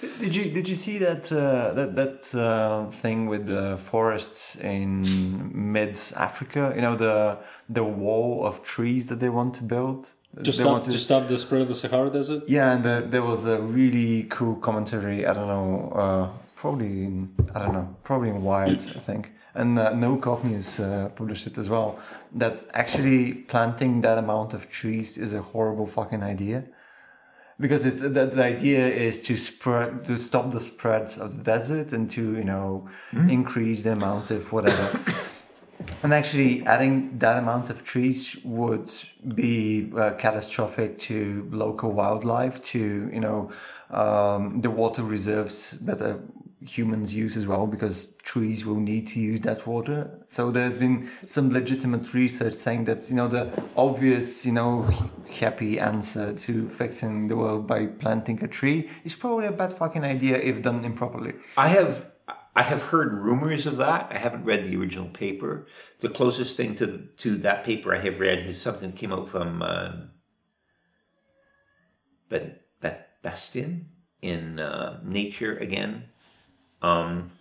Did 0.00 0.34
you 0.36 0.50
did 0.50 0.68
you 0.68 0.76
see 0.76 0.98
that 0.98 1.32
uh, 1.32 1.72
that 1.74 1.96
that 1.96 2.34
uh, 2.34 2.90
thing 3.02 3.26
with 3.26 3.46
the 3.46 3.76
forests 3.78 4.56
in 4.56 5.02
mid 5.72 5.98
Africa? 6.16 6.72
You 6.74 6.82
know 6.82 6.94
the 6.94 7.38
the 7.68 7.82
wall 7.82 8.46
of 8.46 8.62
trees 8.62 9.08
that 9.08 9.18
they 9.18 9.28
want 9.28 9.54
to 9.54 9.64
build. 9.64 10.12
To 10.36 10.42
They 10.42 10.52
stop, 10.52 10.66
want 10.66 10.84
to 10.84 10.98
stop 10.98 11.26
the 11.26 11.38
spread 11.38 11.62
of 11.62 11.68
the 11.68 11.74
Sahara 11.74 12.10
Desert? 12.10 12.44
Yeah, 12.46 12.72
and 12.74 12.84
the, 12.84 13.06
there 13.08 13.22
was 13.22 13.44
a 13.44 13.58
really 13.60 14.24
cool 14.24 14.56
commentary. 14.56 15.26
I 15.26 15.32
don't 15.32 15.48
know, 15.48 15.92
uh, 15.94 16.28
probably 16.54 17.04
in, 17.04 17.34
I 17.54 17.60
don't 17.62 17.72
know, 17.72 17.96
probably 18.04 18.28
in 18.28 18.42
Wired, 18.42 18.82
I 18.94 19.00
think, 19.00 19.32
and 19.54 19.78
uh, 19.78 19.94
No 19.94 20.18
Cough 20.18 20.44
News 20.44 20.78
uh, 20.78 21.08
published 21.16 21.46
it 21.46 21.56
as 21.58 21.70
well. 21.70 21.98
That 22.36 22.66
actually 22.74 23.32
planting 23.34 24.02
that 24.02 24.18
amount 24.18 24.52
of 24.52 24.68
trees 24.68 25.16
is 25.16 25.32
a 25.34 25.40
horrible 25.40 25.86
fucking 25.86 26.22
idea, 26.22 26.64
because 27.60 27.84
it's 27.84 28.00
that 28.00 28.32
the 28.32 28.42
idea 28.42 28.86
is 28.86 29.20
to 29.22 29.36
spread 29.36 30.04
to 30.06 30.18
stop 30.18 30.50
the 30.52 30.60
spread 30.60 31.08
of 31.18 31.36
the 31.36 31.42
desert 31.42 31.92
and 31.92 32.08
to 32.10 32.36
you 32.36 32.44
know 32.44 32.88
increase 33.12 33.82
the 33.82 33.92
amount 33.92 34.30
of 34.30 34.52
whatever. 34.52 35.00
And 36.02 36.12
actually, 36.12 36.64
adding 36.66 37.18
that 37.18 37.38
amount 37.38 37.70
of 37.70 37.84
trees 37.84 38.36
would 38.44 38.88
be 39.34 39.90
uh, 39.96 40.10
catastrophic 40.12 40.98
to 40.98 41.48
local 41.50 41.92
wildlife, 41.92 42.62
to 42.72 43.10
you 43.12 43.20
know 43.20 43.50
um, 43.90 44.60
the 44.60 44.70
water 44.70 45.02
reserves 45.02 45.78
that 45.80 46.02
uh, 46.02 46.18
humans 46.66 47.14
use 47.14 47.36
as 47.36 47.46
well, 47.46 47.66
because 47.66 48.16
trees 48.22 48.64
will 48.64 48.80
need 48.80 49.06
to 49.08 49.20
use 49.20 49.40
that 49.42 49.66
water. 49.66 50.18
So 50.28 50.50
there's 50.50 50.76
been 50.76 51.08
some 51.24 51.50
legitimate 51.50 52.12
research 52.14 52.54
saying 52.54 52.84
that 52.84 53.08
you 53.08 53.16
know 53.16 53.28
the 53.28 53.50
obvious 53.76 54.44
you 54.44 54.52
know 54.52 54.88
happy 55.40 55.78
answer 55.78 56.32
to 56.32 56.68
fixing 56.68 57.28
the 57.28 57.36
world 57.36 57.66
by 57.66 57.86
planting 57.86 58.42
a 58.42 58.48
tree 58.48 58.88
is 59.04 59.14
probably 59.14 59.46
a 59.46 59.52
bad 59.52 59.72
fucking 59.72 60.04
idea 60.04 60.38
if 60.38 60.62
done 60.62 60.84
improperly. 60.84 61.34
I 61.56 61.68
have 61.68 62.12
I 62.56 62.62
have 62.62 62.82
heard 62.82 63.12
rumors 63.12 63.66
of 63.66 63.76
that. 63.76 64.08
I 64.10 64.18
haven't 64.18 64.44
read 64.44 64.64
the 64.64 64.76
original 64.76 65.08
paper. 65.08 65.66
The 66.00 66.08
closest 66.08 66.56
thing 66.56 66.74
to 66.76 67.08
to 67.18 67.36
that 67.38 67.64
paper 67.64 67.94
I 67.94 68.00
have 68.00 68.18
read 68.18 68.40
is 68.40 68.60
something 68.60 68.90
that 68.90 68.98
came 68.98 69.12
out 69.12 69.28
from 69.28 69.62
um, 69.62 70.10
but 72.28 72.66
that 72.80 73.22
Bastin 73.22 73.86
in 74.22 74.58
uh, 74.58 75.00
Nature 75.04 75.56
again, 75.56 76.04
um, 76.82 77.32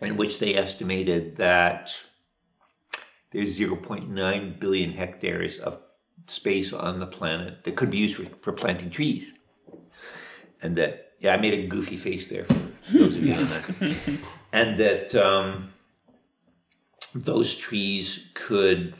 in 0.00 0.16
which 0.16 0.38
they 0.38 0.54
estimated 0.54 1.36
that 1.36 1.96
there's 3.32 3.58
0.9 3.58 4.60
billion 4.60 4.92
hectares 4.92 5.58
of 5.58 5.80
space 6.26 6.72
on 6.72 7.00
the 7.00 7.06
planet 7.06 7.64
that 7.64 7.76
could 7.76 7.90
be 7.90 7.98
used 7.98 8.16
for, 8.16 8.24
for 8.40 8.52
planting 8.52 8.90
trees, 8.90 9.34
and 10.62 10.76
that 10.76 11.12
yeah, 11.20 11.34
I 11.34 11.36
made 11.36 11.54
a 11.54 11.66
goofy 11.66 11.96
face 11.96 12.28
there 12.28 12.44
for 12.44 12.54
those 12.92 13.16
of 13.16 13.22
you 13.22 13.32
on 13.32 13.38
that. 13.38 14.18
and 14.52 14.78
that 14.78 15.14
um, 15.14 15.70
those 17.14 17.56
trees 17.56 18.28
could 18.34 18.94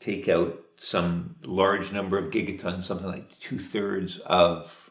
take 0.00 0.28
out 0.28 0.60
some 0.76 1.36
large 1.42 1.92
number 1.92 2.18
of 2.18 2.30
gigatons, 2.30 2.82
something 2.82 3.06
like 3.06 3.38
two 3.40 3.58
thirds 3.58 4.18
of 4.18 4.90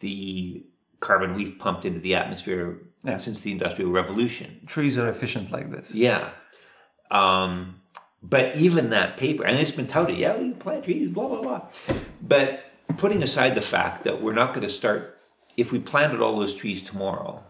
the 0.00 0.64
carbon 1.00 1.34
we've 1.34 1.58
pumped 1.58 1.84
into 1.84 2.00
the 2.00 2.14
atmosphere 2.14 2.78
Yeah. 3.04 3.16
since 3.18 3.40
the 3.40 3.52
Industrial 3.52 3.90
Revolution. 3.90 4.60
Trees 4.66 4.98
are 4.98 5.08
efficient 5.08 5.50
like 5.52 5.70
this. 5.70 5.94
Yeah. 5.94 6.30
Um, 7.10 7.80
but 8.22 8.56
even 8.56 8.90
that 8.90 9.16
paper, 9.16 9.44
and 9.44 9.58
it's 9.58 9.70
been 9.70 9.86
touted, 9.86 10.16
yeah, 10.18 10.36
we 10.36 10.50
plant 10.52 10.84
trees, 10.84 11.10
blah, 11.10 11.28
blah, 11.28 11.42
blah. 11.42 11.68
But 12.20 12.64
putting 12.96 13.22
aside 13.22 13.54
the 13.54 13.60
fact 13.60 14.04
that 14.04 14.20
we're 14.22 14.32
not 14.32 14.54
going 14.54 14.66
to 14.66 14.72
start, 14.72 15.18
if 15.56 15.70
we 15.72 15.78
planted 15.78 16.20
all 16.20 16.38
those 16.38 16.54
trees 16.54 16.82
tomorrow, 16.82 17.42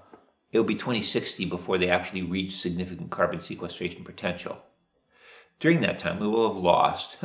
it 0.53 0.59
will 0.59 0.67
be 0.67 0.75
2060 0.75 1.45
before 1.47 1.79
they 1.79 1.89
actually 1.89 2.23
reach 2.23 2.57
significant 2.61 3.11
carbon 3.11 3.41
sequestration 3.41 4.05
potential. 4.05 4.59
During 5.59 5.81
that 5.81 5.99
time, 5.99 6.21
we 6.21 6.29
will 6.29 6.53
have 6.53 6.63
lost 6.63 7.17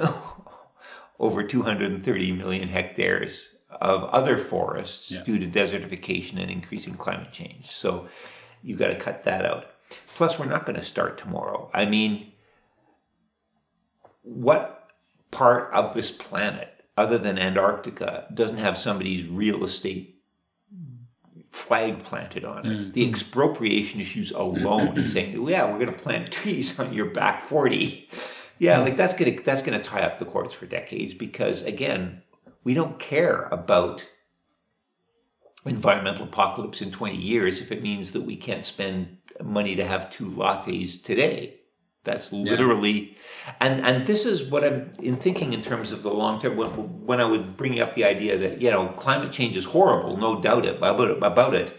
over 1.19 1.43
230 1.43 2.31
million 2.31 2.69
hectares 2.69 3.49
of 3.79 4.03
other 4.05 4.37
forests 4.37 5.11
Yeah. 5.11 5.23
due 5.23 5.39
to 5.39 5.47
desertification 5.47 6.39
and 6.41 6.51
increasing 6.51 6.95
climate 6.95 7.31
change. 7.31 7.67
So 7.71 8.07
you've 8.63 8.79
got 8.79 8.87
to 8.87 8.95
cut 8.95 9.23
that 9.23 9.45
out. 9.45 9.65
Plus, 10.15 10.37
we're 10.39 10.45
not 10.45 10.65
going 10.65 10.77
to 10.79 10.85
start 10.85 11.17
tomorrow. 11.17 11.69
I 11.73 11.85
mean, 11.85 12.31
what 14.23 14.91
part 15.31 15.73
of 15.73 15.93
this 15.93 16.11
planet, 16.11 16.83
other 16.97 17.17
than 17.17 17.37
Antarctica, 17.37 18.27
doesn't 18.33 18.57
have 18.57 18.77
somebody's 18.77 19.27
real 19.27 19.63
estate 19.63 20.21
flag 21.51 22.03
planted 22.03 22.45
on 22.45 22.65
it? 22.65 22.69
Mm-hmm. 22.69 22.91
The 22.91 23.07
expropriation 23.09 23.99
issues 23.99 24.31
alone 24.31 25.01
saying, 25.07 25.33
yeah, 25.47 25.65
we're 25.65 25.79
going 25.79 25.91
to 25.93 25.99
plant 26.03 26.31
trees 26.31 26.79
on 26.79 26.93
your 26.93 27.07
back 27.07 27.43
40. 27.43 28.09
Yeah, 28.59 28.75
mm-hmm. 28.75 28.85
like 28.89 28.95
that's 28.97 29.15
going 29.15 29.37
to 29.37 29.43
that's 29.43 29.63
going 29.63 29.81
to 29.81 29.83
tie 29.83 30.01
up 30.03 30.19
the 30.19 30.25
courts 30.25 30.53
for 30.53 30.67
decades 30.67 31.15
because 31.15 31.63
again, 31.63 32.21
we 32.63 32.73
don't 32.73 32.99
care 32.99 33.47
about 33.51 34.07
environmental 35.65 36.25
apocalypse 36.25 36.81
in 36.81 36.91
20 36.91 37.15
years 37.15 37.61
if 37.61 37.71
it 37.71 37.83
means 37.83 38.11
that 38.11 38.21
we 38.21 38.35
can't 38.35 38.65
spend 38.65 39.17
money 39.43 39.75
to 39.75 39.85
have 39.85 40.09
two 40.09 40.29
lattes 40.29 41.01
today. 41.03 41.57
That's 42.03 42.33
literally, 42.33 43.15
and 43.59 43.85
and 43.85 44.07
this 44.07 44.25
is 44.25 44.43
what 44.43 44.63
I'm 44.63 44.91
in 45.03 45.17
thinking 45.17 45.53
in 45.53 45.61
terms 45.61 45.91
of 45.91 46.01
the 46.01 46.09
long 46.09 46.41
term. 46.41 46.57
When, 46.57 46.69
when 47.05 47.21
I 47.21 47.25
would 47.25 47.55
bring 47.55 47.79
up 47.79 47.93
the 47.93 48.05
idea 48.05 48.39
that 48.39 48.59
you 48.59 48.71
know 48.71 48.87
climate 48.87 49.31
change 49.31 49.55
is 49.55 49.65
horrible, 49.65 50.17
no 50.17 50.41
doubt 50.41 50.65
it, 50.65 50.77
about 50.77 51.11
it, 51.11 51.21
about 51.21 51.53
it, 51.53 51.77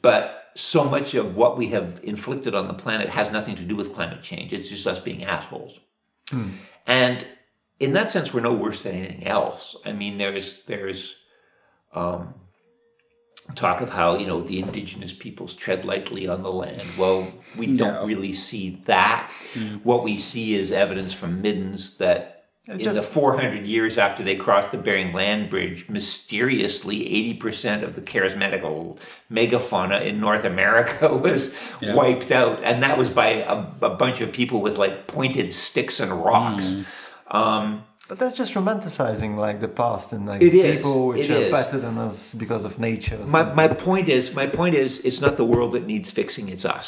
but 0.00 0.44
so 0.54 0.84
much 0.84 1.14
of 1.14 1.36
what 1.36 1.58
we 1.58 1.68
have 1.68 1.98
inflicted 2.04 2.54
on 2.54 2.68
the 2.68 2.74
planet 2.74 3.08
has 3.08 3.32
nothing 3.32 3.56
to 3.56 3.62
do 3.62 3.74
with 3.74 3.92
climate 3.92 4.22
change. 4.22 4.52
It's 4.52 4.68
just 4.68 4.86
us 4.86 5.00
being 5.00 5.24
assholes. 5.24 5.80
Hmm. 6.30 6.50
And 6.86 7.26
in 7.80 7.92
that 7.92 8.10
sense, 8.10 8.32
we're 8.32 8.40
no 8.40 8.52
worse 8.54 8.82
than 8.82 8.94
anything 8.94 9.26
else. 9.26 9.76
I 9.84 9.92
mean, 9.92 10.18
there's 10.18 10.62
there's 10.66 11.16
um, 11.94 12.34
talk 13.54 13.80
of 13.80 13.90
how 13.90 14.16
you 14.18 14.26
know 14.26 14.40
the 14.40 14.60
indigenous 14.60 15.12
peoples 15.12 15.54
tread 15.54 15.84
lightly 15.84 16.26
on 16.28 16.42
the 16.42 16.52
land. 16.52 16.82
Well, 16.98 17.32
we 17.58 17.76
don't 17.76 18.06
really 18.06 18.32
see 18.32 18.80
that. 18.86 19.30
What 19.82 20.02
we 20.04 20.16
see 20.16 20.54
is 20.54 20.72
evidence 20.72 21.12
from 21.12 21.42
middens 21.42 21.96
that. 21.98 22.30
In 22.66 22.78
the 22.78 23.02
400 23.02 23.66
years 23.66 23.98
after 23.98 24.22
they 24.24 24.36
crossed 24.36 24.70
the 24.72 24.78
Bering 24.78 25.12
Land 25.12 25.50
Bridge, 25.50 25.86
mysteriously 25.90 26.96
80% 27.38 27.82
of 27.82 27.94
the 27.94 28.00
charismatic 28.00 28.62
megafauna 29.30 30.02
in 30.02 30.18
North 30.18 30.44
America 30.44 31.14
was 31.22 31.54
Yeah. 31.82 31.94
wiped 31.94 32.32
out. 32.32 32.62
And 32.64 32.82
that 32.82 32.96
was 32.96 33.10
by 33.10 33.28
a, 33.28 33.66
a 33.82 33.90
bunch 33.90 34.22
of 34.22 34.32
people 34.32 34.62
with 34.62 34.78
like 34.78 35.06
pointed 35.08 35.52
sticks 35.52 36.00
and 36.00 36.10
rocks. 36.24 36.76
Um, 37.34 37.84
But 38.08 38.18
that's 38.18 38.36
just 38.36 38.52
romanticizing 38.54 39.36
like 39.46 39.58
the 39.60 39.68
past 39.82 40.12
and 40.12 40.26
like 40.26 40.40
people 40.40 41.08
which 41.08 41.30
It 41.30 41.36
are 41.36 41.44
is. 41.46 41.50
better 41.58 41.78
than 41.84 41.96
us 41.98 42.34
because 42.34 42.64
of 42.68 42.78
nature. 42.78 43.18
my, 43.28 43.44
my 43.62 43.68
point 43.68 44.08
is 44.08 44.34
my 44.34 44.46
point 44.46 44.74
is 44.74 45.00
it's 45.08 45.20
not 45.20 45.36
the 45.36 45.44
world 45.54 45.72
that 45.72 45.84
needs 45.86 46.10
fixing 46.10 46.48
it's 46.54 46.64
us. 46.78 46.86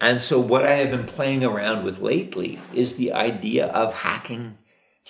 And 0.00 0.20
so 0.20 0.38
what 0.52 0.64
i 0.64 0.74
have 0.80 0.90
been 0.96 1.06
playing 1.16 1.42
around 1.50 1.84
with 1.84 1.98
lately 2.12 2.50
is 2.82 2.88
the 3.02 3.10
idea 3.12 3.66
of 3.82 3.94
hacking 4.08 4.58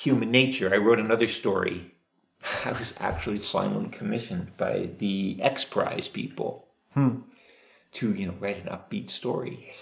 human 0.05 0.31
nature. 0.31 0.69
I 0.73 0.79
wrote 0.85 1.01
another 1.01 1.29
story. 1.29 1.79
I 2.69 2.73
was 2.73 2.95
actually 3.09 3.41
finally 3.41 3.89
commissioned 4.01 4.49
by 4.57 4.75
the 5.03 5.39
x 5.53 5.65
prize 5.65 6.09
people 6.21 6.51
to 6.95 8.07
you 8.19 8.27
know 8.27 8.35
write 8.41 8.59
an 8.65 8.69
upbeat 8.77 9.09
story. 9.11 9.73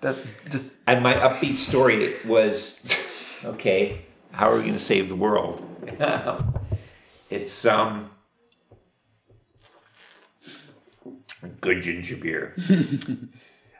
That's 0.00 0.26
just 0.54 0.78
and 0.86 1.02
my 1.02 1.14
upbeat 1.28 1.56
story 1.70 2.14
was 2.26 2.78
okay 3.44 4.06
how 4.32 4.50
are 4.50 4.56
we 4.56 4.62
going 4.62 4.72
to 4.72 4.78
save 4.78 5.08
the 5.08 5.16
world? 5.16 5.66
It's 7.30 7.64
um 7.64 8.10
good 11.62 11.80
ginger 11.82 12.16
beer. 12.16 12.54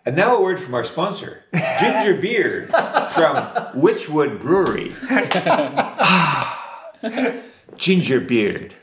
And 0.04 0.16
now 0.16 0.36
a 0.36 0.42
word 0.42 0.58
from 0.58 0.74
our 0.74 0.82
sponsor 0.82 1.44
ginger 1.52 2.20
beer 2.20 2.66
from 2.66 3.36
witchwood 3.76 4.40
brewery. 4.40 4.96
Ginger 7.76 8.20
beard 8.20 8.74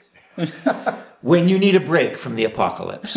when 1.21 1.49
you 1.49 1.59
need 1.59 1.75
a 1.75 1.81
break 1.81 2.17
from 2.17 2.35
the 2.35 2.45
apocalypse. 2.45 3.15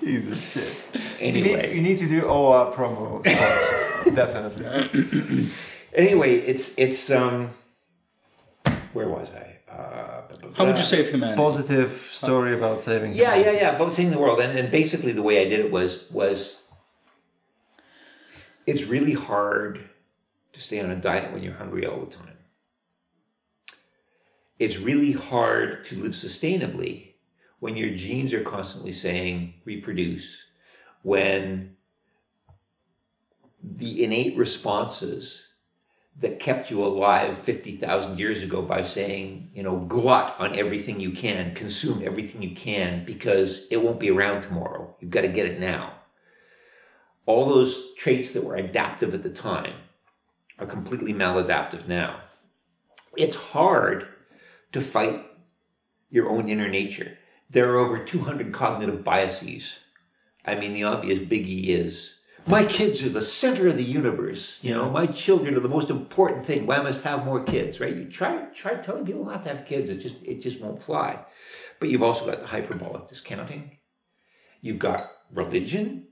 Jesus 0.00 0.52
shit. 0.52 0.76
You 1.20 1.30
need, 1.30 1.46
anyway. 1.46 1.76
you 1.76 1.82
need 1.82 1.98
to 1.98 2.08
do 2.08 2.26
all 2.26 2.52
our 2.52 2.72
promo. 2.72 3.24
spots. 3.24 3.91
Definitely. 4.04 5.50
anyway 5.94 6.34
it's 6.36 6.74
it's 6.78 7.10
um 7.10 7.50
where 8.92 9.08
was 9.08 9.28
i 9.30 9.52
uh, 9.72 10.26
blah, 10.28 10.36
blah, 10.38 10.50
How 10.54 10.64
would 10.66 10.72
blah. 10.72 10.80
you 10.82 10.86
save 10.86 11.08
humanity? 11.08 11.36
Positive 11.36 11.90
story 11.90 12.54
about 12.54 12.78
saving. 12.80 13.14
Yeah, 13.14 13.36
yeah, 13.36 13.52
yeah. 13.52 13.76
About 13.76 13.94
saving 13.94 14.10
the 14.12 14.18
world, 14.18 14.38
and, 14.38 14.58
and 14.58 14.70
basically 14.70 15.12
the 15.12 15.22
way 15.22 15.40
I 15.40 15.48
did 15.48 15.60
it 15.60 15.70
was 15.72 16.04
was 16.10 16.56
it's 18.66 18.84
really 18.84 19.14
hard 19.14 19.88
to 20.52 20.60
stay 20.60 20.78
on 20.80 20.90
a 20.90 20.96
diet 20.96 21.32
when 21.32 21.42
you're 21.42 21.54
hungry 21.54 21.86
all 21.86 22.04
the 22.04 22.14
time. 22.14 22.36
It's 24.58 24.78
really 24.78 25.12
hard 25.12 25.84
to 25.86 25.96
live 25.96 26.12
sustainably 26.12 27.14
when 27.58 27.76
your 27.76 27.94
genes 27.96 28.34
are 28.34 28.42
constantly 28.42 28.92
saying 28.92 29.54
reproduce, 29.64 30.44
when 31.02 31.76
the 33.62 34.04
innate 34.04 34.36
responses 34.36 35.46
that 36.20 36.40
kept 36.40 36.70
you 36.70 36.84
alive 36.84 37.38
50,000 37.38 38.18
years 38.18 38.42
ago 38.42 38.60
by 38.62 38.82
saying, 38.82 39.50
you 39.54 39.62
know, 39.62 39.78
glut 39.78 40.34
on 40.38 40.58
everything 40.58 41.00
you 41.00 41.12
can, 41.12 41.54
consume 41.54 42.02
everything 42.04 42.42
you 42.42 42.54
can 42.54 43.04
because 43.04 43.66
it 43.70 43.82
won't 43.82 44.00
be 44.00 44.10
around 44.10 44.42
tomorrow. 44.42 44.94
You've 45.00 45.10
got 45.10 45.22
to 45.22 45.28
get 45.28 45.46
it 45.46 45.58
now. 45.58 45.94
All 47.24 47.48
those 47.48 47.94
traits 47.96 48.32
that 48.32 48.44
were 48.44 48.56
adaptive 48.56 49.14
at 49.14 49.22
the 49.22 49.30
time 49.30 49.74
are 50.58 50.66
completely 50.66 51.14
maladaptive 51.14 51.88
now. 51.88 52.20
It's 53.16 53.36
hard 53.36 54.06
to 54.72 54.80
fight 54.80 55.24
your 56.10 56.28
own 56.28 56.48
inner 56.48 56.68
nature. 56.68 57.16
There 57.48 57.72
are 57.72 57.78
over 57.78 58.04
200 58.04 58.52
cognitive 58.52 59.04
biases. 59.04 59.78
I 60.44 60.56
mean, 60.56 60.74
the 60.74 60.84
obvious 60.84 61.20
biggie 61.20 61.68
is 61.68 62.16
my 62.46 62.64
kids 62.64 63.04
are 63.04 63.08
the 63.08 63.22
center 63.22 63.68
of 63.68 63.76
the 63.76 63.84
universe. 63.84 64.58
You 64.62 64.74
know, 64.74 64.90
my 64.90 65.06
children 65.06 65.54
are 65.54 65.60
the 65.60 65.68
most 65.68 65.90
important 65.90 66.44
thing. 66.44 66.66
Why 66.66 66.80
must 66.80 67.04
have 67.04 67.24
more 67.24 67.42
kids, 67.42 67.80
right? 67.80 67.94
You 67.94 68.06
try 68.06 68.46
try 68.54 68.74
telling 68.74 69.04
people 69.04 69.24
not 69.24 69.44
to 69.44 69.54
have 69.54 69.66
kids. 69.66 69.90
It 69.90 69.98
just 69.98 70.16
it 70.22 70.40
just 70.40 70.60
won't 70.60 70.80
fly. 70.80 71.20
But 71.78 71.88
you've 71.88 72.02
also 72.02 72.26
got 72.26 72.40
the 72.40 72.46
hyperbolic 72.46 73.08
discounting. 73.08 73.78
You've 74.60 74.78
got 74.78 75.10
religion. 75.32 76.08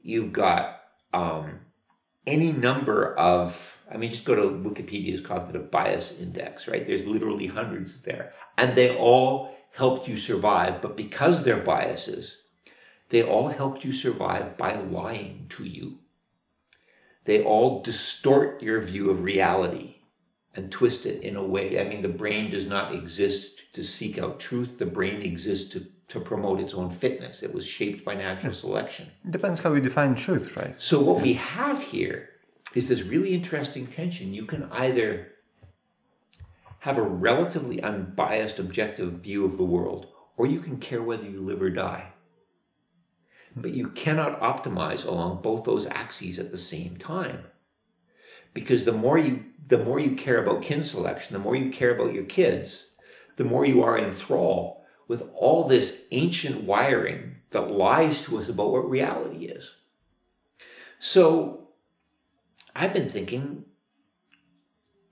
You've 0.00 0.32
got 0.32 0.80
um, 1.12 1.60
any 2.26 2.52
number 2.52 3.14
of. 3.16 3.78
I 3.90 3.96
mean, 3.96 4.10
just 4.10 4.24
go 4.24 4.34
to 4.34 4.68
Wikipedia's 4.68 5.20
cognitive 5.20 5.70
bias 5.70 6.12
index, 6.12 6.66
right? 6.66 6.86
There's 6.86 7.06
literally 7.06 7.46
hundreds 7.46 8.00
there, 8.02 8.32
and 8.58 8.74
they 8.74 8.96
all 8.96 9.54
helped 9.72 10.08
you 10.08 10.16
survive. 10.16 10.82
But 10.82 10.96
because 10.96 11.44
they're 11.44 11.62
biases, 11.62 12.38
they 13.08 13.22
all 13.22 13.48
helped 13.48 13.84
you 13.84 13.92
survive 13.92 14.56
by 14.56 14.74
lying 14.76 15.46
to 15.50 15.64
you. 15.64 15.98
They 17.24 17.42
all 17.42 17.82
distort 17.82 18.62
your 18.62 18.80
view 18.80 19.10
of 19.10 19.22
reality 19.22 19.96
and 20.54 20.72
twist 20.72 21.06
it 21.06 21.22
in 21.22 21.36
a 21.36 21.44
way. 21.44 21.80
I 21.80 21.84
mean, 21.84 22.02
the 22.02 22.08
brain 22.08 22.50
does 22.50 22.66
not 22.66 22.94
exist 22.94 23.72
to 23.74 23.84
seek 23.84 24.18
out 24.18 24.40
truth. 24.40 24.78
The 24.78 24.86
brain 24.86 25.22
exists 25.22 25.70
to, 25.72 25.86
to 26.08 26.20
promote 26.20 26.60
its 26.60 26.72
own 26.72 26.90
fitness. 26.90 27.42
It 27.42 27.52
was 27.52 27.66
shaped 27.66 28.04
by 28.04 28.14
natural 28.14 28.52
hmm. 28.52 28.58
selection. 28.58 29.10
Depends 29.28 29.60
how 29.60 29.72
we 29.72 29.80
define 29.80 30.14
truth, 30.14 30.56
right? 30.56 30.80
So 30.80 31.00
what 31.00 31.20
we 31.20 31.34
have 31.34 31.82
here 31.82 32.30
is 32.74 32.88
this 32.88 33.02
really 33.02 33.34
interesting 33.34 33.86
tension. 33.86 34.32
You 34.32 34.46
can 34.46 34.64
either 34.72 35.32
have 36.80 36.96
a 36.96 37.02
relatively 37.02 37.82
unbiased, 37.82 38.58
objective 38.58 39.14
view 39.14 39.44
of 39.44 39.58
the 39.58 39.64
world, 39.64 40.06
or 40.36 40.46
you 40.46 40.60
can 40.60 40.78
care 40.78 41.02
whether 41.02 41.24
you 41.24 41.40
live 41.40 41.60
or 41.60 41.70
die. 41.70 42.12
But 43.56 43.72
you 43.72 43.88
cannot 43.88 44.38
optimize 44.40 45.06
along 45.06 45.40
both 45.40 45.64
those 45.64 45.86
axes 45.86 46.38
at 46.38 46.50
the 46.50 46.58
same 46.58 46.98
time. 46.98 47.44
Because 48.52 48.84
the 48.84 48.92
more 48.92 49.18
you 49.18 49.46
the 49.66 49.78
more 49.82 49.98
you 49.98 50.14
care 50.14 50.40
about 50.40 50.62
kin 50.62 50.82
selection, 50.82 51.32
the 51.32 51.40
more 51.42 51.56
you 51.56 51.70
care 51.70 51.94
about 51.94 52.12
your 52.12 52.24
kids, 52.24 52.86
the 53.36 53.44
more 53.44 53.64
you 53.64 53.82
are 53.82 53.98
in 53.98 54.12
thrall 54.12 54.84
with 55.08 55.22
all 55.34 55.66
this 55.66 56.02
ancient 56.12 56.62
wiring 56.62 57.36
that 57.50 57.70
lies 57.70 58.22
to 58.22 58.38
us 58.38 58.48
about 58.48 58.70
what 58.70 58.88
reality 58.88 59.46
is. 59.46 59.74
So 60.98 61.68
I've 62.74 62.92
been 62.92 63.08
thinking, 63.08 63.64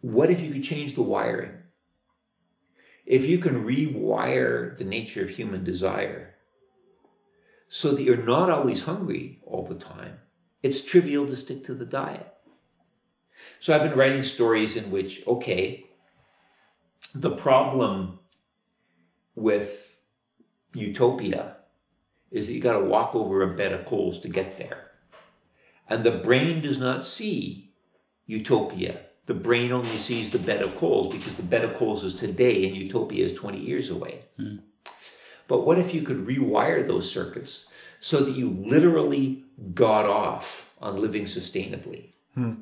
what 0.01 0.31
if 0.31 0.41
you 0.41 0.53
could 0.53 0.63
change 0.63 0.95
the 0.95 1.03
wiring? 1.03 1.53
If 3.07 3.27
you 3.27 3.39
can 3.39 3.65
rewire 3.65 4.77
the 4.77 4.85
nature 4.85 5.23
of 5.23 5.31
human 5.31 5.65
desire 5.65 6.34
so 7.69 7.93
that 7.93 8.03
you're 8.03 8.17
not 8.17 8.51
always 8.51 8.83
hungry 8.83 9.41
all 9.45 9.65
the 9.65 9.75
time, 9.75 10.19
it's 10.63 10.81
trivial 10.81 11.27
to 11.27 11.37
stick 11.37 11.65
to 11.65 11.75
the 11.75 11.85
diet. 11.85 12.33
So 13.59 13.75
I've 13.75 13.83
been 13.83 13.99
writing 13.99 14.23
stories 14.23 14.77
in 14.77 14.91
which, 14.91 15.27
okay, 15.27 15.87
the 17.15 17.31
problem 17.31 18.19
with 19.35 20.01
utopia 20.75 21.57
is 22.31 22.47
that 22.47 22.55
you 22.55 22.61
got 22.61 22.79
to 22.79 22.85
walk 22.85 23.15
over 23.15 23.43
a 23.43 23.57
bed 23.57 23.73
of 23.73 23.87
coals 23.87 24.19
to 24.21 24.29
get 24.29 24.59
there. 24.59 24.91
And 25.89 26.03
the 26.03 26.11
brain 26.11 26.63
does 26.63 26.79
not 26.79 27.05
see 27.05 27.73
utopia. 28.27 29.01
The 29.27 29.35
brain 29.35 29.73
only 29.73 29.97
sees 29.97 30.31
the 30.31 30.39
bed 30.39 30.63
of 30.63 30.77
coals 30.77 31.13
because 31.15 31.37
the 31.37 31.43
bed 31.43 31.65
of 31.65 31.75
coals 31.75 32.05
is 32.05 32.15
today 32.15 32.67
and 32.67 32.77
utopia 32.77 33.25
is 33.25 33.33
20 33.33 33.59
years 33.59 33.91
away. 33.91 34.23
Hmm. 34.37 34.57
But 35.47 35.67
what 35.67 35.79
if 35.79 35.93
you 35.93 36.03
could 36.03 36.27
rewire 36.27 36.87
those 36.87 37.11
circuits 37.11 37.67
so 38.01 38.21
that 38.21 38.35
you 38.35 38.49
literally 38.49 39.45
got 39.75 40.07
off 40.07 40.71
on 40.81 41.01
living 41.01 41.25
sustainably? 41.25 42.13
Hmm. 42.35 42.55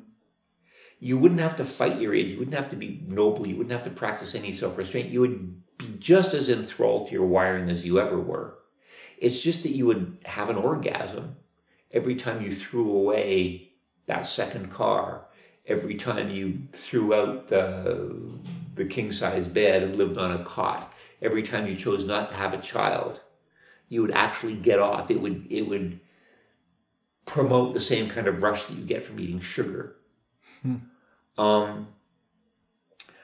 You 0.99 1.17
wouldn't 1.17 1.41
have 1.41 1.57
to 1.57 1.65
fight 1.65 1.99
your 1.99 2.13
id. 2.13 2.27
You 2.27 2.39
wouldn't 2.39 2.55
have 2.55 2.69
to 2.69 2.75
be 2.75 3.03
noble. 3.07 3.45
You 3.47 3.57
wouldn't 3.57 3.73
have 3.73 3.83
to 3.83 3.89
practice 3.89 4.35
any 4.35 4.51
self 4.51 4.77
restraint. 4.77 5.09
You 5.09 5.21
would 5.21 5.77
be 5.77 5.95
just 5.99 6.33
as 6.33 6.49
enthralled 6.49 7.07
to 7.07 7.13
your 7.13 7.25
wiring 7.25 7.69
as 7.69 7.85
you 7.85 7.99
ever 7.99 8.19
were. 8.19 8.59
It's 9.17 9.41
just 9.41 9.63
that 9.63 9.75
you 9.75 9.85
would 9.85 10.17
have 10.25 10.49
an 10.49 10.55
orgasm 10.55 11.35
every 11.91 12.15
time 12.15 12.41
you 12.41 12.51
threw 12.51 12.91
away 12.91 13.69
that 14.05 14.25
second 14.25 14.71
car, 14.71 15.25
every 15.65 15.95
time 15.95 16.29
you 16.29 16.59
threw 16.71 17.13
out 17.13 17.47
the, 17.47 18.15
the 18.75 18.85
king 18.85 19.11
size 19.11 19.47
bed 19.47 19.83
and 19.83 19.95
lived 19.95 20.17
on 20.17 20.31
a 20.31 20.43
cot, 20.43 20.92
every 21.23 21.43
time 21.43 21.65
you 21.65 21.75
chose 21.75 22.05
not 22.05 22.29
to 22.29 22.35
have 22.35 22.53
a 22.53 22.61
child, 22.61 23.21
you 23.89 24.01
would 24.01 24.11
actually 24.11 24.55
get 24.55 24.79
off. 24.79 25.09
It 25.09 25.21
would, 25.21 25.47
it 25.49 25.63
would 25.63 25.99
promote 27.25 27.73
the 27.73 27.79
same 27.79 28.09
kind 28.09 28.27
of 28.27 28.43
rush 28.43 28.65
that 28.65 28.77
you 28.77 28.83
get 28.83 29.05
from 29.05 29.19
eating 29.19 29.39
sugar. 29.39 29.95
Um, 31.37 31.87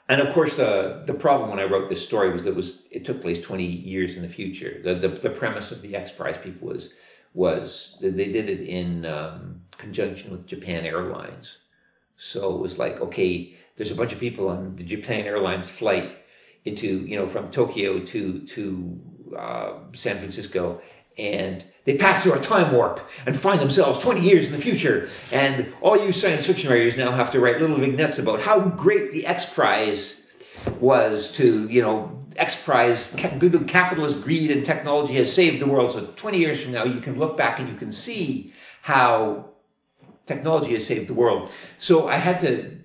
and 0.07 0.21
of 0.21 0.33
course, 0.33 0.55
the 0.55 1.03
the 1.05 1.13
problem 1.13 1.49
when 1.49 1.59
I 1.59 1.65
wrote 1.65 1.89
this 1.89 2.03
story 2.03 2.31
was 2.31 2.43
that 2.43 2.51
it 2.51 2.55
was 2.55 2.83
it 2.89 3.05
took 3.05 3.21
place 3.21 3.39
twenty 3.39 3.65
years 3.65 4.15
in 4.15 4.23
the 4.23 4.27
future. 4.29 4.81
The 4.83 4.95
the, 4.95 5.07
the 5.09 5.29
premise 5.29 5.71
of 5.71 5.81
the 5.81 5.95
X 5.95 6.11
Prize 6.11 6.37
people 6.41 6.67
was 6.69 6.91
was 7.33 7.95
they 8.01 8.09
did 8.09 8.49
it 8.49 8.61
in 8.61 9.05
um, 9.05 9.61
conjunction 9.77 10.31
with 10.31 10.47
Japan 10.47 10.85
Airlines. 10.85 11.57
So 12.17 12.55
it 12.55 12.61
was 12.61 12.79
like, 12.79 12.99
okay, 12.99 13.53
there's 13.77 13.91
a 13.91 13.95
bunch 13.95 14.11
of 14.11 14.19
people 14.19 14.49
on 14.49 14.75
the 14.75 14.83
Japan 14.83 15.25
Airlines 15.25 15.69
flight 15.69 16.17
into 16.65 17.05
you 17.05 17.15
know 17.15 17.27
from 17.27 17.49
Tokyo 17.49 17.99
to 17.99 18.39
to 18.39 19.01
uh, 19.37 19.73
San 19.93 20.17
Francisco, 20.17 20.81
and 21.17 21.63
they 21.85 21.97
pass 21.97 22.23
through 22.23 22.33
a 22.33 22.39
time 22.39 22.73
warp 22.73 22.99
and 23.25 23.37
find 23.37 23.59
themselves 23.59 23.99
20 23.99 24.21
years 24.21 24.45
in 24.45 24.51
the 24.51 24.59
future. 24.59 25.09
And 25.31 25.73
all 25.81 25.97
you 25.97 26.11
science 26.11 26.45
fiction 26.45 26.69
writers 26.69 26.95
now 26.95 27.11
have 27.11 27.31
to 27.31 27.39
write 27.39 27.59
little 27.59 27.77
vignettes 27.77 28.19
about 28.19 28.41
how 28.41 28.59
great 28.59 29.11
the 29.11 29.25
X 29.25 29.45
Prize 29.45 30.21
was 30.79 31.31
to, 31.33 31.67
you 31.67 31.81
know, 31.81 32.27
X 32.35 32.55
Prize, 32.63 33.13
good 33.39 33.67
capitalist 33.67 34.21
greed 34.21 34.51
and 34.51 34.63
technology 34.63 35.13
has 35.15 35.33
saved 35.33 35.59
the 35.61 35.67
world. 35.67 35.91
So 35.91 36.05
20 36.05 36.37
years 36.37 36.61
from 36.61 36.73
now, 36.73 36.83
you 36.83 37.01
can 37.01 37.17
look 37.17 37.35
back 37.35 37.59
and 37.59 37.67
you 37.67 37.75
can 37.75 37.91
see 37.91 38.53
how 38.81 39.49
technology 40.25 40.73
has 40.73 40.85
saved 40.85 41.07
the 41.07 41.13
world. 41.13 41.49
So 41.77 42.07
I 42.07 42.17
had 42.17 42.39
to 42.41 42.77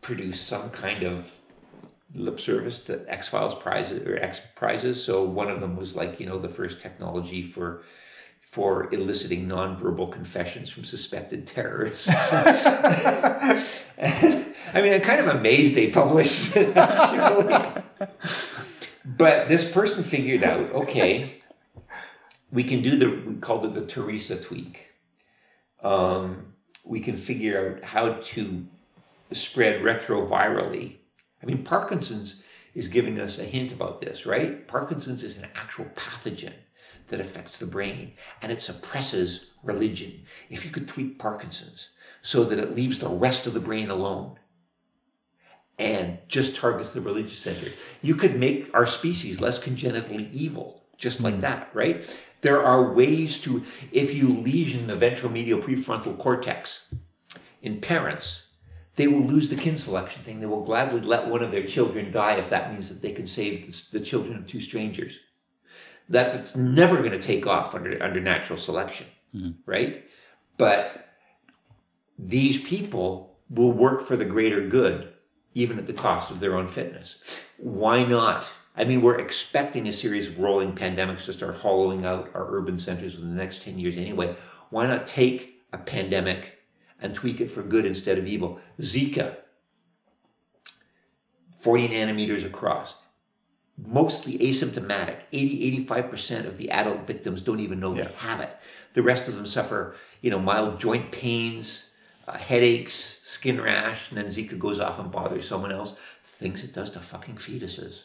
produce 0.00 0.40
some 0.40 0.70
kind 0.70 1.04
of 1.04 1.30
lip 2.16 2.40
service 2.40 2.80
to 2.80 3.04
X 3.08 3.28
Files 3.28 3.54
prizes 3.62 4.06
or 4.06 4.16
X 4.16 4.40
prizes. 4.54 5.02
So 5.02 5.22
one 5.22 5.50
of 5.50 5.60
them 5.60 5.76
was 5.76 5.94
like, 5.94 6.18
you 6.18 6.26
know, 6.26 6.38
the 6.38 6.48
first 6.48 6.80
technology 6.80 7.42
for 7.42 7.82
for 8.50 8.92
eliciting 8.94 9.46
nonverbal 9.46 10.10
confessions 10.10 10.70
from 10.70 10.84
suspected 10.84 11.46
terrorists. 11.46 12.08
and, 13.98 14.54
I 14.72 14.80
mean, 14.80 14.94
I'm 14.94 15.02
kind 15.02 15.20
of 15.20 15.26
amazed 15.26 15.74
they 15.74 15.90
published 15.90 16.56
it, 16.56 16.74
but 19.04 19.48
this 19.48 19.70
person 19.70 20.04
figured 20.04 20.42
out, 20.42 20.70
okay, 20.72 21.42
we 22.50 22.64
can 22.64 22.80
do 22.82 22.96
the, 22.96 23.10
we 23.10 23.34
called 23.34 23.66
it 23.66 23.74
the 23.74 23.84
Teresa 23.84 24.36
tweak. 24.36 24.86
Um, 25.82 26.54
we 26.82 27.00
can 27.00 27.16
figure 27.16 27.76
out 27.76 27.84
how 27.84 28.14
to 28.14 28.66
spread 29.32 29.82
retrovirally. 29.82 30.96
I 31.42 31.46
mean, 31.46 31.64
Parkinson's 31.64 32.42
is 32.74 32.88
giving 32.88 33.18
us 33.18 33.38
a 33.38 33.44
hint 33.44 33.72
about 33.72 34.00
this, 34.00 34.26
right? 34.26 34.66
Parkinson's 34.68 35.22
is 35.22 35.38
an 35.38 35.48
actual 35.54 35.86
pathogen 35.96 36.52
that 37.08 37.20
affects 37.20 37.56
the 37.56 37.66
brain 37.66 38.12
and 38.42 38.52
it 38.52 38.62
suppresses 38.62 39.46
religion. 39.62 40.24
If 40.50 40.64
you 40.64 40.70
could 40.70 40.88
tweak 40.88 41.18
Parkinson's 41.18 41.90
so 42.20 42.44
that 42.44 42.58
it 42.58 42.74
leaves 42.74 42.98
the 42.98 43.08
rest 43.08 43.46
of 43.46 43.54
the 43.54 43.60
brain 43.60 43.90
alone 43.90 44.38
and 45.78 46.18
just 46.28 46.56
targets 46.56 46.90
the 46.90 47.00
religious 47.00 47.38
center, 47.38 47.70
you 48.02 48.14
could 48.14 48.38
make 48.38 48.72
our 48.74 48.86
species 48.86 49.40
less 49.40 49.58
congenitally 49.58 50.28
evil, 50.32 50.84
just 50.96 51.20
like 51.20 51.34
hmm. 51.34 51.42
that, 51.42 51.70
right? 51.72 52.18
There 52.42 52.62
are 52.62 52.92
ways 52.92 53.38
to, 53.42 53.64
if 53.92 54.14
you 54.14 54.28
lesion 54.28 54.86
the 54.86 54.96
ventromedial 54.96 55.62
prefrontal 55.62 56.18
cortex 56.18 56.86
in 57.62 57.80
parents, 57.80 58.44
they 58.96 59.06
will 59.06 59.20
lose 59.20 59.48
the 59.48 59.56
kin 59.56 59.76
selection 59.76 60.22
thing. 60.22 60.40
They 60.40 60.46
will 60.46 60.64
gladly 60.64 61.00
let 61.00 61.28
one 61.28 61.42
of 61.42 61.50
their 61.50 61.66
children 61.66 62.10
die 62.10 62.36
if 62.36 62.50
that 62.50 62.72
means 62.72 62.88
that 62.88 63.02
they 63.02 63.12
can 63.12 63.26
save 63.26 63.90
the 63.90 64.00
children 64.00 64.36
of 64.36 64.46
two 64.46 64.60
strangers 64.60 65.20
that 66.08 66.32
that's 66.32 66.56
never 66.56 66.98
going 66.98 67.12
to 67.12 67.18
take 67.18 67.46
off 67.46 67.74
under 67.74 68.02
under 68.02 68.20
natural 68.20 68.58
selection, 68.58 69.06
mm-hmm. 69.34 69.50
right? 69.66 70.04
But 70.56 71.08
these 72.18 72.62
people 72.62 73.38
will 73.50 73.72
work 73.72 74.02
for 74.02 74.16
the 74.16 74.24
greater 74.24 74.66
good, 74.66 75.12
even 75.54 75.78
at 75.78 75.86
the 75.86 75.92
cost 75.92 76.30
of 76.30 76.40
their 76.40 76.56
own 76.56 76.68
fitness. 76.68 77.16
Why 77.58 78.04
not? 78.04 78.46
I 78.76 78.84
mean, 78.84 79.00
we're 79.00 79.18
expecting 79.18 79.88
a 79.88 79.92
series 79.92 80.28
of 80.28 80.38
rolling 80.38 80.74
pandemics 80.74 81.24
to 81.26 81.32
start 81.32 81.56
hollowing 81.56 82.04
out 82.04 82.30
our 82.34 82.46
urban 82.54 82.76
centers 82.78 83.14
in 83.14 83.22
the 83.22 83.34
next 83.34 83.62
10 83.62 83.78
years 83.78 83.96
anyway. 83.96 84.36
Why 84.68 84.86
not 84.86 85.06
take 85.06 85.62
a 85.72 85.78
pandemic 85.78 86.55
and 87.00 87.14
tweak 87.14 87.40
it 87.40 87.50
for 87.50 87.62
good 87.62 87.84
instead 87.84 88.18
of 88.18 88.26
evil? 88.26 88.60
Zika, 88.80 89.36
40 91.56 91.88
nanometers 91.88 92.44
across 92.44 92.94
mostly 93.76 94.38
asymptomatic. 94.38 95.20
80, 95.32 95.84
85% 95.86 96.46
of 96.46 96.56
the 96.56 96.70
adult 96.70 97.06
victims 97.06 97.40
don't 97.40 97.60
even 97.60 97.80
know 97.80 97.94
yeah. 97.94 98.04
they 98.04 98.12
have 98.14 98.40
it. 98.40 98.56
The 98.94 99.02
rest 99.02 99.28
of 99.28 99.34
them 99.34 99.46
suffer, 99.46 99.96
you 100.20 100.30
know, 100.30 100.38
mild 100.38 100.80
joint 100.80 101.12
pains, 101.12 101.90
uh, 102.26 102.38
headaches, 102.38 103.20
skin 103.22 103.60
rash, 103.60 104.10
and 104.10 104.18
then 104.18 104.26
Zika 104.26 104.58
goes 104.58 104.80
off 104.80 104.98
and 104.98 105.12
bothers 105.12 105.46
someone 105.46 105.72
else. 105.72 105.94
Things 106.24 106.64
it 106.64 106.72
does 106.72 106.90
to 106.90 107.00
fucking 107.00 107.36
fetuses. 107.36 108.02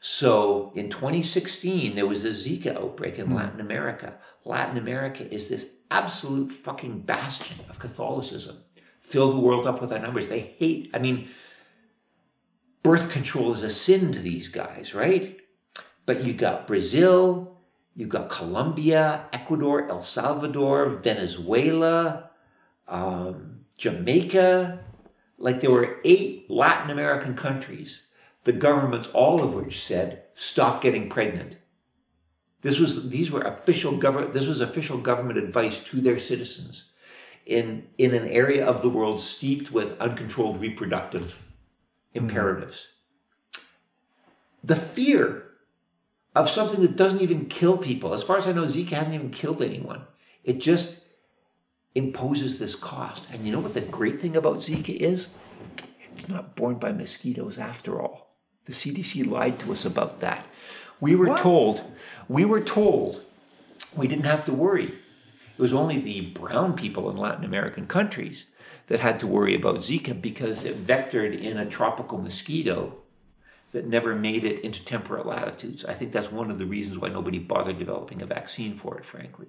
So 0.00 0.72
in 0.74 0.90
2016, 0.90 1.94
there 1.94 2.06
was 2.06 2.24
a 2.24 2.30
Zika 2.30 2.76
outbreak 2.76 3.18
in 3.18 3.28
mm. 3.28 3.34
Latin 3.34 3.60
America. 3.60 4.14
Latin 4.44 4.76
America 4.76 5.28
is 5.32 5.48
this 5.48 5.74
absolute 5.90 6.52
fucking 6.52 7.00
bastion 7.00 7.58
of 7.68 7.78
Catholicism. 7.78 8.58
Fill 9.00 9.32
the 9.32 9.38
world 9.38 9.66
up 9.66 9.80
with 9.80 9.92
our 9.92 9.98
numbers. 9.98 10.28
They 10.28 10.40
hate, 10.58 10.90
I 10.94 10.98
mean, 10.98 11.28
birth 12.82 13.10
control 13.10 13.52
is 13.52 13.62
a 13.62 13.70
sin 13.70 14.12
to 14.12 14.18
these 14.18 14.48
guys, 14.48 14.94
right? 14.94 15.38
But 16.06 16.24
you 16.24 16.32
got 16.32 16.66
Brazil, 16.66 17.58
you 17.94 18.06
got 18.06 18.30
Colombia, 18.30 19.26
Ecuador, 19.32 19.90
El 19.90 20.02
Salvador, 20.02 20.88
Venezuela, 20.88 22.30
um, 22.86 23.66
Jamaica. 23.76 24.80
Like 25.36 25.60
there 25.60 25.70
were 25.70 25.98
eight 26.04 26.50
Latin 26.50 26.90
American 26.90 27.34
countries, 27.34 28.04
the 28.44 28.52
governments, 28.52 29.08
all 29.12 29.42
of 29.42 29.52
which 29.52 29.82
said, 29.82 30.22
stop 30.34 30.80
getting 30.80 31.10
pregnant. 31.10 31.57
This 32.62 32.78
was, 32.78 33.08
these 33.08 33.30
were 33.30 33.42
official 33.42 33.96
government, 33.96 34.34
this 34.34 34.46
was 34.46 34.60
official 34.60 34.98
government 34.98 35.38
advice 35.38 35.80
to 35.84 36.00
their 36.00 36.18
citizens 36.18 36.90
in, 37.46 37.86
in 37.96 38.14
an 38.14 38.26
area 38.26 38.66
of 38.66 38.82
the 38.82 38.88
world 38.88 39.20
steeped 39.20 39.70
with 39.70 39.98
uncontrolled 40.00 40.60
reproductive 40.60 41.42
hmm. 42.12 42.18
imperatives. 42.18 42.88
The 44.62 44.76
fear 44.76 45.44
of 46.34 46.48
something 46.48 46.82
that 46.82 46.96
doesn't 46.96 47.20
even 47.20 47.46
kill 47.46 47.78
people. 47.78 48.12
As 48.12 48.22
far 48.22 48.36
as 48.36 48.46
I 48.46 48.52
know, 48.52 48.64
Zika 48.64 48.90
hasn't 48.90 49.14
even 49.14 49.30
killed 49.30 49.62
anyone. 49.62 50.02
It 50.44 50.60
just 50.60 50.98
imposes 51.94 52.58
this 52.58 52.74
cost. 52.74 53.26
And 53.32 53.44
you 53.44 53.52
know 53.52 53.60
what 53.60 53.74
the 53.74 53.80
great 53.80 54.20
thing 54.20 54.36
about 54.36 54.58
Zika 54.58 54.94
is? 54.94 55.28
It's 55.98 56.28
not 56.28 56.54
borne 56.54 56.76
by 56.76 56.92
mosquitoes 56.92 57.58
after 57.58 58.00
all. 58.00 58.36
The 58.66 58.72
CDC 58.72 59.26
lied 59.26 59.58
to 59.60 59.72
us 59.72 59.84
about 59.84 60.20
that. 60.20 60.46
We 61.00 61.16
were 61.16 61.28
what? 61.28 61.40
told, 61.40 61.82
we 62.28 62.44
were 62.44 62.60
told 62.60 63.22
we 63.96 64.06
didn't 64.06 64.24
have 64.24 64.44
to 64.44 64.52
worry. 64.52 64.86
It 64.86 65.62
was 65.62 65.72
only 65.72 66.00
the 66.00 66.20
brown 66.20 66.74
people 66.74 67.10
in 67.10 67.16
Latin 67.16 67.44
American 67.44 67.86
countries 67.86 68.46
that 68.86 69.00
had 69.00 69.18
to 69.20 69.26
worry 69.26 69.54
about 69.54 69.76
Zika 69.76 70.20
because 70.20 70.64
it 70.64 70.86
vectored 70.86 71.38
in 71.38 71.58
a 71.58 71.66
tropical 71.66 72.18
mosquito 72.18 72.98
that 73.72 73.86
never 73.86 74.14
made 74.14 74.44
it 74.44 74.60
into 74.60 74.84
temperate 74.84 75.26
latitudes. 75.26 75.84
I 75.84 75.94
think 75.94 76.12
that's 76.12 76.32
one 76.32 76.50
of 76.50 76.58
the 76.58 76.66
reasons 76.66 76.98
why 76.98 77.08
nobody 77.08 77.38
bothered 77.38 77.78
developing 77.78 78.22
a 78.22 78.26
vaccine 78.26 78.74
for 78.74 78.98
it, 78.98 79.04
frankly. 79.04 79.48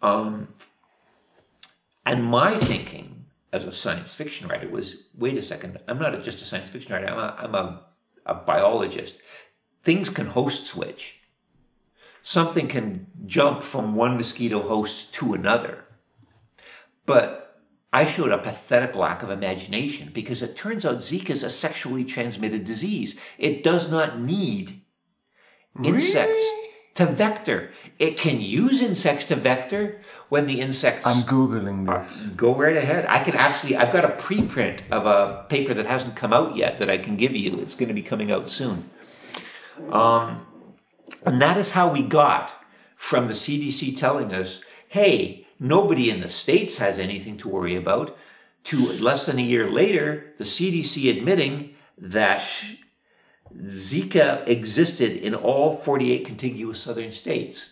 Um, 0.00 0.48
and 2.06 2.24
my 2.24 2.56
thinking 2.56 3.26
as 3.52 3.66
a 3.66 3.72
science 3.72 4.14
fiction 4.14 4.48
writer 4.48 4.68
was 4.68 4.96
wait 5.16 5.36
a 5.36 5.42
second, 5.42 5.78
I'm 5.86 5.98
not 5.98 6.22
just 6.22 6.40
a 6.40 6.44
science 6.44 6.70
fiction 6.70 6.92
writer, 6.92 7.08
I'm, 7.08 7.18
a, 7.18 7.36
I'm 7.38 7.54
a, 7.54 7.82
a 8.24 8.34
biologist. 8.34 9.18
Things 9.82 10.08
can 10.08 10.26
host 10.26 10.66
switch. 10.66 11.19
Something 12.22 12.68
can 12.68 13.06
jump 13.26 13.62
from 13.62 13.94
one 13.94 14.16
mosquito 14.16 14.60
host 14.60 15.12
to 15.14 15.34
another. 15.34 15.84
But 17.06 17.50
I 17.92 18.04
showed 18.04 18.30
a 18.30 18.38
pathetic 18.38 18.94
lack 18.94 19.22
of 19.22 19.30
imagination 19.30 20.10
because 20.12 20.42
it 20.42 20.56
turns 20.56 20.84
out 20.84 20.98
Zika 20.98 21.30
is 21.30 21.42
a 21.42 21.50
sexually 21.50 22.04
transmitted 22.04 22.64
disease. 22.64 23.16
It 23.38 23.62
does 23.62 23.90
not 23.90 24.20
need 24.20 24.82
insects 25.82 26.30
really? 26.30 26.70
to 26.94 27.06
vector. 27.06 27.72
It 27.98 28.16
can 28.16 28.40
use 28.40 28.80
insects 28.80 29.24
to 29.26 29.36
vector 29.36 30.00
when 30.28 30.46
the 30.46 30.60
insects. 30.60 31.06
I'm 31.06 31.22
Googling 31.24 31.86
this. 31.86 32.28
go 32.28 32.54
right 32.54 32.76
ahead. 32.76 33.06
I 33.08 33.24
can 33.24 33.34
actually, 33.34 33.76
I've 33.76 33.92
got 33.92 34.04
a 34.04 34.08
preprint 34.08 34.82
of 34.90 35.06
a 35.06 35.46
paper 35.48 35.74
that 35.74 35.86
hasn't 35.86 36.14
come 36.14 36.32
out 36.32 36.56
yet 36.56 36.78
that 36.78 36.88
I 36.88 36.98
can 36.98 37.16
give 37.16 37.34
you. 37.34 37.58
It's 37.60 37.74
going 37.74 37.88
to 37.88 37.94
be 37.94 38.02
coming 38.02 38.30
out 38.30 38.48
soon. 38.48 38.88
Um, 39.90 40.46
and 41.24 41.40
that 41.40 41.56
is 41.56 41.70
how 41.70 41.92
we 41.92 42.02
got 42.02 42.50
from 42.96 43.26
the 43.26 43.34
CDC 43.34 43.96
telling 43.96 44.32
us 44.34 44.60
hey, 44.88 45.46
nobody 45.60 46.10
in 46.10 46.20
the 46.20 46.28
States 46.28 46.78
has 46.78 46.98
anything 46.98 47.36
to 47.38 47.48
worry 47.48 47.76
about, 47.76 48.16
to 48.64 48.76
less 48.98 49.26
than 49.26 49.38
a 49.38 49.42
year 49.42 49.70
later, 49.70 50.34
the 50.36 50.44
CDC 50.44 51.16
admitting 51.16 51.74
that 51.96 52.40
Zika 53.56 54.46
existed 54.48 55.12
in 55.12 55.34
all 55.34 55.76
48 55.76 56.24
contiguous 56.24 56.82
southern 56.82 57.12
states. 57.12 57.70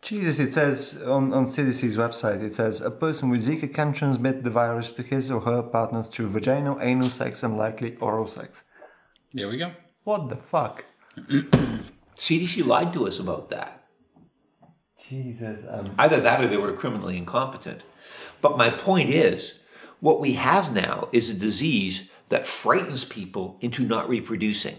Jesus, 0.00 0.38
it 0.38 0.52
says 0.52 1.02
on, 1.06 1.32
on 1.32 1.46
CDC's 1.46 1.96
website, 1.96 2.42
it 2.42 2.52
says 2.52 2.80
a 2.80 2.90
person 2.90 3.30
with 3.30 3.46
Zika 3.46 3.72
can 3.72 3.92
transmit 3.92 4.42
the 4.42 4.50
virus 4.50 4.92
to 4.94 5.02
his 5.02 5.30
or 5.30 5.40
her 5.40 5.62
partners 5.62 6.08
through 6.08 6.28
vaginal, 6.28 6.78
anal 6.80 7.08
sex, 7.08 7.42
and 7.42 7.56
likely 7.56 7.96
oral 7.96 8.26
sex. 8.26 8.64
There 9.32 9.48
we 9.48 9.58
go. 9.58 9.72
What 10.04 10.28
the 10.28 10.36
fuck? 10.36 10.84
CDC 12.16 12.64
lied 12.64 12.92
to 12.92 13.06
us 13.06 13.18
about 13.18 13.50
that. 13.50 13.84
Jesus. 15.08 15.60
Um, 15.68 15.94
Either 15.98 16.20
that 16.20 16.42
or 16.42 16.46
they 16.46 16.56
were 16.56 16.72
criminally 16.72 17.16
incompetent. 17.16 17.82
But 18.40 18.56
my 18.56 18.70
point 18.70 19.10
is, 19.10 19.54
what 20.00 20.20
we 20.20 20.34
have 20.34 20.72
now 20.72 21.08
is 21.12 21.30
a 21.30 21.34
disease 21.34 22.10
that 22.28 22.46
frightens 22.46 23.04
people 23.04 23.58
into 23.60 23.86
not 23.86 24.08
reproducing. 24.08 24.76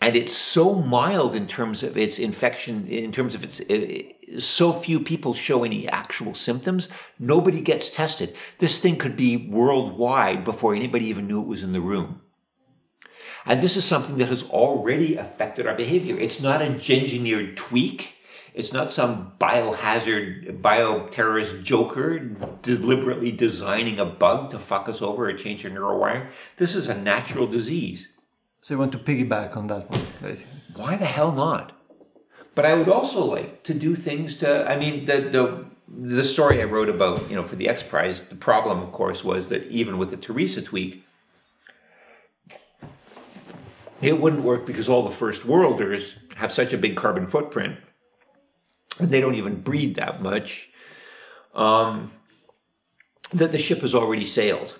And 0.00 0.14
it's 0.14 0.36
so 0.36 0.74
mild 0.74 1.34
in 1.34 1.46
terms 1.46 1.82
of 1.82 1.96
its 1.96 2.18
infection, 2.18 2.86
in 2.86 3.12
terms 3.12 3.34
of 3.34 3.42
its, 3.42 3.60
uh, 3.60 4.38
so 4.38 4.72
few 4.72 5.00
people 5.00 5.32
show 5.32 5.64
any 5.64 5.88
actual 5.88 6.34
symptoms. 6.34 6.88
Nobody 7.18 7.62
gets 7.62 7.88
tested. 7.88 8.36
This 8.58 8.78
thing 8.78 8.96
could 8.96 9.16
be 9.16 9.48
worldwide 9.48 10.44
before 10.44 10.74
anybody 10.74 11.06
even 11.06 11.26
knew 11.26 11.40
it 11.40 11.48
was 11.48 11.62
in 11.62 11.72
the 11.72 11.80
room. 11.80 12.20
And 13.46 13.62
this 13.62 13.76
is 13.76 13.84
something 13.84 14.16
that 14.18 14.28
has 14.28 14.42
already 14.42 15.16
affected 15.16 15.66
our 15.66 15.74
behavior. 15.74 16.18
It's 16.18 16.40
not 16.40 16.60
a 16.60 16.64
engineered 16.64 17.56
tweak. 17.56 18.14
It's 18.54 18.72
not 18.72 18.90
some 18.90 19.32
biohazard, 19.38 20.60
bioterrorist 20.62 21.62
joker 21.62 22.18
deliberately 22.18 23.30
designing 23.30 24.00
a 24.00 24.06
bug 24.06 24.50
to 24.50 24.58
fuck 24.58 24.88
us 24.88 25.00
over 25.02 25.28
or 25.28 25.34
change 25.34 25.64
our 25.64 25.70
neurowiring. 25.70 26.30
This 26.56 26.74
is 26.74 26.88
a 26.88 26.96
natural 26.96 27.46
disease. 27.46 28.08
so 28.62 28.74
you 28.74 28.78
want 28.78 28.92
to 28.92 28.98
piggyback 28.98 29.56
on 29.56 29.68
that 29.68 29.90
one, 29.90 30.06
basically. 30.20 30.58
Why 30.74 30.96
the 30.96 31.04
hell 31.04 31.32
not? 31.32 31.72
But 32.56 32.64
I 32.64 32.74
would 32.74 32.88
also 32.88 33.24
like 33.24 33.62
to 33.64 33.74
do 33.74 33.94
things 33.94 34.34
to. 34.36 34.68
I 34.68 34.78
mean, 34.78 35.04
the 35.04 35.18
the 35.20 35.66
the 35.88 36.24
story 36.24 36.60
I 36.60 36.64
wrote 36.64 36.88
about, 36.88 37.28
you 37.28 37.36
know, 37.36 37.44
for 37.44 37.56
the 37.56 37.68
X 37.68 37.82
Prize. 37.82 38.22
The 38.22 38.34
problem, 38.34 38.80
of 38.80 38.90
course, 38.90 39.22
was 39.22 39.50
that 39.50 39.66
even 39.68 39.98
with 39.98 40.10
the 40.10 40.16
Teresa 40.16 40.62
tweak, 40.62 41.05
it 44.06 44.20
wouldn't 44.20 44.42
work 44.42 44.66
because 44.66 44.88
all 44.88 45.02
the 45.02 45.10
first 45.10 45.44
worlders 45.44 46.16
have 46.36 46.52
such 46.52 46.72
a 46.72 46.78
big 46.78 46.96
carbon 46.96 47.26
footprint, 47.26 47.78
and 49.00 49.10
they 49.10 49.20
don't 49.20 49.34
even 49.34 49.60
breed 49.60 49.96
that 49.96 50.22
much. 50.22 50.70
Um, 51.54 52.12
that 53.32 53.50
the 53.50 53.58
ship 53.58 53.80
has 53.80 53.94
already 53.94 54.24
sailed. 54.24 54.78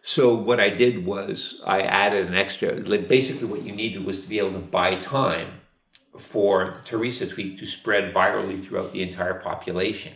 So 0.00 0.34
what 0.34 0.60
I 0.60 0.70
did 0.70 1.04
was 1.04 1.60
I 1.66 1.82
added 1.82 2.26
an 2.26 2.34
extra. 2.34 2.76
Like 2.76 3.08
basically, 3.08 3.46
what 3.46 3.62
you 3.62 3.72
needed 3.72 4.06
was 4.06 4.20
to 4.20 4.28
be 4.28 4.38
able 4.38 4.52
to 4.52 4.58
buy 4.58 4.94
time 4.96 5.60
for 6.18 6.72
the 6.76 6.80
Teresa 6.88 7.26
tweak 7.26 7.58
to 7.58 7.66
spread 7.66 8.14
virally 8.14 8.58
throughout 8.58 8.92
the 8.92 9.02
entire 9.02 9.34
population. 9.34 10.14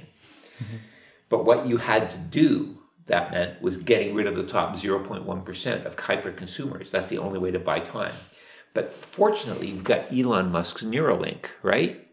But 1.28 1.44
what 1.44 1.66
you 1.66 1.78
had 1.78 2.10
to 2.10 2.16
do 2.16 2.81
that 3.06 3.30
meant 3.30 3.60
was 3.60 3.76
getting 3.76 4.14
rid 4.14 4.26
of 4.26 4.36
the 4.36 4.44
top 4.44 4.74
0.1% 4.74 5.84
of 5.84 5.98
hyper 5.98 6.32
consumers. 6.32 6.90
That's 6.90 7.08
the 7.08 7.18
only 7.18 7.38
way 7.38 7.50
to 7.50 7.58
buy 7.58 7.80
time. 7.80 8.14
But 8.74 8.92
fortunately, 8.92 9.68
you've 9.68 9.84
got 9.84 10.12
Elon 10.12 10.50
Musk's 10.50 10.84
Neuralink, 10.84 11.46
right? 11.62 12.08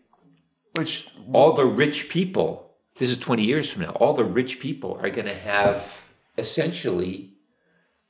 Which 0.75 1.09
all 1.31 1.53
the 1.53 1.65
rich 1.65 2.09
people, 2.09 2.75
this 2.97 3.09
is 3.09 3.17
20 3.17 3.43
years 3.43 3.71
from 3.71 3.83
now, 3.83 3.91
all 3.91 4.13
the 4.13 4.25
rich 4.25 4.59
people 4.59 4.99
are 5.01 5.09
going 5.09 5.27
to 5.27 5.35
have 5.35 6.05
essentially 6.37 7.33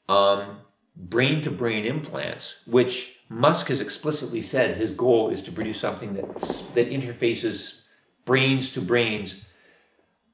um, 0.07 0.59
brain 0.95 1.41
to 1.41 1.51
brain 1.51 1.85
implants, 1.85 2.57
which 2.65 3.19
Musk 3.29 3.67
has 3.67 3.81
explicitly 3.81 4.41
said 4.41 4.77
his 4.77 4.91
goal 4.91 5.29
is 5.29 5.41
to 5.43 5.51
produce 5.51 5.79
something 5.79 6.15
that's, 6.15 6.61
that 6.67 6.89
interfaces 6.89 7.81
brains 8.25 8.71
to 8.73 8.81
brains 8.81 9.43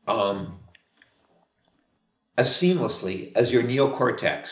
um, 0.08 0.60
as 2.38 2.50
seamlessly 2.50 3.32
as 3.36 3.52
your 3.54 3.64
neocortex 3.64 4.48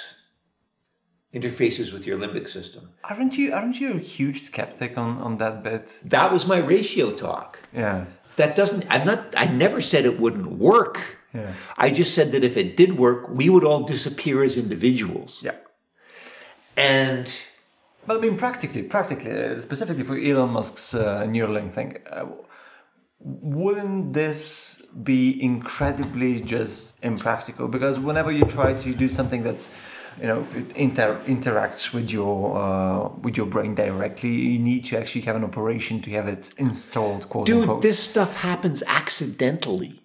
interfaces 1.34 1.92
with 1.92 2.06
your 2.06 2.18
limbic 2.18 2.48
system. 2.48 2.90
aren't 3.10 3.38
you 3.38 3.54
aren't 3.54 3.80
you 3.80 3.94
a 3.94 3.98
huge 3.98 4.40
skeptic 4.42 4.98
on, 4.98 5.18
on 5.18 5.38
that 5.38 5.64
bit? 5.64 6.00
That 6.06 6.32
was 6.32 6.46
my 6.46 6.58
ratio 6.58 7.12
talk. 7.12 7.60
Yeah. 7.74 8.06
That 8.36 8.56
doesn't, 8.56 8.86
I'm 8.90 9.06
not, 9.06 9.34
I 9.38 9.46
never 9.46 9.80
said 9.82 10.06
it 10.06 10.20
wouldn't 10.20 10.52
work. 10.54 11.18
Yeah. 11.34 11.54
I 11.78 11.90
just 11.90 12.14
said 12.16 12.32
that 12.32 12.44
if 12.44 12.56
it 12.58 12.78
did 12.78 12.98
work, 12.98 13.30
we 13.30 13.50
would 13.50 13.64
all 13.64 13.84
disappear 13.84 14.44
as 14.44 14.58
individuals. 14.58 15.42
Yeah. 15.44 15.56
And 16.76 17.32
But 18.06 18.18
I 18.18 18.22
mean, 18.22 18.38
practically, 18.38 18.84
practically, 18.84 19.32
uh, 19.32 19.60
specifically 19.60 20.04
for 20.04 20.18
Elon 20.18 20.50
Musk's 20.50 20.94
uh, 20.94 21.24
Neuralink 21.28 21.74
thing, 21.74 21.98
uh, 22.10 22.26
wouldn't 23.26 24.14
this 24.14 24.82
be 25.04 25.42
incredibly 25.42 26.40
just 26.42 26.98
impractical? 27.04 27.68
Because 27.68 28.00
whenever 28.00 28.32
you 28.32 28.44
try 28.46 28.74
to 28.74 28.94
do 28.94 29.08
something 29.10 29.44
that's, 29.44 29.70
you 30.20 30.28
know, 30.28 30.46
inter- 30.76 31.20
interacts 31.26 31.94
with 31.94 32.12
your 32.12 32.58
uh, 32.58 33.10
with 33.22 33.38
your 33.38 33.46
brain 33.48 33.76
directly, 33.76 34.30
you 34.30 34.60
need 34.60 34.84
to 34.86 34.98
actually 35.00 35.22
have 35.22 35.36
an 35.36 35.44
operation 35.44 36.02
to 36.02 36.12
have 36.12 36.28
it 36.28 36.52
installed. 36.58 37.30
Quote 37.30 37.46
dude, 37.48 37.62
unquote. 37.62 37.82
this 37.82 38.00
stuff 38.00 38.36
happens 38.36 38.84
accidentally. 38.88 40.02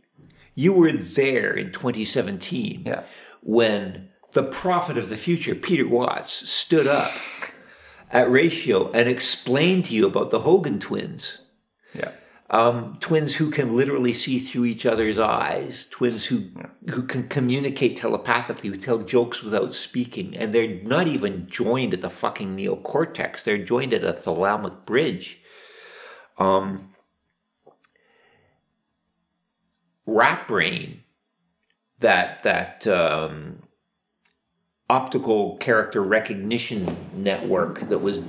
You 0.55 0.73
were 0.73 0.93
there 0.93 1.53
in 1.53 1.73
2017 1.73 2.83
Yeah. 2.87 3.03
when 3.43 4.09
the 4.33 4.43
prophet 4.43 4.97
of 4.99 5.09
the 5.09 5.17
future, 5.17 5.55
Peter 5.55 5.87
Watts, 5.87 6.33
stood 6.49 6.87
up 6.87 7.11
at 8.11 8.31
Ratio 8.31 8.91
and 8.93 9.09
explained 9.09 9.85
to 9.87 9.95
you 9.95 10.07
about 10.07 10.31
the 10.31 10.41
Hogan 10.41 10.79
twins. 10.81 11.39
yeah. 11.95 12.13
Um, 12.51 12.97
twins 13.01 13.37
who 13.37 13.51
can 13.51 13.77
literally 13.77 14.15
see 14.15 14.39
through 14.39 14.65
each 14.65 14.87
other's 14.87 15.19
eyes, 15.19 15.87
twins 15.91 16.27
who 16.27 16.45
who 16.89 17.03
can 17.03 17.29
communicate 17.29 17.97
telepathically, 17.97 18.71
who 18.71 18.79
tell 18.79 18.99
jokes 18.99 19.43
without 19.43 19.75
speaking, 19.75 20.35
and 20.35 20.55
they're 20.55 20.83
not 20.83 21.07
even 21.07 21.47
joined 21.47 21.93
at 21.93 22.01
the 22.01 22.09
fucking 22.09 22.57
neocortex. 22.57 23.43
They're 23.43 23.63
joined 23.63 23.93
at 23.93 24.03
a 24.03 24.15
thalamic 24.15 24.87
bridge. 24.87 25.43
Um, 26.39 26.95
rat 30.07 30.49
brain, 30.49 31.03
that 31.99 32.43
that 32.45 32.87
um, 32.87 33.63
optical 34.89 35.59
character 35.59 36.03
recognition 36.03 36.97
network 37.13 37.81
that 37.91 37.99
was 37.99 38.23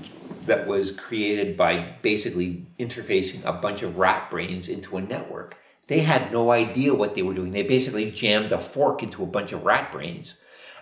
that 0.49 0.67
was 0.67 0.91
created 0.91 1.55
by 1.55 1.95
basically 2.01 2.67
interfacing 2.77 3.43
a 3.45 3.53
bunch 3.53 3.81
of 3.81 3.97
rat 3.97 4.29
brains 4.29 4.67
into 4.67 4.97
a 4.97 5.01
network. 5.01 5.57
They 5.87 6.01
had 6.01 6.31
no 6.31 6.51
idea 6.51 6.93
what 6.93 7.15
they 7.15 7.21
were 7.21 7.33
doing. 7.33 7.51
They 7.51 7.63
basically 7.63 8.11
jammed 8.11 8.51
a 8.51 8.59
fork 8.59 9.01
into 9.01 9.23
a 9.23 9.27
bunch 9.27 9.53
of 9.53 9.63
rat 9.63 9.91
brains. 9.91 10.35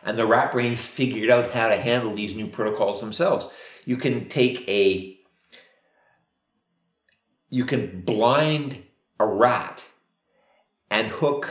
And 0.03 0.17
the 0.17 0.25
rat 0.25 0.51
brains 0.51 0.79
figured 0.79 1.29
out 1.29 1.51
how 1.51 1.69
to 1.69 1.77
handle 1.77 2.15
these 2.15 2.35
new 2.35 2.47
protocols 2.47 2.99
themselves. 2.99 3.47
You 3.85 3.97
can 3.97 4.27
take 4.27 4.67
a, 4.67 5.17
you 7.49 7.65
can 7.65 8.01
blind 8.01 8.83
a 9.19 9.25
rat 9.25 9.85
and 10.89 11.07
hook 11.07 11.49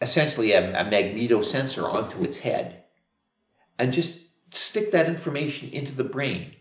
essentially 0.00 0.52
a, 0.52 0.80
a 0.80 0.84
magnetosensor 0.84 1.84
onto 1.84 2.22
its 2.24 2.38
head 2.38 2.84
and 3.78 3.92
just 3.92 4.20
stick 4.50 4.92
that 4.92 5.06
information 5.06 5.70
into 5.70 5.94
the 5.94 6.04
brain. 6.04 6.54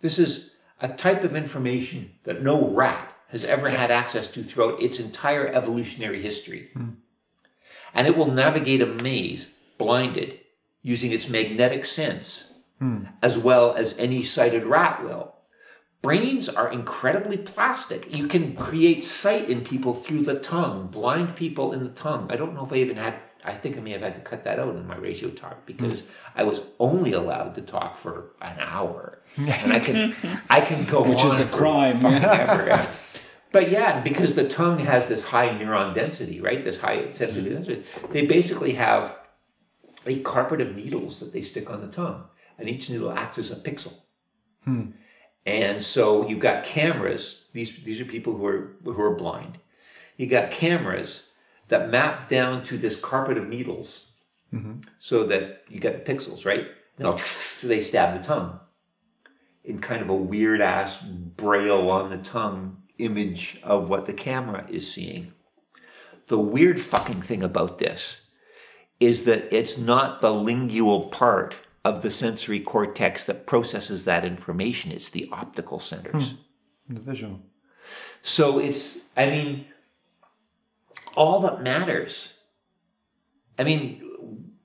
This 0.00 0.18
is 0.18 0.50
a 0.80 0.88
type 0.88 1.24
of 1.24 1.34
information 1.34 2.12
that 2.24 2.42
no 2.42 2.68
rat 2.68 3.14
has 3.28 3.44
ever 3.44 3.68
had 3.68 3.90
access 3.90 4.28
to 4.28 4.42
throughout 4.42 4.80
its 4.80 4.98
entire 4.98 5.46
evolutionary 5.48 6.22
history. 6.22 6.70
Hmm. 6.72 6.90
And 7.92 8.06
it 8.06 8.16
will 8.16 8.30
navigate 8.30 8.80
a 8.80 8.86
maze 8.86 9.48
blinded 9.76 10.40
using 10.82 11.12
its 11.12 11.28
magnetic 11.28 11.84
sense 11.84 12.52
hmm. 12.78 13.04
as 13.22 13.36
well 13.36 13.74
as 13.74 13.98
any 13.98 14.22
sighted 14.22 14.64
rat 14.64 15.02
will. 15.04 15.34
Brains 16.00 16.48
are 16.48 16.72
incredibly 16.72 17.36
plastic. 17.36 18.14
You 18.14 18.28
can 18.28 18.54
create 18.54 19.02
sight 19.02 19.50
in 19.50 19.64
people 19.64 19.94
through 19.94 20.22
the 20.22 20.38
tongue, 20.38 20.86
blind 20.86 21.34
people 21.34 21.72
in 21.72 21.82
the 21.82 21.90
tongue. 21.90 22.30
I 22.30 22.36
don't 22.36 22.54
know 22.54 22.64
if 22.64 22.72
I 22.72 22.76
even 22.76 22.96
had, 22.96 23.14
I 23.48 23.54
think 23.54 23.78
I 23.78 23.80
may 23.80 23.92
have 23.92 24.02
had 24.02 24.14
to 24.14 24.20
cut 24.20 24.44
that 24.44 24.58
out 24.58 24.76
in 24.76 24.86
my 24.86 24.96
ratio 24.96 25.30
talk 25.30 25.64
because 25.64 26.00
hmm. 26.00 26.06
I 26.36 26.42
was 26.42 26.60
only 26.78 27.12
allowed 27.12 27.54
to 27.54 27.62
talk 27.62 27.96
for 27.96 28.32
an 28.42 28.58
hour. 28.60 29.22
And 29.38 29.72
I 29.72 29.80
can, 29.80 30.14
I 30.50 30.60
can 30.60 30.84
go 30.90 31.02
Which 31.02 31.24
is 31.24 31.40
a 31.40 31.46
crime, 31.46 32.02
yeah. 32.02 32.86
But 33.50 33.70
yeah, 33.70 34.02
because 34.02 34.34
the 34.34 34.46
tongue 34.46 34.80
has 34.80 35.08
this 35.08 35.24
high 35.24 35.48
neuron 35.48 35.94
density, 35.94 36.42
right? 36.42 36.62
This 36.62 36.80
high 36.80 37.10
sensitive 37.12 37.50
hmm. 37.50 37.54
density. 37.54 37.84
They 38.10 38.26
basically 38.26 38.74
have 38.74 39.16
a 40.04 40.20
carpet 40.20 40.60
of 40.60 40.76
needles 40.76 41.20
that 41.20 41.32
they 41.32 41.40
stick 41.40 41.70
on 41.70 41.80
the 41.80 41.88
tongue, 41.88 42.24
and 42.58 42.68
each 42.68 42.90
needle 42.90 43.10
acts 43.10 43.38
as 43.38 43.50
a 43.50 43.56
pixel. 43.56 43.94
Hmm. 44.64 44.90
And 45.46 45.82
so 45.82 46.28
you've 46.28 46.40
got 46.40 46.64
cameras. 46.64 47.46
These 47.54 47.82
these 47.84 48.00
are 48.02 48.04
people 48.04 48.36
who 48.36 48.46
are 48.46 48.76
who 48.84 49.00
are 49.00 49.16
blind. 49.16 49.58
you 50.18 50.26
got 50.26 50.50
cameras 50.50 51.22
that 51.68 51.90
map 51.90 52.28
down 52.28 52.64
to 52.64 52.78
this 52.78 52.98
carpet 52.98 53.38
of 53.38 53.48
needles 53.48 54.06
mm-hmm. 54.52 54.80
so 54.98 55.24
that 55.24 55.62
you 55.68 55.80
get 55.80 56.04
the 56.04 56.12
pixels, 56.12 56.44
right? 56.44 56.66
Now 56.98 57.16
they 57.62 57.80
stab 57.80 58.20
the 58.20 58.26
tongue 58.26 58.60
in 59.64 59.80
kind 59.80 60.02
of 60.02 60.08
a 60.08 60.14
weird 60.14 60.60
ass 60.60 60.98
braille 61.02 61.90
on 61.90 62.10
the 62.10 62.18
tongue 62.18 62.78
image 62.98 63.60
of 63.62 63.88
what 63.88 64.06
the 64.06 64.12
camera 64.12 64.66
is 64.70 64.92
seeing. 64.92 65.32
The 66.28 66.38
weird 66.38 66.80
fucking 66.80 67.22
thing 67.22 67.42
about 67.42 67.78
this 67.78 68.18
is 69.00 69.24
that 69.24 69.52
it's 69.54 69.78
not 69.78 70.20
the 70.20 70.32
lingual 70.32 71.08
part 71.08 71.56
of 71.84 72.02
the 72.02 72.10
sensory 72.10 72.60
cortex 72.60 73.24
that 73.24 73.46
processes 73.46 74.04
that 74.04 74.24
information, 74.24 74.90
it's 74.90 75.10
the 75.10 75.28
optical 75.30 75.78
centers. 75.78 76.32
Hmm. 76.88 76.94
The 76.94 77.00
visual. 77.00 77.40
So 78.22 78.58
it's, 78.58 79.00
I 79.16 79.26
mean, 79.26 79.66
all 81.16 81.40
that 81.40 81.62
matters. 81.62 82.30
I 83.58 83.64
mean, 83.64 84.02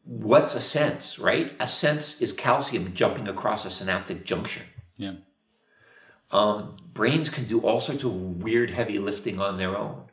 what's 0.03 0.55
a 0.55 0.61
sense, 0.61 1.19
right? 1.19 1.53
A 1.59 1.67
sense 1.67 2.21
is 2.21 2.33
calcium 2.33 2.93
jumping 2.93 3.27
across 3.27 3.65
a 3.65 3.69
synaptic 3.69 4.25
junction. 4.25 4.63
Yeah. 4.97 5.15
Um, 6.31 6.75
brains 6.93 7.29
can 7.29 7.45
do 7.45 7.59
all 7.61 7.79
sorts 7.79 8.03
of 8.03 8.13
weird 8.13 8.71
heavy 8.71 8.99
lifting 8.99 9.39
on 9.39 9.57
their 9.57 9.77
own. 9.77 10.03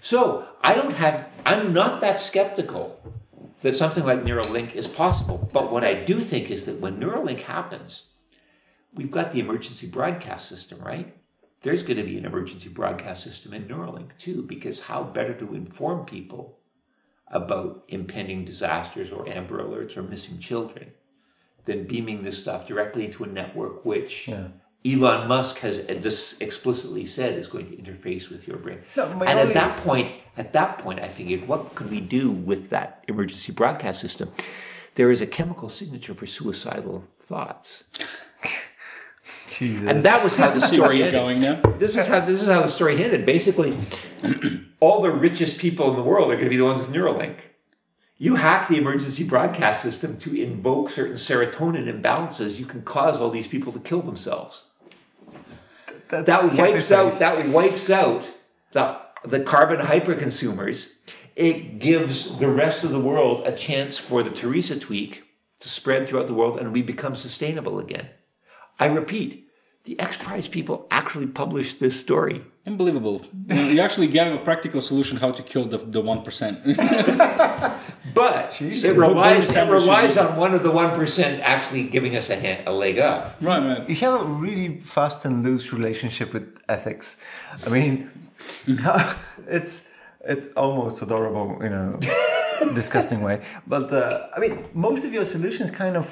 So 0.00 0.46
I 0.62 0.74
don't 0.74 0.94
have, 0.94 1.28
I'm 1.44 1.72
not 1.72 2.00
that 2.00 2.18
skeptical 2.18 3.00
that 3.62 3.76
something 3.76 4.04
like 4.04 4.22
Neuralink 4.22 4.74
is 4.74 4.86
possible. 4.86 5.48
But 5.52 5.72
what 5.72 5.84
I 5.84 5.94
do 5.94 6.20
think 6.20 6.50
is 6.50 6.64
that 6.66 6.80
when 6.80 6.98
Neuralink 6.98 7.40
happens, 7.42 8.04
we've 8.94 9.10
got 9.10 9.32
the 9.32 9.40
emergency 9.40 9.86
broadcast 9.86 10.48
system, 10.48 10.80
right? 10.80 11.16
There's 11.62 11.82
going 11.82 11.96
to 11.96 12.04
be 12.04 12.18
an 12.18 12.24
emergency 12.24 12.68
broadcast 12.68 13.24
system 13.24 13.52
in 13.52 13.64
Neuralink 13.64 14.16
too, 14.18 14.42
because 14.42 14.80
how 14.80 15.02
better 15.02 15.34
to 15.34 15.54
inform 15.54 16.06
people 16.06 16.58
about 17.30 17.84
impending 17.88 18.44
disasters 18.44 19.12
or 19.12 19.28
Amber 19.28 19.62
Alerts 19.62 19.96
or 19.96 20.02
missing 20.02 20.38
children 20.38 20.92
than 21.64 21.86
beaming 21.86 22.22
this 22.22 22.38
stuff 22.40 22.66
directly 22.66 23.04
into 23.04 23.24
a 23.24 23.26
network 23.26 23.84
which 23.84 24.28
Yeah. 24.28 24.48
Elon 24.86 25.28
Musk 25.28 25.58
has 25.58 25.80
uh, 25.80 25.96
this 25.98 26.36
explicitly 26.40 27.04
said 27.04 27.34
is 27.36 27.48
going 27.48 27.66
to 27.66 27.76
interface 27.76 28.30
with 28.30 28.46
your 28.46 28.56
brain. 28.56 28.78
No, 28.96 29.04
and 29.06 29.22
only- 29.22 29.30
at 29.32 29.52
that 29.54 29.78
point, 29.78 30.12
at 30.36 30.52
that 30.52 30.78
point, 30.78 31.00
I 31.00 31.08
figured, 31.08 31.48
what 31.48 31.74
could 31.74 31.90
we 31.90 32.00
do 32.00 32.30
with 32.30 32.70
that 32.70 33.04
emergency 33.08 33.52
broadcast 33.52 34.00
system? 34.00 34.30
There 34.94 35.10
is 35.10 35.20
a 35.20 35.26
chemical 35.26 35.68
signature 35.68 36.14
for 36.14 36.26
suicidal 36.26 37.04
thoughts, 37.20 37.84
Jesus. 39.58 39.88
and 39.88 40.02
that 40.04 40.22
was 40.22 40.36
how 40.36 40.50
the 40.50 40.60
story 40.60 40.98
you're 40.98 41.08
ended. 41.08 41.20
going 41.20 41.40
now? 41.40 41.60
This 41.78 41.96
is 41.96 42.06
how 42.06 42.20
this 42.20 42.40
is 42.40 42.48
how 42.48 42.62
the 42.62 42.68
story 42.68 43.02
ended. 43.02 43.24
Basically, 43.24 43.76
all 44.80 45.02
the 45.02 45.10
richest 45.10 45.58
people 45.58 45.90
in 45.90 45.96
the 45.96 46.02
world 46.02 46.30
are 46.30 46.34
going 46.34 46.44
to 46.44 46.50
be 46.50 46.56
the 46.56 46.64
ones 46.64 46.80
with 46.80 46.90
Neuralink. 46.90 47.38
You 48.18 48.36
hack 48.36 48.68
the 48.68 48.76
emergency 48.76 49.24
broadcast 49.24 49.82
system 49.82 50.16
to 50.18 50.40
invoke 50.40 50.90
certain 50.90 51.16
serotonin 51.16 51.92
imbalances. 51.92 52.58
You 52.58 52.66
can 52.66 52.82
cause 52.82 53.18
all 53.18 53.30
these 53.30 53.48
people 53.48 53.72
to 53.72 53.80
kill 53.80 54.02
themselves. 54.02 54.64
That's 56.08 56.26
that 56.26 56.44
wipes 56.44 56.92
out 56.92 57.12
hypnosis. 57.12 57.18
that 57.18 57.48
wipes 57.48 57.90
out 57.90 58.32
the 58.72 59.00
the 59.24 59.40
carbon 59.40 59.80
hyperconsumers. 59.80 60.88
It 61.34 61.80
gives 61.80 62.38
the 62.38 62.48
rest 62.48 62.84
of 62.84 62.90
the 62.90 63.00
world 63.00 63.44
a 63.44 63.56
chance 63.56 63.98
for 63.98 64.22
the 64.22 64.30
Teresa 64.30 64.78
tweak 64.78 65.24
to 65.60 65.68
spread 65.68 66.06
throughout 66.06 66.28
the 66.28 66.34
world 66.34 66.58
and 66.58 66.72
we 66.72 66.82
become 66.82 67.16
sustainable 67.16 67.78
again. 67.80 68.08
I 68.78 68.86
repeat, 68.86 69.47
the 69.88 69.98
X 69.98 70.18
Prize 70.18 70.46
people 70.46 70.86
actually 70.90 71.26
published 71.26 71.80
this 71.80 71.98
story. 71.98 72.44
Unbelievable. 72.66 73.22
You, 73.48 73.74
know, 73.76 73.82
actually 73.82 74.08
gave 74.08 74.30
a 74.34 74.36
practical 74.36 74.82
solution 74.82 75.16
how 75.16 75.30
to 75.32 75.42
kill 75.42 75.64
the, 75.64 75.78
the 75.78 76.02
1%. 76.02 77.80
But 78.14 78.50
Jesus. 78.50 78.84
it 78.84 78.96
relies, 78.98 79.56
it 79.56 79.70
relies 79.70 80.16
on 80.18 80.36
one 80.36 80.52
of 80.52 80.62
the 80.62 80.70
1% 80.70 81.40
actually 81.40 81.84
giving 81.84 82.16
us 82.16 82.28
a, 82.28 82.36
hand, 82.36 82.66
a 82.66 82.72
leg 82.72 82.98
up. 82.98 83.36
right, 83.40 83.62
right. 83.66 83.88
you 83.88 83.96
have 83.96 84.20
a 84.20 84.24
really 84.24 84.80
fast 84.80 85.24
and 85.24 85.42
loose 85.44 85.72
relationship 85.72 86.34
with 86.34 86.46
ethics. 86.68 87.16
I 87.66 87.68
mean, 87.70 88.10
it's 89.46 89.88
it's 90.32 90.48
almost 90.54 91.00
adorable, 91.00 91.48
you 91.62 91.70
know, 91.70 91.98
disgusting 92.74 93.22
way. 93.22 93.36
But 93.66 93.92
uh, 93.92 94.26
I 94.36 94.40
mean, 94.40 94.66
most 94.74 95.04
of 95.06 95.12
your 95.12 95.24
solutions 95.24 95.70
kind 95.70 95.96
of, 95.96 96.06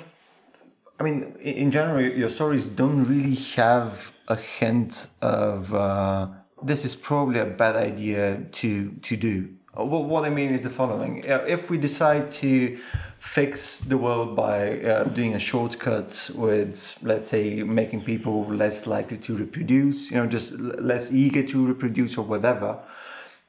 I 0.99 1.03
mean, 1.03 1.37
in 1.41 1.71
general, 1.71 2.03
your 2.03 2.31
stories 2.31 2.69
don't 2.69 3.05
really 3.05 3.35
have 3.57 4.13
a 4.29 4.37
hint 4.37 5.09
of 5.21 5.75
uh, 5.75 6.29
this 6.63 6.85
is 6.85 6.97
probably 6.97 7.41
a 7.41 7.47
bad 7.47 7.77
idea 7.77 8.47
to 8.53 8.93
to 9.03 9.17
do. 9.17 9.51
What, 9.75 10.05
what 10.05 10.25
I 10.25 10.31
mean 10.31 10.55
is 10.55 10.63
the 10.63 10.71
following: 10.71 11.31
Uh, 11.31 11.45
if 11.47 11.71
we 11.71 11.77
decide 11.77 12.31
to 12.43 12.79
fix 13.19 13.81
the 13.81 13.99
world 13.99 14.37
by 14.37 14.81
uh, 14.81 15.05
doing 15.05 15.35
a 15.35 15.39
shortcut 15.39 16.31
with, 16.35 16.99
let's 17.03 17.29
say, 17.29 17.63
making 17.63 18.03
people 18.03 18.47
less 18.47 18.87
likely 18.87 19.19
to 19.19 19.37
reproduce, 19.37 20.11
you 20.11 20.17
know, 20.17 20.27
just 20.27 20.53
less 20.59 21.13
eager 21.13 21.43
to 21.43 21.67
reproduce 21.67 22.17
or 22.17 22.23
whatever, 22.23 22.79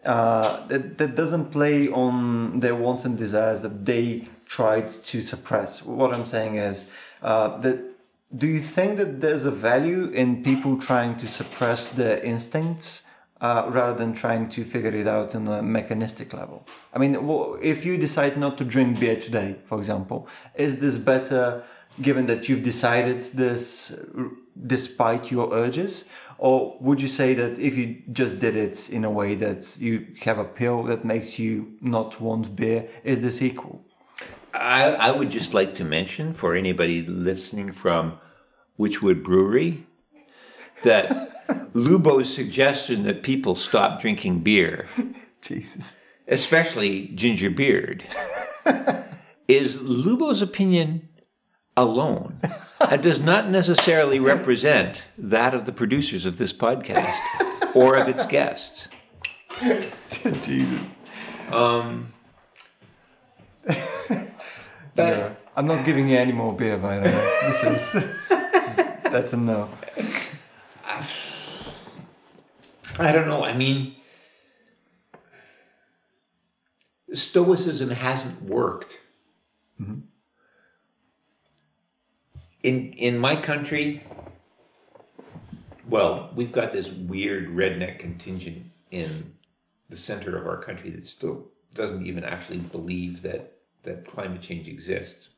uh, 0.06 0.66
that, 0.68 0.98
that 0.98 1.16
doesn't 1.16 1.52
play 1.52 1.90
on 1.90 2.60
their 2.60 2.76
wants 2.76 3.06
and 3.06 3.18
desires 3.18 3.62
that 3.62 3.86
they 3.86 4.28
tried 4.46 4.88
to 4.88 5.22
suppress. 5.22 5.84
What 5.84 6.14
I'm 6.14 6.26
saying 6.26 6.56
is 6.56 6.90
uh, 7.22 7.58
that 7.60 7.98
do 8.36 8.48
you 8.48 8.60
think 8.60 8.98
that 8.98 9.22
there's 9.22 9.46
a 9.46 9.52
value 9.52 10.10
in 10.10 10.44
people 10.44 10.78
trying 10.78 11.16
to 11.18 11.28
suppress 11.28 11.90
their 11.90 12.20
instincts 12.20 13.04
uh, 13.40 13.66
rather 13.70 13.98
than 13.98 14.14
trying 14.14 14.50
to 14.50 14.66
figure 14.66 14.94
it 14.94 15.08
out 15.08 15.34
on 15.34 15.48
a 15.48 15.62
mechanistic 15.62 16.34
level? 16.34 16.68
I 16.94 17.00
mean, 17.00 17.18
if 17.62 17.86
you 17.86 17.98
decide 17.98 18.38
not 18.38 18.58
to 18.58 18.66
drink 18.66 19.00
beer 19.00 19.16
today, 19.16 19.56
for 19.66 19.78
example, 19.78 20.28
is 20.56 20.80
this 20.80 20.98
better 20.98 21.64
given 22.02 22.26
that 22.26 22.50
you've 22.50 22.64
decided 22.64 23.22
this 23.22 23.98
despite 24.66 25.32
your 25.32 25.54
urges? 25.54 26.06
Or 26.38 26.78
would 26.82 27.02
you 27.02 27.08
say 27.08 27.34
that 27.34 27.58
if 27.58 27.78
you 27.78 28.04
just 28.12 28.40
did 28.40 28.56
it 28.56 28.90
in 28.90 29.04
a 29.06 29.10
way 29.10 29.36
that 29.36 29.78
you 29.80 30.08
have 30.22 30.38
a 30.38 30.44
pill 30.44 30.84
that 30.84 31.04
makes 31.04 31.40
you 31.40 31.78
not 31.82 32.22
want 32.22 32.56
beer, 32.56 32.90
is 33.04 33.22
this 33.22 33.42
equal? 33.42 33.87
I, 34.58 34.94
I 34.94 35.12
would 35.12 35.30
just 35.30 35.54
like 35.54 35.76
to 35.76 35.84
mention 35.84 36.34
for 36.34 36.56
anybody 36.56 37.06
listening 37.06 37.72
from 37.72 38.20
Witchwood 38.80 39.24
Brewery 39.24 39.86
that 40.84 41.70
Lubo's 41.74 42.34
suggestion 42.34 43.04
that 43.04 43.24
people 43.24 43.56
stop 43.56 44.02
drinking 44.02 44.40
beer, 44.40 44.88
Jesus. 45.42 46.00
especially 46.28 47.08
ginger 47.10 47.50
beard, 47.50 48.06
is 49.48 49.82
Lubo's 49.82 50.42
opinion 50.42 51.08
alone 51.76 52.40
and 52.80 53.02
does 53.02 53.20
not 53.20 53.50
necessarily 53.50 54.20
represent 54.20 55.06
that 55.18 55.54
of 55.54 55.66
the 55.66 55.72
producers 55.72 56.26
of 56.26 56.38
this 56.38 56.52
podcast 56.52 57.16
or 57.74 57.96
of 57.96 58.08
its 58.08 58.26
guests. 58.26 58.90
Jesus. 60.42 60.82
Um, 61.52 62.14
But 64.98 65.40
I'm 65.56 65.68
not 65.68 65.86
giving 65.86 66.10
you 66.10 66.18
any 66.18 66.34
more 66.34 66.56
beer, 66.56 66.78
by 66.78 66.98
the 66.98 67.06
way. 67.06 67.12
This 67.12 67.64
is, 67.64 67.92
this 67.94 68.80
is 68.80 68.86
that's 69.04 69.34
a 69.34 69.38
no. 69.38 69.70
I 73.00 73.12
don't 73.12 73.28
know. 73.28 73.44
I 73.44 73.54
mean, 73.54 73.96
Stoicism 77.14 77.92
hasn't 77.92 78.42
worked. 78.42 78.98
Mm-hmm. 79.80 80.00
In 82.64 82.94
in 82.94 83.20
my 83.20 83.36
country, 83.36 84.02
well, 85.88 86.32
we've 86.36 86.52
got 86.52 86.74
this 86.74 86.90
weird 86.90 87.50
redneck 87.50 88.00
contingent 88.00 88.66
in 88.90 89.36
the 89.90 89.96
center 89.96 90.36
of 90.38 90.48
our 90.48 90.58
country 90.58 90.90
that 90.90 91.08
still 91.08 91.50
doesn't 91.74 92.06
even 92.06 92.24
actually 92.24 92.58
believe 92.58 93.22
that 93.22 93.57
that 93.88 94.08
climate 94.08 94.42
change 94.42 94.68
exists. 94.68 95.30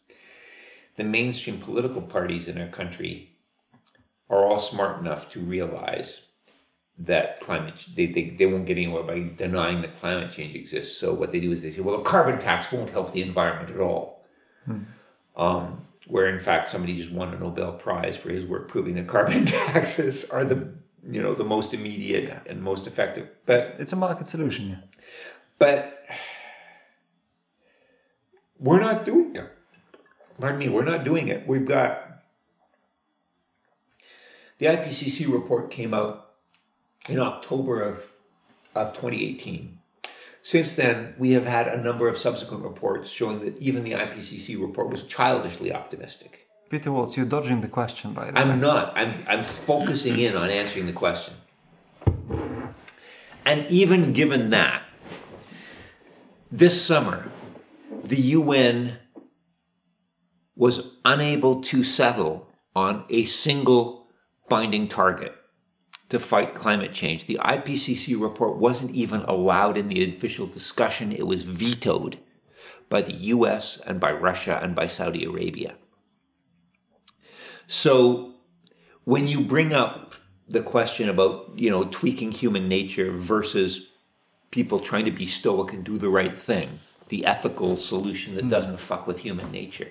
The 0.97 1.03
mainstream 1.03 1.59
political 1.59 2.01
parties 2.01 2.47
in 2.47 2.59
our 2.59 2.67
country 2.67 3.37
are 4.29 4.45
all 4.45 4.57
smart 4.57 4.99
enough 4.99 5.31
to 5.31 5.39
realize 5.39 6.21
that 6.97 7.39
climate 7.39 7.87
they, 7.95 8.07
they, 8.07 8.31
they 8.31 8.45
won't 8.45 8.65
get 8.65 8.77
anywhere 8.77 9.03
by 9.03 9.31
denying 9.37 9.81
that 9.81 9.97
climate 9.97 10.31
change 10.31 10.53
exists. 10.53 10.97
So 10.97 11.13
what 11.13 11.31
they 11.31 11.39
do 11.39 11.51
is 11.51 11.61
they 11.61 11.71
say, 11.71 11.81
well, 11.81 11.95
a 11.95 12.03
carbon 12.03 12.37
tax 12.37 12.71
won't 12.71 12.89
help 12.89 13.13
the 13.13 13.21
environment 13.21 13.73
at 13.73 13.79
all. 13.79 14.25
Um, 15.37 15.87
where 16.07 16.27
in 16.27 16.39
fact 16.39 16.69
somebody 16.69 16.97
just 16.97 17.11
won 17.11 17.33
a 17.33 17.39
Nobel 17.39 17.73
Prize 17.73 18.17
for 18.17 18.29
his 18.29 18.45
work 18.45 18.67
proving 18.67 18.95
that 18.95 19.07
carbon 19.07 19.45
taxes 19.71 20.25
are 20.29 20.43
the 20.43 20.73
you 21.09 21.21
know 21.21 21.33
the 21.33 21.43
most 21.43 21.73
immediate 21.73 22.41
and 22.45 22.61
most 22.61 22.87
effective. 22.87 23.29
But 23.45 23.75
It's 23.79 23.93
a 23.93 23.95
market 23.95 24.27
solution. 24.27 24.69
Yeah. 24.69 24.75
but 25.57 26.03
we're 28.59 28.79
not 28.79 29.05
doing 29.05 29.35
it. 29.35 29.51
Pardon 30.39 30.59
me, 30.59 30.69
we're 30.69 30.85
not 30.85 31.03
doing 31.03 31.27
it. 31.27 31.47
We've 31.47 31.65
got 31.65 32.21
the 34.57 34.67
IPCC 34.67 35.31
report 35.31 35.71
came 35.71 35.93
out 35.93 36.31
in 37.07 37.19
October 37.19 37.81
of 37.81 38.13
of 38.75 38.93
2018. 38.93 39.79
Since 40.41 40.75
then, 40.75 41.15
we 41.17 41.31
have 41.31 41.45
had 41.45 41.67
a 41.67 41.81
number 41.81 42.07
of 42.07 42.17
subsequent 42.17 42.63
reports 42.63 43.09
showing 43.09 43.39
that 43.41 43.57
even 43.57 43.83
the 43.83 43.91
IPCC 43.91 44.59
report 44.59 44.89
was 44.89 45.03
childishly 45.03 45.73
optimistic. 45.73 46.47
Peter 46.69 46.91
Watts, 46.91 47.17
you're 47.17 47.25
dodging 47.25 47.61
the 47.61 47.67
question, 47.67 48.13
by 48.13 48.25
the 48.25 48.33
way. 48.33 48.41
I'm 48.41 48.59
not. 48.59 48.93
I'm, 48.95 49.11
I'm 49.27 49.43
focusing 49.43 50.17
in 50.19 50.35
on 50.35 50.49
answering 50.49 50.85
the 50.85 50.93
question. 50.93 51.33
And 53.45 53.65
even 53.69 54.13
given 54.13 54.51
that, 54.51 54.83
this 56.51 56.79
summer, 56.81 57.31
the 58.03 58.21
UN 58.21 58.97
was 60.55 60.91
unable 61.05 61.61
to 61.61 61.83
settle 61.83 62.49
on 62.75 63.05
a 63.09 63.23
single 63.25 64.07
binding 64.49 64.87
target 64.87 65.33
to 66.09 66.19
fight 66.19 66.53
climate 66.53 66.91
change. 66.91 67.25
The 67.25 67.39
IPCC 67.41 68.19
report 68.19 68.57
wasn't 68.57 68.95
even 68.95 69.21
allowed 69.21 69.77
in 69.77 69.87
the 69.87 70.15
official 70.15 70.47
discussion, 70.47 71.11
it 71.11 71.27
was 71.27 71.43
vetoed 71.43 72.19
by 72.89 73.01
the 73.03 73.13
US 73.13 73.79
and 73.85 73.99
by 73.99 74.11
Russia 74.11 74.59
and 74.61 74.75
by 74.75 74.87
Saudi 74.87 75.23
Arabia. 75.23 75.75
So 77.67 78.33
when 79.03 79.27
you 79.27 79.41
bring 79.41 79.73
up 79.73 80.15
the 80.47 80.63
question 80.63 81.07
about, 81.09 81.51
you 81.55 81.69
know, 81.69 81.83
tweaking 81.85 82.31
human 82.31 82.67
nature 82.67 83.11
versus 83.11 83.85
people 84.49 84.79
trying 84.79 85.05
to 85.05 85.11
be 85.11 85.27
stoic 85.27 85.73
and 85.73 85.83
do 85.83 85.99
the 85.99 86.09
right 86.09 86.35
thing, 86.35 86.79
the 87.09 87.25
ethical 87.25 87.75
solution 87.75 88.35
that 88.35 88.49
doesn't 88.49 88.79
fuck 88.79 89.05
with 89.07 89.19
human 89.19 89.51
nature. 89.51 89.89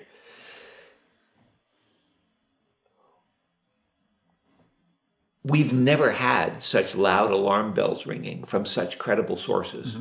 We've 5.43 5.73
never 5.73 6.11
had 6.11 6.61
such 6.61 6.95
loud 6.95 7.31
alarm 7.31 7.73
bells 7.73 8.05
ringing 8.05 8.43
from 8.43 8.65
such 8.65 8.99
credible 8.99 9.37
sources. 9.37 9.97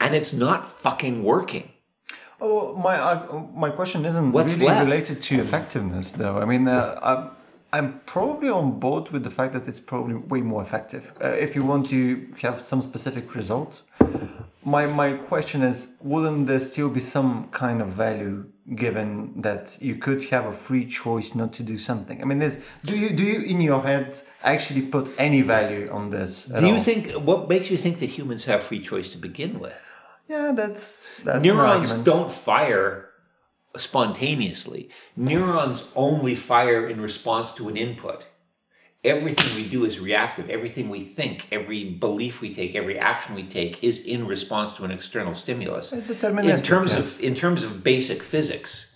And 0.00 0.14
it's 0.14 0.32
not 0.32 0.70
fucking 0.70 1.22
working. 1.22 1.70
Oh, 2.40 2.74
my 2.76 2.96
uh, 2.96 3.44
my 3.54 3.70
question 3.70 4.04
isn't 4.04 4.32
What's 4.32 4.56
really 4.56 4.66
left? 4.66 4.84
related 4.84 5.22
to 5.22 5.40
effectiveness, 5.40 6.12
though. 6.14 6.38
I 6.38 6.44
mean, 6.44 6.66
uh, 6.66 6.98
I'm 7.02 7.30
I'm 7.72 8.00
probably 8.04 8.50
on 8.50 8.80
board 8.80 9.10
with 9.10 9.22
the 9.22 9.30
fact 9.30 9.52
that 9.54 9.66
it's 9.68 9.80
probably 9.80 10.16
way 10.16 10.42
more 10.42 10.60
effective. 10.60 11.12
Uh, 11.22 11.28
if 11.28 11.54
you 11.56 11.62
want 11.64 11.88
to 11.90 12.26
have 12.42 12.60
some 12.60 12.82
specific 12.82 13.34
result, 13.34 13.82
my 14.64 14.86
my 14.86 15.14
question 15.14 15.62
is, 15.62 15.94
wouldn't 16.00 16.46
there 16.46 16.60
still 16.60 16.88
be 16.88 17.00
some 17.00 17.48
kind 17.50 17.82
of 17.82 17.88
value 17.88 18.46
given 18.76 19.40
that 19.40 19.76
you 19.80 19.96
could 19.96 20.22
have 20.30 20.46
a 20.46 20.52
free 20.52 20.86
choice 20.86 21.34
not 21.34 21.52
to 21.54 21.62
do 21.62 21.76
something? 21.76 22.20
I 22.22 22.24
mean, 22.24 22.38
there's, 22.38 22.58
do 22.84 22.96
you 22.96 23.10
do 23.10 23.24
you 23.24 23.40
in 23.42 23.60
your 23.60 23.82
head 23.82 24.16
actually 24.42 24.82
put 24.82 25.10
any 25.18 25.42
value 25.42 25.86
on 25.90 26.10
this? 26.10 26.44
Do 26.44 26.66
you 26.66 26.74
all? 26.74 26.78
think 26.78 27.12
what 27.12 27.48
makes 27.48 27.70
you 27.70 27.76
think 27.76 27.98
that 27.98 28.06
humans 28.06 28.44
have 28.44 28.62
free 28.62 28.80
choice 28.80 29.10
to 29.10 29.18
begin 29.18 29.58
with? 29.58 29.74
Yeah, 30.28 30.52
that's 30.54 31.16
that's 31.24 31.44
Neurons 31.44 31.92
don't 31.94 32.32
fire 32.32 33.10
spontaneously. 33.76 34.90
Neurons 35.16 35.88
only 35.96 36.34
fire 36.34 36.88
in 36.88 37.00
response 37.00 37.52
to 37.54 37.68
an 37.68 37.76
input. 37.76 38.24
Everything 39.04 39.56
we 39.56 39.68
do 39.68 39.84
is 39.84 39.98
reactive. 39.98 40.48
Everything 40.48 40.88
we 40.88 41.04
think, 41.04 41.48
every 41.50 41.90
belief 41.90 42.40
we 42.40 42.54
take, 42.54 42.76
every 42.76 42.96
action 42.96 43.34
we 43.34 43.42
take 43.42 43.82
is 43.82 43.98
in 43.98 44.28
response 44.28 44.74
to 44.74 44.84
an 44.84 44.92
external 44.92 45.34
stimulus. 45.34 45.92
In 45.92 46.02
terms 46.02 46.92
yeah. 46.92 46.98
of 47.00 47.20
in 47.20 47.34
terms 47.34 47.64
of 47.64 47.82
basic 47.82 48.22
physics, 48.22 48.86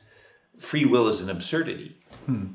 free 0.60 0.84
will 0.84 1.08
is 1.08 1.20
an 1.20 1.28
absurdity. 1.28 1.96
Hmm. 2.26 2.46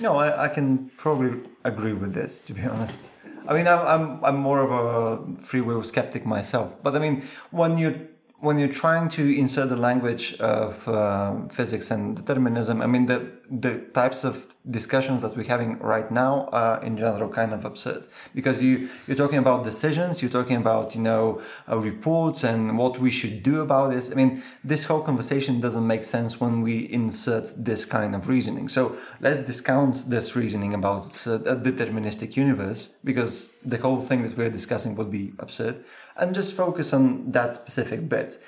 No, 0.00 0.16
I, 0.16 0.46
I 0.46 0.48
can 0.48 0.90
probably 0.96 1.48
agree 1.64 1.92
with 1.92 2.14
this. 2.14 2.42
To 2.42 2.52
be 2.52 2.62
honest, 2.72 3.12
I 3.46 3.54
mean, 3.54 3.68
I'm 3.68 3.86
I'm 3.86 4.24
I'm 4.24 4.36
more 4.36 4.60
of 4.60 4.70
a 4.72 5.40
free 5.40 5.60
will 5.60 5.84
skeptic 5.84 6.26
myself. 6.26 6.82
But 6.82 6.96
I 6.96 6.98
mean, 6.98 7.22
when 7.52 7.78
you 7.78 8.08
when 8.42 8.58
you're 8.58 8.76
trying 8.84 9.08
to 9.08 9.22
insert 9.38 9.68
the 9.68 9.76
language 9.76 10.34
of 10.40 10.88
uh, 10.88 11.46
physics 11.48 11.92
and 11.92 12.16
determinism, 12.16 12.82
I 12.82 12.88
mean, 12.88 13.06
the 13.06 13.30
the 13.48 13.78
types 13.92 14.24
of 14.24 14.34
discussions 14.68 15.20
that 15.22 15.36
we're 15.36 15.52
having 15.56 15.78
right 15.78 16.10
now 16.10 16.48
are 16.52 16.82
in 16.82 16.96
general 16.96 17.28
kind 17.28 17.52
of 17.52 17.64
absurd 17.64 18.06
because 18.34 18.62
you 18.62 18.88
you're 19.06 19.16
talking 19.24 19.38
about 19.38 19.62
decisions, 19.62 20.22
you're 20.22 20.36
talking 20.40 20.56
about 20.56 20.96
you 20.96 21.02
know 21.02 21.40
uh, 21.70 21.78
reports 21.78 22.42
and 22.42 22.76
what 22.76 22.98
we 22.98 23.12
should 23.12 23.44
do 23.44 23.60
about 23.60 23.92
this. 23.92 24.10
I 24.10 24.14
mean, 24.14 24.42
this 24.64 24.82
whole 24.84 25.02
conversation 25.02 25.60
doesn't 25.60 25.86
make 25.86 26.04
sense 26.04 26.40
when 26.40 26.62
we 26.62 26.74
insert 27.00 27.46
this 27.56 27.84
kind 27.84 28.12
of 28.16 28.28
reasoning. 28.28 28.66
So 28.68 28.96
let's 29.20 29.40
discount 29.40 29.94
this 30.08 30.34
reasoning 30.34 30.74
about 30.74 31.04
uh, 31.28 31.54
a 31.54 31.56
deterministic 31.70 32.34
universe 32.34 32.80
because 33.04 33.52
the 33.64 33.78
whole 33.78 34.00
thing 34.00 34.22
that 34.22 34.36
we're 34.36 34.50
discussing 34.50 34.96
would 34.96 35.12
be 35.12 35.32
absurd, 35.38 35.84
and 36.16 36.34
just 36.34 36.54
focus 36.54 36.92
on 36.92 37.30
that 37.32 37.54
specific 37.54 38.08
bit. 38.08 38.38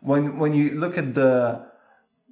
When 0.00 0.38
when 0.38 0.52
you 0.54 0.72
look 0.72 0.98
at 0.98 1.14
the 1.14 1.66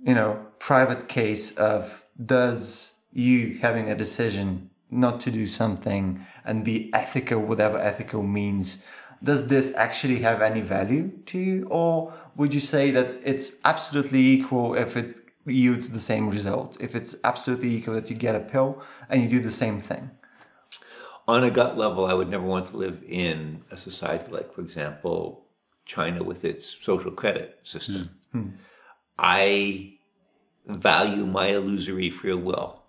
you 0.03 0.15
know 0.15 0.47
private 0.59 1.09
case 1.09 1.55
of 1.57 2.05
does 2.25 2.93
you 3.13 3.59
having 3.61 3.91
a 3.91 3.95
decision 3.95 4.71
not 4.91 5.21
to 5.21 5.31
do 5.31 5.47
something 5.47 6.27
and 6.45 6.65
be 6.65 6.91
ethical 6.93 7.41
whatever 7.41 7.79
ethical 7.79 8.23
means 8.23 8.83
does 9.23 9.49
this 9.49 9.75
actually 9.77 10.21
have 10.21 10.41
any 10.41 10.63
value 10.63 11.11
to 11.27 11.39
you? 11.39 11.67
Or 11.71 12.13
would 12.37 12.55
you 12.55 12.61
say 12.61 12.91
that 12.91 13.21
it's 13.23 13.59
absolutely 13.65 14.21
equal 14.21 14.75
if 14.75 14.97
it 14.97 15.21
yields 15.45 15.93
the 15.93 16.01
same 16.01 16.31
result? 16.31 16.77
If 16.81 16.95
it's 16.95 17.17
absolutely 17.23 17.75
equal 17.75 17.95
that 17.95 18.09
you 18.09 18.17
get 18.17 18.35
a 18.35 18.41
pill 18.41 18.83
and 19.09 19.23
you 19.23 19.29
do 19.29 19.41
the 19.41 19.51
same 19.51 19.81
thing 19.81 20.11
on 21.31 21.45
a 21.45 21.51
gut 21.51 21.79
level, 21.79 22.07
I 22.07 22.15
would 22.15 22.29
never 22.29 22.45
want 22.45 22.67
to 22.69 22.77
live 22.77 23.03
in 23.07 23.63
a 23.71 23.77
society 23.77 24.31
like, 24.31 24.53
for 24.53 24.61
example, 24.61 25.47
China 25.85 26.23
with 26.23 26.45
its 26.45 26.77
social 26.81 27.11
credit 27.11 27.59
system. 27.63 28.11
Hmm. 28.33 28.41
Hmm. 28.41 28.49
I 29.19 29.95
value 30.67 31.27
my 31.27 31.49
illusory 31.49 32.11
free 32.11 32.35
will. 32.35 32.83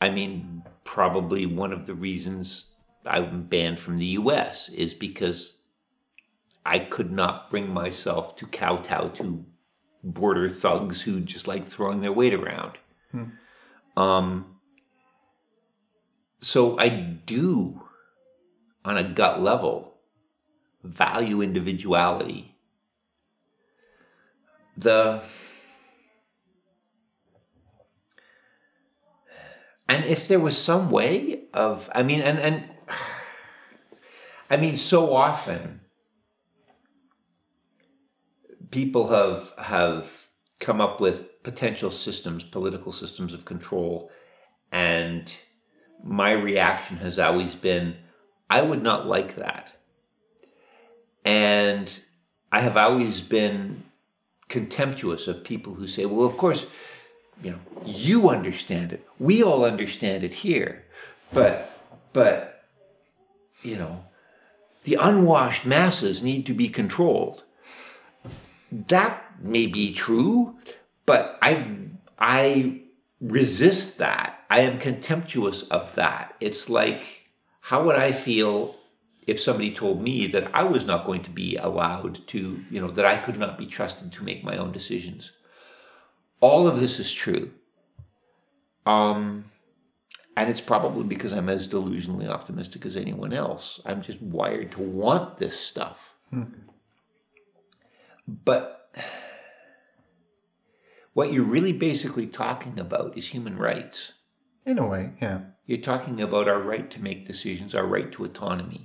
I 0.00 0.10
mean, 0.10 0.64
probably 0.84 1.46
one 1.46 1.72
of 1.72 1.86
the 1.86 1.94
reasons 1.94 2.66
I'm 3.06 3.44
banned 3.44 3.80
from 3.80 3.98
the 3.98 4.06
US 4.06 4.68
is 4.70 4.94
because 4.94 5.54
I 6.64 6.78
could 6.78 7.12
not 7.12 7.50
bring 7.50 7.72
myself 7.72 8.36
to 8.36 8.46
kowtow 8.46 9.08
to 9.10 9.44
border 10.02 10.48
thugs 10.48 11.02
who 11.02 11.20
just 11.20 11.46
like 11.46 11.66
throwing 11.66 12.00
their 12.00 12.12
weight 12.12 12.34
around. 12.34 12.78
Hmm. 13.10 13.24
Um, 13.96 14.51
so 16.42 16.78
I 16.78 16.88
do, 16.88 17.82
on 18.84 18.98
a 18.98 19.04
gut 19.04 19.40
level, 19.40 19.94
value 20.82 21.40
individuality. 21.40 22.56
The 24.76 25.22
and 29.88 30.04
if 30.04 30.26
there 30.26 30.40
was 30.40 30.58
some 30.58 30.90
way 30.90 31.44
of, 31.54 31.88
I 31.94 32.02
mean, 32.02 32.20
and 32.20 32.38
and 32.38 32.64
I 34.50 34.56
mean, 34.56 34.76
so 34.76 35.14
often 35.14 35.82
people 38.70 39.08
have 39.08 39.52
have 39.58 40.26
come 40.58 40.80
up 40.80 41.00
with 41.00 41.42
potential 41.44 41.90
systems, 41.90 42.42
political 42.42 42.90
systems 42.90 43.32
of 43.32 43.44
control, 43.44 44.10
and 44.72 45.32
my 46.04 46.32
reaction 46.32 46.98
has 46.98 47.18
always 47.18 47.54
been, 47.54 47.96
I 48.50 48.62
would 48.62 48.82
not 48.82 49.06
like 49.06 49.36
that. 49.36 49.72
And 51.24 52.00
I 52.50 52.60
have 52.60 52.76
always 52.76 53.20
been 53.20 53.84
contemptuous 54.48 55.28
of 55.28 55.44
people 55.44 55.74
who 55.74 55.86
say, 55.86 56.04
well, 56.04 56.26
of 56.26 56.36
course, 56.36 56.66
you 57.42 57.52
know, 57.52 57.58
you 57.84 58.28
understand 58.28 58.92
it. 58.92 59.06
We 59.18 59.42
all 59.42 59.64
understand 59.64 60.24
it 60.24 60.34
here. 60.34 60.84
But, 61.32 61.70
but, 62.12 62.64
you 63.62 63.76
know, 63.76 64.04
the 64.82 64.96
unwashed 64.96 65.64
masses 65.64 66.22
need 66.22 66.46
to 66.46 66.54
be 66.54 66.68
controlled. 66.68 67.44
That 68.70 69.24
may 69.40 69.66
be 69.66 69.92
true, 69.92 70.56
but 71.06 71.38
I, 71.42 71.76
I 72.18 72.81
resist 73.22 73.98
that. 73.98 74.40
I 74.50 74.60
am 74.60 74.78
contemptuous 74.78 75.62
of 75.68 75.94
that. 75.94 76.34
It's 76.40 76.68
like, 76.68 77.28
how 77.60 77.84
would 77.84 77.96
I 77.96 78.12
feel 78.12 78.74
if 79.26 79.40
somebody 79.40 79.72
told 79.72 80.02
me 80.02 80.26
that 80.26 80.50
I 80.52 80.64
was 80.64 80.84
not 80.84 81.06
going 81.06 81.22
to 81.22 81.30
be 81.30 81.56
allowed 81.56 82.26
to, 82.28 82.64
you 82.70 82.80
know, 82.80 82.90
that 82.90 83.06
I 83.06 83.18
could 83.18 83.38
not 83.38 83.56
be 83.56 83.66
trusted 83.66 84.12
to 84.12 84.24
make 84.24 84.42
my 84.42 84.56
own 84.56 84.72
decisions? 84.72 85.32
All 86.40 86.66
of 86.66 86.80
this 86.80 86.98
is 86.98 87.12
true. 87.12 87.52
Um, 88.84 89.44
and 90.36 90.50
it's 90.50 90.60
probably 90.60 91.04
because 91.04 91.32
I'm 91.32 91.48
as 91.48 91.68
delusionally 91.68 92.28
optimistic 92.28 92.84
as 92.84 92.96
anyone 92.96 93.32
else. 93.32 93.80
I'm 93.86 94.02
just 94.02 94.20
wired 94.20 94.72
to 94.72 94.82
want 94.82 95.38
this 95.38 95.58
stuff. 95.58 96.14
But 98.26 98.90
what 101.14 101.32
you're 101.32 101.44
really 101.44 101.72
basically 101.72 102.26
talking 102.26 102.78
about 102.78 103.16
is 103.16 103.28
human 103.28 103.56
rights. 103.56 104.12
in 104.64 104.78
a 104.78 104.86
way 104.86 105.12
yeah 105.20 105.40
You're 105.66 105.78
talking 105.92 106.20
about 106.20 106.48
our 106.48 106.60
right 106.60 106.90
to 106.90 107.02
make 107.02 107.26
decisions, 107.26 107.74
our 107.74 107.86
right 107.86 108.10
to 108.12 108.24
autonomy. 108.24 108.84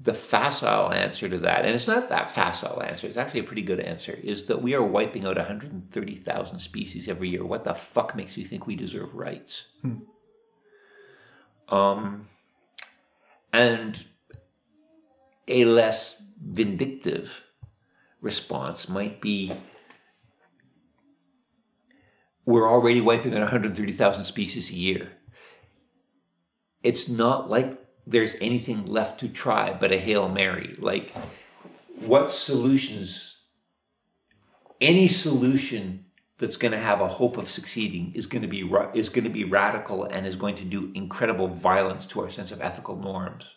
the 0.00 0.14
facile 0.14 0.92
answer 0.92 1.28
to 1.28 1.38
that, 1.38 1.64
and 1.64 1.74
it's 1.74 1.86
not 1.86 2.08
that 2.08 2.30
facile 2.30 2.82
answer, 2.82 3.06
it's 3.06 3.16
actually 3.16 3.40
a 3.40 3.44
pretty 3.50 3.62
good 3.62 3.80
answer, 3.80 4.12
is 4.22 4.46
that 4.46 4.60
we 4.62 4.74
are 4.74 4.82
wiping 4.98 5.24
out 5.24 5.36
130,000 5.36 6.58
species 6.58 7.08
every 7.08 7.28
year. 7.30 7.44
What 7.44 7.64
the 7.64 7.74
fuck 7.74 8.14
makes 8.16 8.36
you 8.36 8.44
think 8.44 8.66
we 8.66 8.76
deserve 8.76 9.14
rights? 9.14 9.66
Um, 11.68 12.26
and 13.52 14.04
a 15.48 15.64
less 15.64 16.22
vindictive 16.42 17.42
response 18.20 18.88
might 18.88 19.20
be 19.20 19.52
we're 22.46 22.68
already 22.68 23.00
wiping 23.00 23.34
out 23.34 23.40
130,000 23.40 24.24
species 24.24 24.70
a 24.70 24.74
year. 24.74 25.12
It's 26.82 27.08
not 27.08 27.48
like 27.48 27.80
there's 28.06 28.36
anything 28.40 28.84
left 28.86 29.20
to 29.20 29.28
try 29.28 29.72
but 29.72 29.92
a 29.92 29.98
Hail 29.98 30.28
Mary. 30.28 30.74
Like, 30.78 31.14
what 31.98 32.30
solutions, 32.30 33.38
any 34.80 35.08
solution 35.08 36.04
that's 36.38 36.56
going 36.56 36.72
to 36.72 36.78
have 36.78 37.00
a 37.00 37.08
hope 37.08 37.36
of 37.36 37.50
succeeding 37.50 38.12
is 38.14 38.26
going 38.26 38.42
to 38.42 38.48
be 38.48 38.70
is 38.92 39.08
going 39.08 39.24
to 39.24 39.30
be 39.30 39.44
radical 39.44 40.04
and 40.04 40.26
is 40.26 40.36
going 40.36 40.56
to 40.56 40.64
do 40.64 40.90
incredible 40.94 41.48
violence 41.48 42.06
to 42.08 42.20
our 42.20 42.28
sense 42.28 42.50
of 42.50 42.60
ethical 42.60 42.96
norms. 42.96 43.56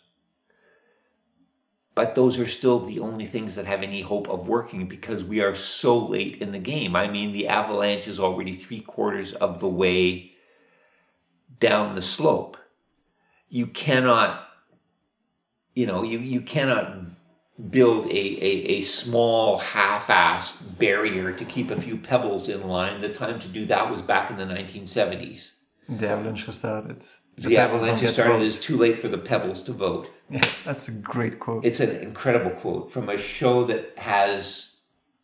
But 1.98 2.14
those 2.14 2.38
are 2.38 2.46
still 2.46 2.78
the 2.78 3.00
only 3.00 3.26
things 3.26 3.56
that 3.56 3.66
have 3.66 3.82
any 3.82 4.02
hope 4.02 4.28
of 4.28 4.46
working 4.46 4.86
because 4.86 5.24
we 5.24 5.42
are 5.42 5.56
so 5.56 5.98
late 5.98 6.40
in 6.40 6.52
the 6.52 6.60
game. 6.60 6.94
I 6.94 7.08
mean, 7.08 7.32
the 7.32 7.48
avalanche 7.48 8.06
is 8.06 8.20
already 8.20 8.54
three 8.54 8.82
quarters 8.82 9.32
of 9.32 9.58
the 9.58 9.68
way 9.68 10.30
down 11.58 11.96
the 11.96 12.00
slope. 12.00 12.56
You 13.48 13.66
cannot, 13.66 14.46
you 15.74 15.86
know, 15.86 16.04
you, 16.04 16.20
you 16.20 16.40
cannot 16.40 16.98
build 17.68 18.06
a, 18.06 18.10
a, 18.10 18.52
a 18.76 18.80
small 18.82 19.58
half-assed 19.58 20.78
barrier 20.78 21.32
to 21.32 21.44
keep 21.44 21.72
a 21.72 21.80
few 21.80 21.96
pebbles 21.96 22.48
in 22.48 22.68
line. 22.68 23.00
The 23.00 23.12
time 23.12 23.40
to 23.40 23.48
do 23.48 23.66
that 23.66 23.90
was 23.90 24.02
back 24.02 24.30
in 24.30 24.36
the 24.36 24.44
1970s. 24.44 25.50
The 25.88 26.08
avalanche 26.08 26.48
started. 26.48 27.04
The, 27.38 27.54
don't 27.54 27.58
avalanche 27.58 28.00
has 28.00 28.14
started. 28.14 28.42
It's 28.42 28.58
too 28.58 28.76
late 28.76 28.98
for 28.98 29.08
the 29.08 29.18
pebbles 29.18 29.62
to 29.62 29.72
vote. 29.72 30.08
Yeah, 30.30 30.42
that's 30.62 30.88
a 30.88 30.92
great 30.92 31.38
quote. 31.38 31.64
It's 31.64 31.80
an 31.80 31.88
incredible 32.02 32.50
quote 32.50 32.92
from 32.92 33.08
a 33.08 33.16
show 33.16 33.64
that 33.64 33.94
has, 33.96 34.72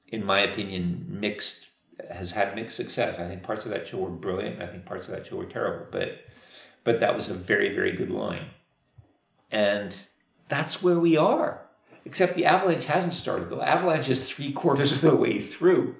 in 0.08 0.24
my 0.24 0.40
opinion, 0.40 1.04
mixed 1.06 1.66
has 2.10 2.30
had 2.30 2.54
mixed 2.54 2.76
success. 2.76 3.18
I 3.18 3.28
think 3.28 3.42
parts 3.42 3.66
of 3.66 3.70
that 3.72 3.86
show 3.86 3.98
were 3.98 4.08
brilliant. 4.08 4.62
I 4.62 4.66
think 4.66 4.86
parts 4.86 5.06
of 5.06 5.14
that 5.14 5.26
show 5.26 5.36
were 5.36 5.44
terrible, 5.44 5.84
but 5.90 6.20
but 6.84 7.00
that 7.00 7.14
was 7.14 7.28
a 7.28 7.34
very 7.34 7.74
very 7.74 7.92
good 7.92 8.10
line, 8.10 8.46
and 9.50 9.94
that's 10.48 10.82
where 10.82 10.98
we 10.98 11.18
are. 11.18 11.66
Except 12.06 12.34
the 12.34 12.46
avalanche 12.46 12.86
hasn't 12.86 13.12
started. 13.12 13.50
The 13.50 13.56
avalanche 13.56 14.08
is 14.08 14.26
three 14.26 14.52
quarters 14.52 14.90
of 14.90 15.02
the 15.02 15.16
way 15.16 15.42
through, 15.42 15.96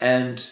and 0.00 0.48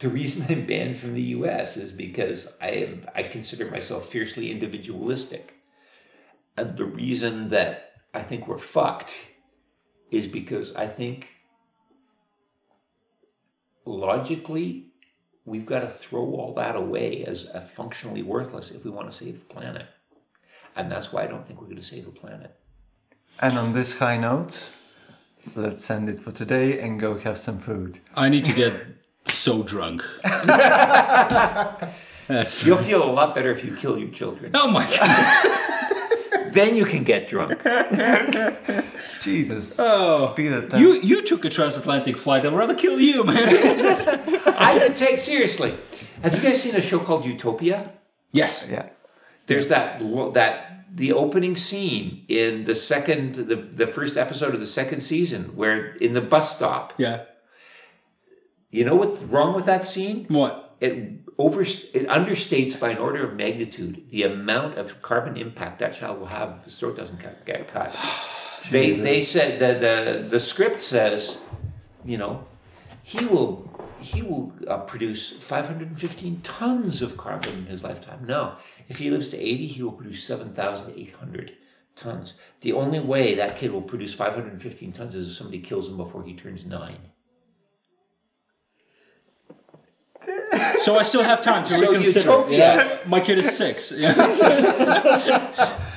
the 0.00 0.08
reason 0.08 0.46
I'm 0.48 0.66
banned 0.66 0.96
from 0.96 1.14
the 1.14 1.22
U.S. 1.22 1.76
is 1.76 1.92
because 1.92 2.52
I 2.60 2.68
am 2.68 3.06
I 3.14 3.22
consider 3.24 3.70
myself 3.70 4.08
fiercely 4.08 4.50
individualistic, 4.50 5.54
and 6.56 6.76
the 6.76 6.84
reason 6.84 7.50
that 7.50 7.92
I 8.12 8.22
think 8.22 8.48
we're 8.48 8.58
fucked 8.58 9.26
is 10.10 10.26
because 10.26 10.74
I 10.74 10.86
think 10.86 11.28
logically 13.84 14.86
we've 15.44 15.66
got 15.66 15.80
to 15.80 15.88
throw 15.88 16.22
all 16.22 16.54
that 16.54 16.76
away 16.76 17.24
as 17.24 17.44
a 17.52 17.60
functionally 17.60 18.22
worthless 18.22 18.70
if 18.70 18.84
we 18.84 18.90
want 18.90 19.10
to 19.10 19.16
save 19.16 19.40
the 19.40 19.54
planet, 19.54 19.86
and 20.76 20.90
that's 20.90 21.12
why 21.12 21.24
I 21.24 21.26
don't 21.26 21.46
think 21.46 21.60
we're 21.60 21.66
going 21.66 21.78
to 21.78 21.84
save 21.84 22.06
the 22.06 22.10
planet. 22.10 22.56
and 23.40 23.58
on 23.58 23.72
this 23.72 23.98
high 23.98 24.16
note, 24.16 24.70
let's 25.54 25.88
end 25.90 26.08
it 26.08 26.16
for 26.16 26.32
today 26.32 26.80
and 26.80 26.98
go 26.98 27.18
have 27.18 27.38
some 27.38 27.58
food. 27.58 28.00
I 28.14 28.28
need 28.28 28.44
to 28.44 28.52
get 28.52 29.03
so 29.26 29.62
drunk. 29.62 30.02
That's. 32.26 32.66
You'll 32.66 32.78
feel 32.78 33.02
a 33.02 33.10
lot 33.12 33.34
better 33.34 33.50
if 33.50 33.62
you 33.64 33.74
kill 33.76 33.98
your 33.98 34.08
children. 34.10 34.52
Oh 34.54 34.70
my 34.70 34.84
god! 34.90 35.50
Then 36.54 36.76
you 36.76 36.84
can 36.84 37.02
get 37.02 37.28
drunk. 37.28 37.60
Jesus. 39.22 39.76
Oh, 39.80 40.32
Peter, 40.36 40.60
thank- 40.60 40.80
you 40.80 40.92
you 41.00 41.24
took 41.26 41.44
a 41.44 41.50
transatlantic 41.50 42.16
flight. 42.16 42.46
I'd 42.46 42.52
rather 42.52 42.76
kill 42.76 43.00
you, 43.00 43.24
man. 43.24 43.36
I 44.56 44.78
can 44.78 44.92
take 44.94 45.18
seriously. 45.18 45.74
Have 46.22 46.32
you 46.34 46.40
guys 46.40 46.62
seen 46.62 46.76
a 46.76 46.80
show 46.80 47.00
called 47.00 47.24
Utopia? 47.24 47.92
yes. 48.32 48.68
Yeah. 48.70 48.90
There's 49.46 49.66
that 49.68 50.00
lo- 50.00 50.30
that 50.30 50.86
the 50.94 51.12
opening 51.12 51.56
scene 51.56 52.24
in 52.28 52.64
the 52.64 52.74
second 52.76 53.34
the, 53.34 53.56
the 53.56 53.86
first 53.88 54.16
episode 54.16 54.54
of 54.54 54.60
the 54.60 54.66
second 54.66 55.00
season 55.00 55.56
where 55.56 55.96
in 55.96 56.12
the 56.12 56.20
bus 56.22 56.54
stop. 56.56 56.92
Yeah. 56.98 57.24
You 58.74 58.84
know 58.84 58.96
what's 58.96 59.22
wrong 59.22 59.54
with 59.54 59.66
that 59.66 59.84
scene? 59.84 60.26
What? 60.26 60.74
It 60.80 61.20
over 61.38 61.60
it 61.60 62.08
understates 62.08 62.78
by 62.78 62.90
an 62.90 62.98
order 62.98 63.24
of 63.24 63.36
magnitude 63.36 64.04
the 64.10 64.24
amount 64.24 64.78
of 64.78 65.00
carbon 65.00 65.36
impact 65.36 65.78
that 65.78 65.94
child 65.94 66.18
will 66.18 66.26
have 66.26 66.56
if 66.58 66.64
the 66.64 66.70
throat 66.72 66.96
doesn't 66.96 67.20
get, 67.20 67.46
get 67.46 67.68
cut. 67.68 67.94
they 68.72 68.96
they 68.96 69.20
said 69.20 69.60
the, 69.60 69.78
the 69.78 70.28
the 70.28 70.40
script 70.40 70.82
says, 70.82 71.38
you 72.04 72.18
know, 72.18 72.48
he 73.04 73.24
will 73.24 73.70
he 74.00 74.22
will 74.22 74.52
uh, 74.66 74.78
produce 74.78 75.30
515 75.30 76.40
tons 76.40 77.00
of 77.00 77.16
carbon 77.16 77.58
in 77.58 77.66
his 77.66 77.84
lifetime. 77.84 78.24
No, 78.26 78.56
if 78.88 78.98
he 78.98 79.08
lives 79.08 79.28
to 79.28 79.38
80, 79.38 79.66
he 79.68 79.82
will 79.84 79.92
produce 79.92 80.24
7,800 80.24 81.52
tons. 81.94 82.34
The 82.62 82.72
only 82.72 82.98
way 82.98 83.36
that 83.36 83.56
kid 83.56 83.70
will 83.70 83.82
produce 83.82 84.14
515 84.14 84.92
tons 84.92 85.14
is 85.14 85.28
if 85.28 85.36
somebody 85.36 85.60
kills 85.60 85.88
him 85.88 85.96
before 85.96 86.24
he 86.24 86.34
turns 86.34 86.66
nine. 86.66 86.98
So 90.82 90.96
I 90.96 91.02
still 91.02 91.22
have 91.22 91.42
time 91.42 91.64
to 91.66 91.74
So 91.74 91.88
reconsider. 91.90 92.20
Utopia. 92.30 92.58
Yeah. 92.58 92.98
My 93.06 93.20
kid 93.20 93.38
is 93.38 93.56
six. 93.56 93.92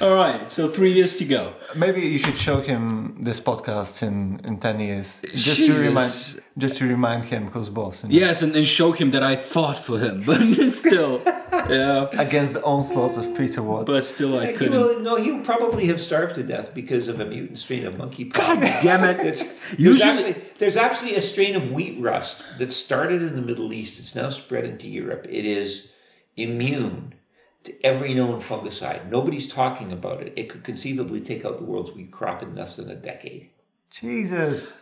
All 0.02 0.14
right. 0.16 0.50
So 0.50 0.70
three 0.70 0.94
years 0.94 1.16
to 1.18 1.26
go. 1.26 1.54
Maybe 1.76 2.02
you 2.02 2.18
should 2.18 2.38
show 2.38 2.62
him 2.62 3.18
this 3.24 3.40
podcast 3.40 4.04
in, 4.04 4.40
in 4.46 4.58
10 4.60 4.80
years. 4.80 5.22
Just 5.34 5.66
to 5.66 5.74
remind 5.74 6.42
just 6.58 6.78
to 6.78 6.88
remind 6.88 7.24
him 7.24 7.48
who's 7.52 7.70
boss. 7.70 8.04
and- 8.04 8.12
Yes, 8.12 8.42
and, 8.42 8.56
and 8.56 8.66
show 8.66 8.92
him 8.92 9.12
that 9.12 9.22
I 9.24 9.36
fought 9.36 9.78
for 9.78 10.00
him, 10.00 10.24
but 10.26 10.40
still, 10.72 11.22
yeah. 11.70 12.08
Against 12.14 12.54
the 12.54 12.64
onslaught 12.64 13.16
of 13.18 13.36
Peter 13.38 13.62
Watts. 13.62 13.86
But 13.94 14.04
still, 14.04 14.40
I 14.40 14.48
He 14.48 14.54
couldn't. 14.54 14.74
will, 14.74 15.00
no, 15.02 15.16
he 15.18 15.32
will 15.32 15.44
probably 15.46 15.86
have 15.88 16.02
starved 16.02 16.34
to 16.36 16.44
death 16.44 16.74
because 16.74 17.08
of 17.08 17.20
a 17.20 17.26
mutant 17.26 17.60
strain 17.60 17.86
of 17.86 17.94
monkeypox. 17.96 18.34
God 18.34 18.60
damn 18.82 19.04
it! 19.04 19.18
It's, 19.28 19.44
Usually- 19.78 20.10
actually, 20.10 20.36
there's 20.60 20.78
actually 20.78 21.16
a 21.16 21.22
strain 21.22 21.56
of 21.56 21.72
wheat 21.72 22.00
rust 22.00 22.42
that 22.58 22.72
started 22.72 23.22
in 23.22 23.36
the 23.36 23.42
Middle 23.42 23.74
East. 23.74 24.00
It's 24.00 24.16
now 24.16 24.30
spread 24.30 24.66
into 24.66 24.88
Europe. 24.88 25.26
It 25.30 25.46
is 25.46 25.90
immune 26.36 27.16
to 27.64 27.86
every 27.86 28.14
known 28.14 28.40
fungicide. 28.40 29.10
Nobody's 29.10 29.48
talking 29.48 29.92
about 29.92 30.22
it. 30.22 30.34
It 30.36 30.50
could 30.50 30.64
conceivably 30.64 31.22
take 31.22 31.46
out 31.46 31.58
the 31.58 31.66
world's 31.66 31.92
wheat 31.92 32.12
crop 32.12 32.42
in 32.42 32.56
less 32.56 32.76
than 32.76 32.90
a 32.90 32.96
decade. 32.96 33.50
Jesus. 33.92 34.74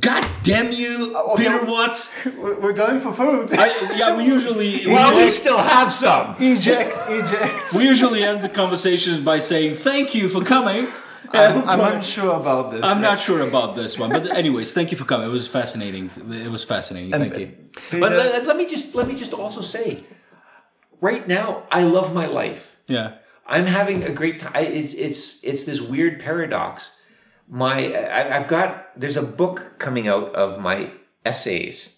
God 0.00 0.28
damn 0.42 0.72
you, 0.72 1.12
oh, 1.14 1.34
okay. 1.34 1.44
Peter 1.44 1.64
Watts! 1.64 2.12
We're 2.36 2.72
going 2.72 3.00
for 3.00 3.12
food. 3.12 3.50
I, 3.52 3.94
yeah, 3.96 4.16
we 4.16 4.24
usually 4.24 4.84
we, 4.84 4.86
Well, 4.92 5.16
we 5.16 5.30
still 5.30 5.58
have 5.58 5.92
some. 5.92 6.34
eject, 6.40 6.96
eject. 7.08 7.72
we 7.72 7.86
usually 7.86 8.24
end 8.24 8.42
the 8.42 8.48
conversations 8.48 9.20
by 9.20 9.38
saying 9.38 9.76
thank 9.76 10.12
you 10.12 10.28
for 10.28 10.44
coming. 10.44 10.88
I'm, 11.32 11.68
I'm 11.68 11.94
unsure 11.94 12.38
about 12.38 12.70
this. 12.70 12.80
I'm 12.82 13.00
not 13.00 13.18
sure 13.18 13.40
about 13.46 13.76
this 13.76 13.98
one, 13.98 14.10
but 14.10 14.30
anyways, 14.30 14.72
thank 14.72 14.90
you 14.90 14.98
for 14.98 15.04
coming. 15.04 15.26
It 15.26 15.30
was 15.30 15.48
fascinating. 15.48 16.10
It 16.30 16.50
was 16.50 16.64
fascinating. 16.64 17.14
And, 17.14 17.32
Thank 17.32 17.38
you. 17.38 18.00
But 18.00 18.12
let, 18.12 18.46
let 18.46 18.56
me 18.56 18.66
just 18.66 18.94
let 18.94 19.08
me 19.08 19.14
just 19.14 19.32
also 19.32 19.60
say, 19.60 20.04
right 21.00 21.26
now, 21.26 21.64
I 21.70 21.82
love 21.82 22.14
my 22.14 22.26
life. 22.26 22.76
Yeah. 22.86 23.16
I'm 23.46 23.66
having 23.66 24.02
a 24.02 24.10
great 24.10 24.40
time. 24.40 24.52
It's 24.56 24.92
it's 24.94 25.42
it's 25.42 25.64
this 25.64 25.80
weird 25.80 26.20
paradox. 26.20 26.90
My 27.48 27.94
I, 27.94 28.36
I've 28.36 28.48
got 28.48 28.98
there's 28.98 29.16
a 29.16 29.22
book 29.22 29.74
coming 29.78 30.08
out 30.08 30.34
of 30.34 30.60
my 30.60 30.90
essays, 31.24 31.92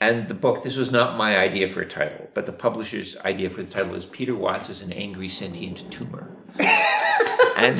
and 0.00 0.28
the 0.28 0.34
book. 0.34 0.62
This 0.62 0.76
was 0.76 0.90
not 0.90 1.16
my 1.16 1.38
idea 1.38 1.66
for 1.66 1.80
a 1.80 1.88
title, 1.88 2.28
but 2.34 2.44
the 2.44 2.52
publisher's 2.52 3.16
idea 3.18 3.48
for 3.48 3.62
the 3.62 3.70
title 3.70 3.94
is 3.94 4.04
Peter 4.04 4.34
Watts 4.34 4.68
is 4.68 4.82
an 4.82 4.92
angry 4.92 5.28
sentient 5.28 5.90
tumor. 5.90 6.36
and 7.56 7.76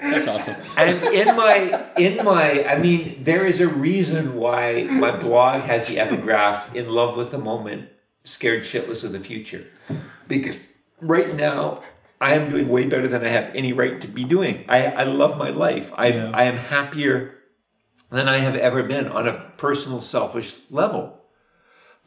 That's 0.00 0.26
awesome. 0.26 0.54
and 0.76 1.02
in 1.14 1.36
my 1.36 1.86
in 1.96 2.24
my 2.24 2.64
I 2.64 2.78
mean 2.78 3.22
there 3.24 3.44
is 3.44 3.60
a 3.60 3.68
reason 3.68 4.36
why 4.36 4.84
my 4.84 5.16
blog 5.16 5.62
has 5.62 5.88
the 5.88 5.98
epigraph 5.98 6.74
in 6.74 6.88
love 6.88 7.16
with 7.16 7.30
the 7.30 7.38
moment 7.38 7.88
scared 8.24 8.62
shitless 8.62 9.04
of 9.04 9.12
the 9.12 9.20
future. 9.20 9.66
Because 10.26 10.56
right 11.00 11.34
now 11.34 11.80
I 12.20 12.34
am 12.34 12.50
doing 12.50 12.68
way 12.68 12.86
better 12.86 13.08
than 13.08 13.24
I 13.24 13.28
have 13.28 13.50
any 13.54 13.72
right 13.72 14.00
to 14.00 14.08
be 14.08 14.24
doing. 14.24 14.64
I, 14.68 14.86
I 14.86 15.02
love 15.04 15.38
my 15.38 15.50
life. 15.50 15.90
I, 15.94 16.08
Yeah. 16.08 16.30
I 16.34 16.44
am 16.44 16.56
happier 16.56 17.34
than 18.10 18.28
I 18.28 18.38
have 18.38 18.56
ever 18.56 18.82
been 18.82 19.06
on 19.08 19.28
a 19.28 19.52
personal 19.56 20.00
selfish 20.00 20.54
level. 20.70 21.20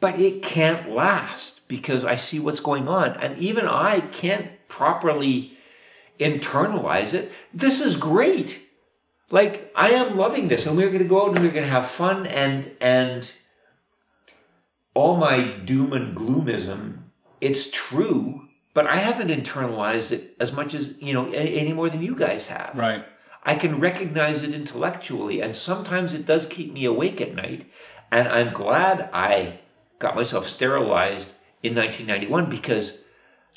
But 0.00 0.18
it 0.18 0.42
can't 0.42 0.90
last 0.90 1.61
because 1.72 2.04
I 2.04 2.16
see 2.16 2.38
what's 2.38 2.60
going 2.60 2.86
on. 2.86 3.12
And 3.12 3.38
even 3.38 3.64
I 3.64 4.00
can't 4.00 4.50
properly 4.68 5.56
internalize 6.20 7.14
it. 7.14 7.32
This 7.54 7.80
is 7.80 7.96
great. 7.96 8.62
Like 9.30 9.72
I 9.74 9.92
am 9.92 10.18
loving 10.18 10.48
this 10.48 10.66
and 10.66 10.76
we're 10.76 10.90
going 10.90 10.98
to 11.02 11.08
go 11.08 11.22
out 11.22 11.28
and 11.28 11.38
we're 11.38 11.50
going 11.50 11.64
to 11.64 11.70
have 11.70 11.86
fun 11.86 12.26
and, 12.26 12.72
and 12.78 13.32
all 14.92 15.16
my 15.16 15.42
doom 15.42 15.94
and 15.94 16.14
gloomism, 16.14 17.04
it's 17.40 17.70
true, 17.70 18.48
but 18.74 18.86
I 18.86 18.96
haven't 18.96 19.28
internalized 19.28 20.12
it 20.12 20.36
as 20.38 20.52
much 20.52 20.74
as, 20.74 20.94
you 21.00 21.14
know, 21.14 21.24
any, 21.32 21.56
any 21.56 21.72
more 21.72 21.88
than 21.88 22.02
you 22.02 22.14
guys 22.14 22.48
have. 22.48 22.72
Right. 22.74 23.02
I 23.44 23.54
can 23.54 23.80
recognize 23.80 24.42
it 24.42 24.52
intellectually, 24.52 25.40
and 25.40 25.56
sometimes 25.56 26.12
it 26.12 26.26
does 26.26 26.44
keep 26.44 26.70
me 26.74 26.84
awake 26.84 27.20
at 27.22 27.34
night. 27.34 27.66
And 28.12 28.28
I'm 28.28 28.52
glad 28.52 29.08
I 29.12 29.60
got 29.98 30.14
myself 30.14 30.46
sterilized 30.46 31.28
in 31.62 31.74
1991 31.74 32.50
because 32.50 32.98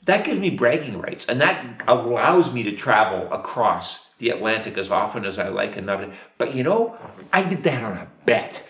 that 0.05 0.23
gives 0.23 0.39
me 0.39 0.51
bragging 0.51 0.99
rights, 0.99 1.25
and 1.25 1.41
that 1.41 1.81
allows 1.87 2.53
me 2.53 2.63
to 2.63 2.71
travel 2.71 3.31
across 3.33 4.05
the 4.19 4.29
Atlantic 4.29 4.77
as 4.77 4.91
often 4.91 5.25
as 5.25 5.39
I 5.39 5.49
like. 5.49 5.75
And 5.77 5.87
not, 5.87 6.07
but 6.37 6.53
you 6.53 6.63
know, 6.63 6.97
I 7.33 7.41
did 7.41 7.63
that 7.63 7.83
on 7.83 7.97
a 7.97 8.07
bet. 8.25 8.63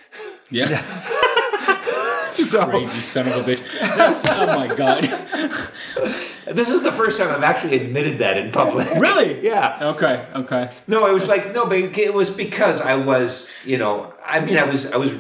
Yeah. 0.50 0.82
So 2.36 2.68
Crazy 2.68 3.00
son 3.00 3.28
of 3.30 3.48
a 3.48 3.50
bitch. 3.50 3.80
That's, 3.96 4.26
oh 4.28 4.46
my 4.48 4.68
god. 4.68 5.04
this 6.54 6.70
is 6.70 6.82
the 6.82 6.92
first 6.92 7.18
time 7.18 7.30
I've 7.30 7.44
actually 7.44 7.78
admitted 7.78 8.20
that 8.20 8.38
in 8.38 8.52
public. 8.52 8.90
Really? 8.96 9.42
yeah. 9.42 9.78
Okay. 9.96 10.26
Okay. 10.36 10.70
No, 10.86 11.08
it 11.08 11.14
was 11.14 11.30
like 11.30 11.54
no, 11.54 11.66
but 11.66 11.78
it 11.80 12.14
was 12.14 12.30
because 12.30 12.82
I 12.82 12.98
was, 12.98 13.48
you 13.64 13.78
know, 13.78 14.14
I 14.26 14.42
mean, 14.42 14.58
I 14.58 14.64
was, 14.64 14.86
I 14.88 14.98
was 14.98 15.14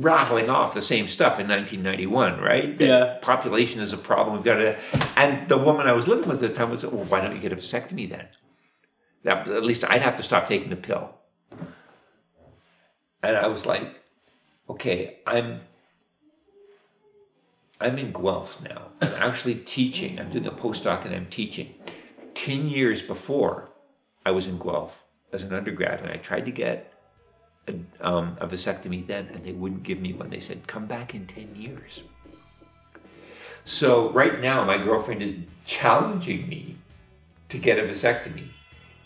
rattling 0.00 0.48
off 0.48 0.74
the 0.74 0.82
same 0.82 1.08
stuff 1.08 1.38
in 1.38 1.48
1991, 1.48 2.40
right? 2.40 2.78
That 2.78 2.84
Yeah. 2.86 3.18
Population 3.20 3.80
is 3.80 3.92
a 3.92 3.96
problem. 3.96 4.36
We've 4.36 4.44
got 4.44 4.56
to, 4.56 4.78
and 5.16 5.48
the 5.48 5.58
woman 5.58 5.86
I 5.86 5.92
was 5.92 6.08
living 6.08 6.28
with 6.28 6.42
at 6.42 6.48
the 6.50 6.54
time 6.54 6.70
was, 6.70 6.84
well, 6.84 7.04
why 7.04 7.20
don't 7.20 7.34
you 7.34 7.40
get 7.40 7.52
a 7.52 7.56
vasectomy 7.56 8.08
then? 8.08 8.28
That, 9.24 9.48
at 9.48 9.64
least 9.64 9.84
I'd 9.84 10.02
have 10.02 10.16
to 10.16 10.22
stop 10.22 10.46
taking 10.46 10.70
the 10.70 10.76
pill. 10.76 11.14
And 13.22 13.36
I 13.36 13.48
was 13.48 13.66
like, 13.66 14.00
okay, 14.68 15.18
I'm, 15.26 15.60
I'm 17.80 17.98
in 17.98 18.12
Guelph 18.12 18.60
now. 18.62 18.88
I'm 19.00 19.12
actually 19.14 19.56
teaching. 19.56 20.18
I'm 20.18 20.30
doing 20.30 20.46
a 20.46 20.50
postdoc 20.52 21.04
and 21.04 21.14
I'm 21.14 21.26
teaching. 21.26 21.74
Ten 22.34 22.68
years 22.68 23.02
before, 23.02 23.68
I 24.24 24.30
was 24.30 24.46
in 24.46 24.58
Guelph 24.58 25.02
as 25.32 25.42
an 25.42 25.52
undergrad, 25.52 26.00
and 26.00 26.10
I 26.10 26.16
tried 26.16 26.46
to 26.46 26.50
get 26.50 26.92
a, 27.68 27.74
um, 28.00 28.36
a 28.40 28.46
vasectomy 28.46 29.06
then, 29.06 29.28
and 29.32 29.44
they 29.44 29.52
wouldn't 29.52 29.82
give 29.82 30.00
me 30.00 30.12
one. 30.12 30.30
They 30.30 30.40
said, 30.40 30.66
"Come 30.66 30.86
back 30.86 31.14
in 31.14 31.26
ten 31.26 31.54
years." 31.54 32.02
So 33.64 34.10
right 34.10 34.40
now, 34.40 34.64
my 34.64 34.78
girlfriend 34.78 35.22
is 35.22 35.34
challenging 35.64 36.48
me 36.48 36.76
to 37.48 37.58
get 37.58 37.78
a 37.78 37.82
vasectomy. 37.82 38.48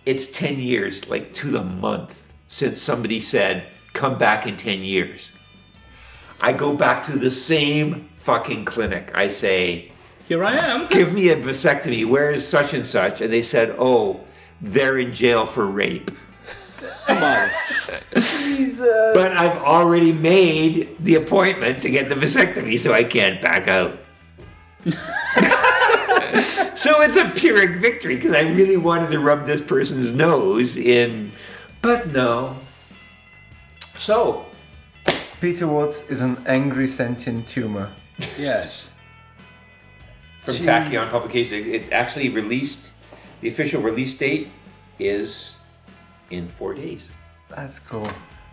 It's 0.06 0.31
ten 0.31 0.59
years, 0.59 1.09
like 1.09 1.32
to 1.35 1.51
the 1.51 1.64
month, 1.64 2.28
since 2.48 2.81
somebody 2.81 3.20
said, 3.20 3.66
"Come 3.93 4.18
back 4.18 4.47
in 4.47 4.56
ten 4.56 4.81
years." 4.81 5.32
I 6.40 6.52
go 6.52 6.74
back 6.74 7.02
to 7.05 7.18
the 7.18 7.31
same 7.31 8.10
fucking 8.18 8.64
clinic. 8.66 9.10
I 9.14 9.28
say, 9.28 9.90
Here 10.28 10.44
I 10.44 10.56
am. 10.56 10.86
give 10.90 11.12
me 11.12 11.31
a 11.31 11.36
vasectomy. 11.36 12.06
Where 12.06 12.31
is 12.31 12.47
such 12.47 12.74
and 12.74 12.85
such? 12.85 13.20
And 13.20 13.32
they 13.32 13.43
said, 13.43 13.74
oh, 13.78 14.20
they're 14.60 14.98
in 14.98 15.12
jail 15.12 15.47
for 15.47 15.66
rape. 15.66 16.10
Come 17.06 17.22
on. 17.22 17.48
Jesus. 18.14 19.12
But 19.14 19.32
I've 19.32 19.59
already 19.59 20.12
made 20.12 20.96
the 21.01 21.16
appointment 21.16 21.82
to 21.82 21.90
get 21.90 22.09
the 22.09 22.14
vasectomy, 22.14 22.78
so 22.78 22.92
I 22.92 23.05
can't 23.05 23.40
back 23.40 23.68
out. 23.68 23.98
so 26.76 27.01
it's 27.01 27.16
a 27.16 27.30
Pyrrhic 27.34 27.80
victory 27.80 28.16
because 28.16 28.32
I 28.32 28.40
really 28.40 28.76
wanted 28.76 29.10
to 29.10 29.18
rub 29.18 29.46
this 29.46 29.62
person's 29.62 30.12
nose 30.12 30.76
in, 30.76 31.32
but 31.80 32.09
no. 32.09 32.56
So, 33.96 34.46
Peter 35.40 35.66
Watts 35.66 36.09
is 36.10 36.20
an 36.20 36.42
angry 36.46 36.86
sentient 36.86 37.46
tumor. 37.46 37.92
Yes. 38.38 38.90
from 40.42 40.55
Jeez. 40.55 40.90
Tachyon 40.90 41.10
Publication. 41.10 41.66
It 41.66 41.92
actually 41.92 42.28
released, 42.28 42.92
the 43.40 43.48
official 43.48 43.80
release 43.80 44.14
date 44.14 44.48
is 44.98 45.55
in 46.30 46.48
four 46.48 46.74
days. 46.74 47.09
That's 47.48 47.78
cool. 47.78 48.09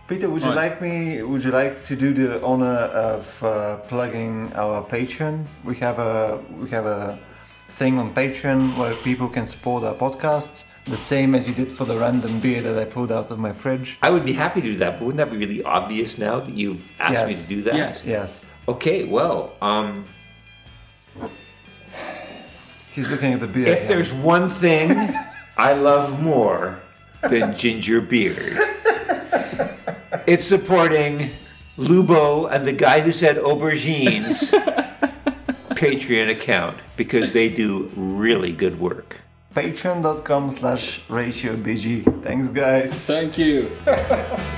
Peter, 0.07 0.29
would 0.29 0.41
you 0.41 0.49
Right. 0.49 0.55
like 0.69 0.81
me? 0.81 1.21
Would 1.23 1.43
you 1.43 1.51
like 1.51 1.83
to 1.85 1.95
do 1.95 2.13
the 2.13 2.43
honor 2.43 2.79
of 3.07 3.43
uh, 3.43 3.77
plugging 3.87 4.51
our 4.55 4.83
Patreon? 4.83 5.45
We 5.63 5.75
have 5.77 5.99
a 5.99 6.39
we 6.59 6.69
have 6.71 6.85
a 6.85 7.17
thing 7.69 7.97
on 7.97 8.13
Patreon 8.13 8.77
where 8.77 8.93
people 8.95 9.29
can 9.29 9.45
support 9.45 9.83
our 9.85 9.93
podcast, 9.95 10.63
the 10.85 10.97
same 10.97 11.33
as 11.33 11.47
you 11.47 11.53
did 11.53 11.71
for 11.71 11.85
the 11.85 11.97
random 11.97 12.39
beer 12.41 12.61
that 12.61 12.77
I 12.77 12.85
pulled 12.85 13.11
out 13.11 13.31
of 13.31 13.39
my 13.39 13.53
fridge. 13.53 13.97
I 14.01 14.09
would 14.09 14.25
be 14.25 14.33
happy 14.33 14.59
to 14.61 14.67
do 14.73 14.77
that, 14.77 14.91
but 14.99 15.05
wouldn't 15.05 15.17
that 15.17 15.31
be 15.31 15.37
really 15.37 15.63
obvious 15.63 16.17
now 16.17 16.39
that 16.41 16.53
you've 16.53 16.83
asked 16.99 17.27
me 17.27 17.33
to 17.33 17.47
do 17.55 17.61
that? 17.69 17.75
Yes. 17.75 18.03
Yes, 18.05 18.45
Okay, 18.67 19.05
well, 19.05 19.53
um, 19.61 20.05
he's 22.91 23.09
looking 23.09 23.33
at 23.33 23.39
the 23.39 23.47
beer. 23.47 23.67
if 23.67 23.77
again. 23.77 23.87
there's 23.87 24.11
one 24.13 24.49
thing 24.49 24.91
I 25.57 25.73
love 25.73 26.21
more 26.21 26.79
than 27.29 27.55
ginger 27.55 28.01
beard, 28.01 28.57
it's 30.27 30.45
supporting 30.45 31.31
Lubo 31.77 32.51
and 32.51 32.65
the 32.65 32.73
guy 32.73 33.01
who 33.01 33.11
said 33.11 33.37
aubergines 33.37 34.49
Patreon 35.71 36.29
account 36.29 36.77
because 36.95 37.33
they 37.33 37.49
do 37.49 37.91
really 37.95 38.51
good 38.51 38.79
work. 38.79 39.21
patreon.com 39.55 40.51
slash 40.51 41.01
ratio 41.09 41.55
bg. 41.55 42.23
Thanks, 42.23 42.49
guys. 42.49 43.05
Thank 43.05 43.37
you. 43.37 43.69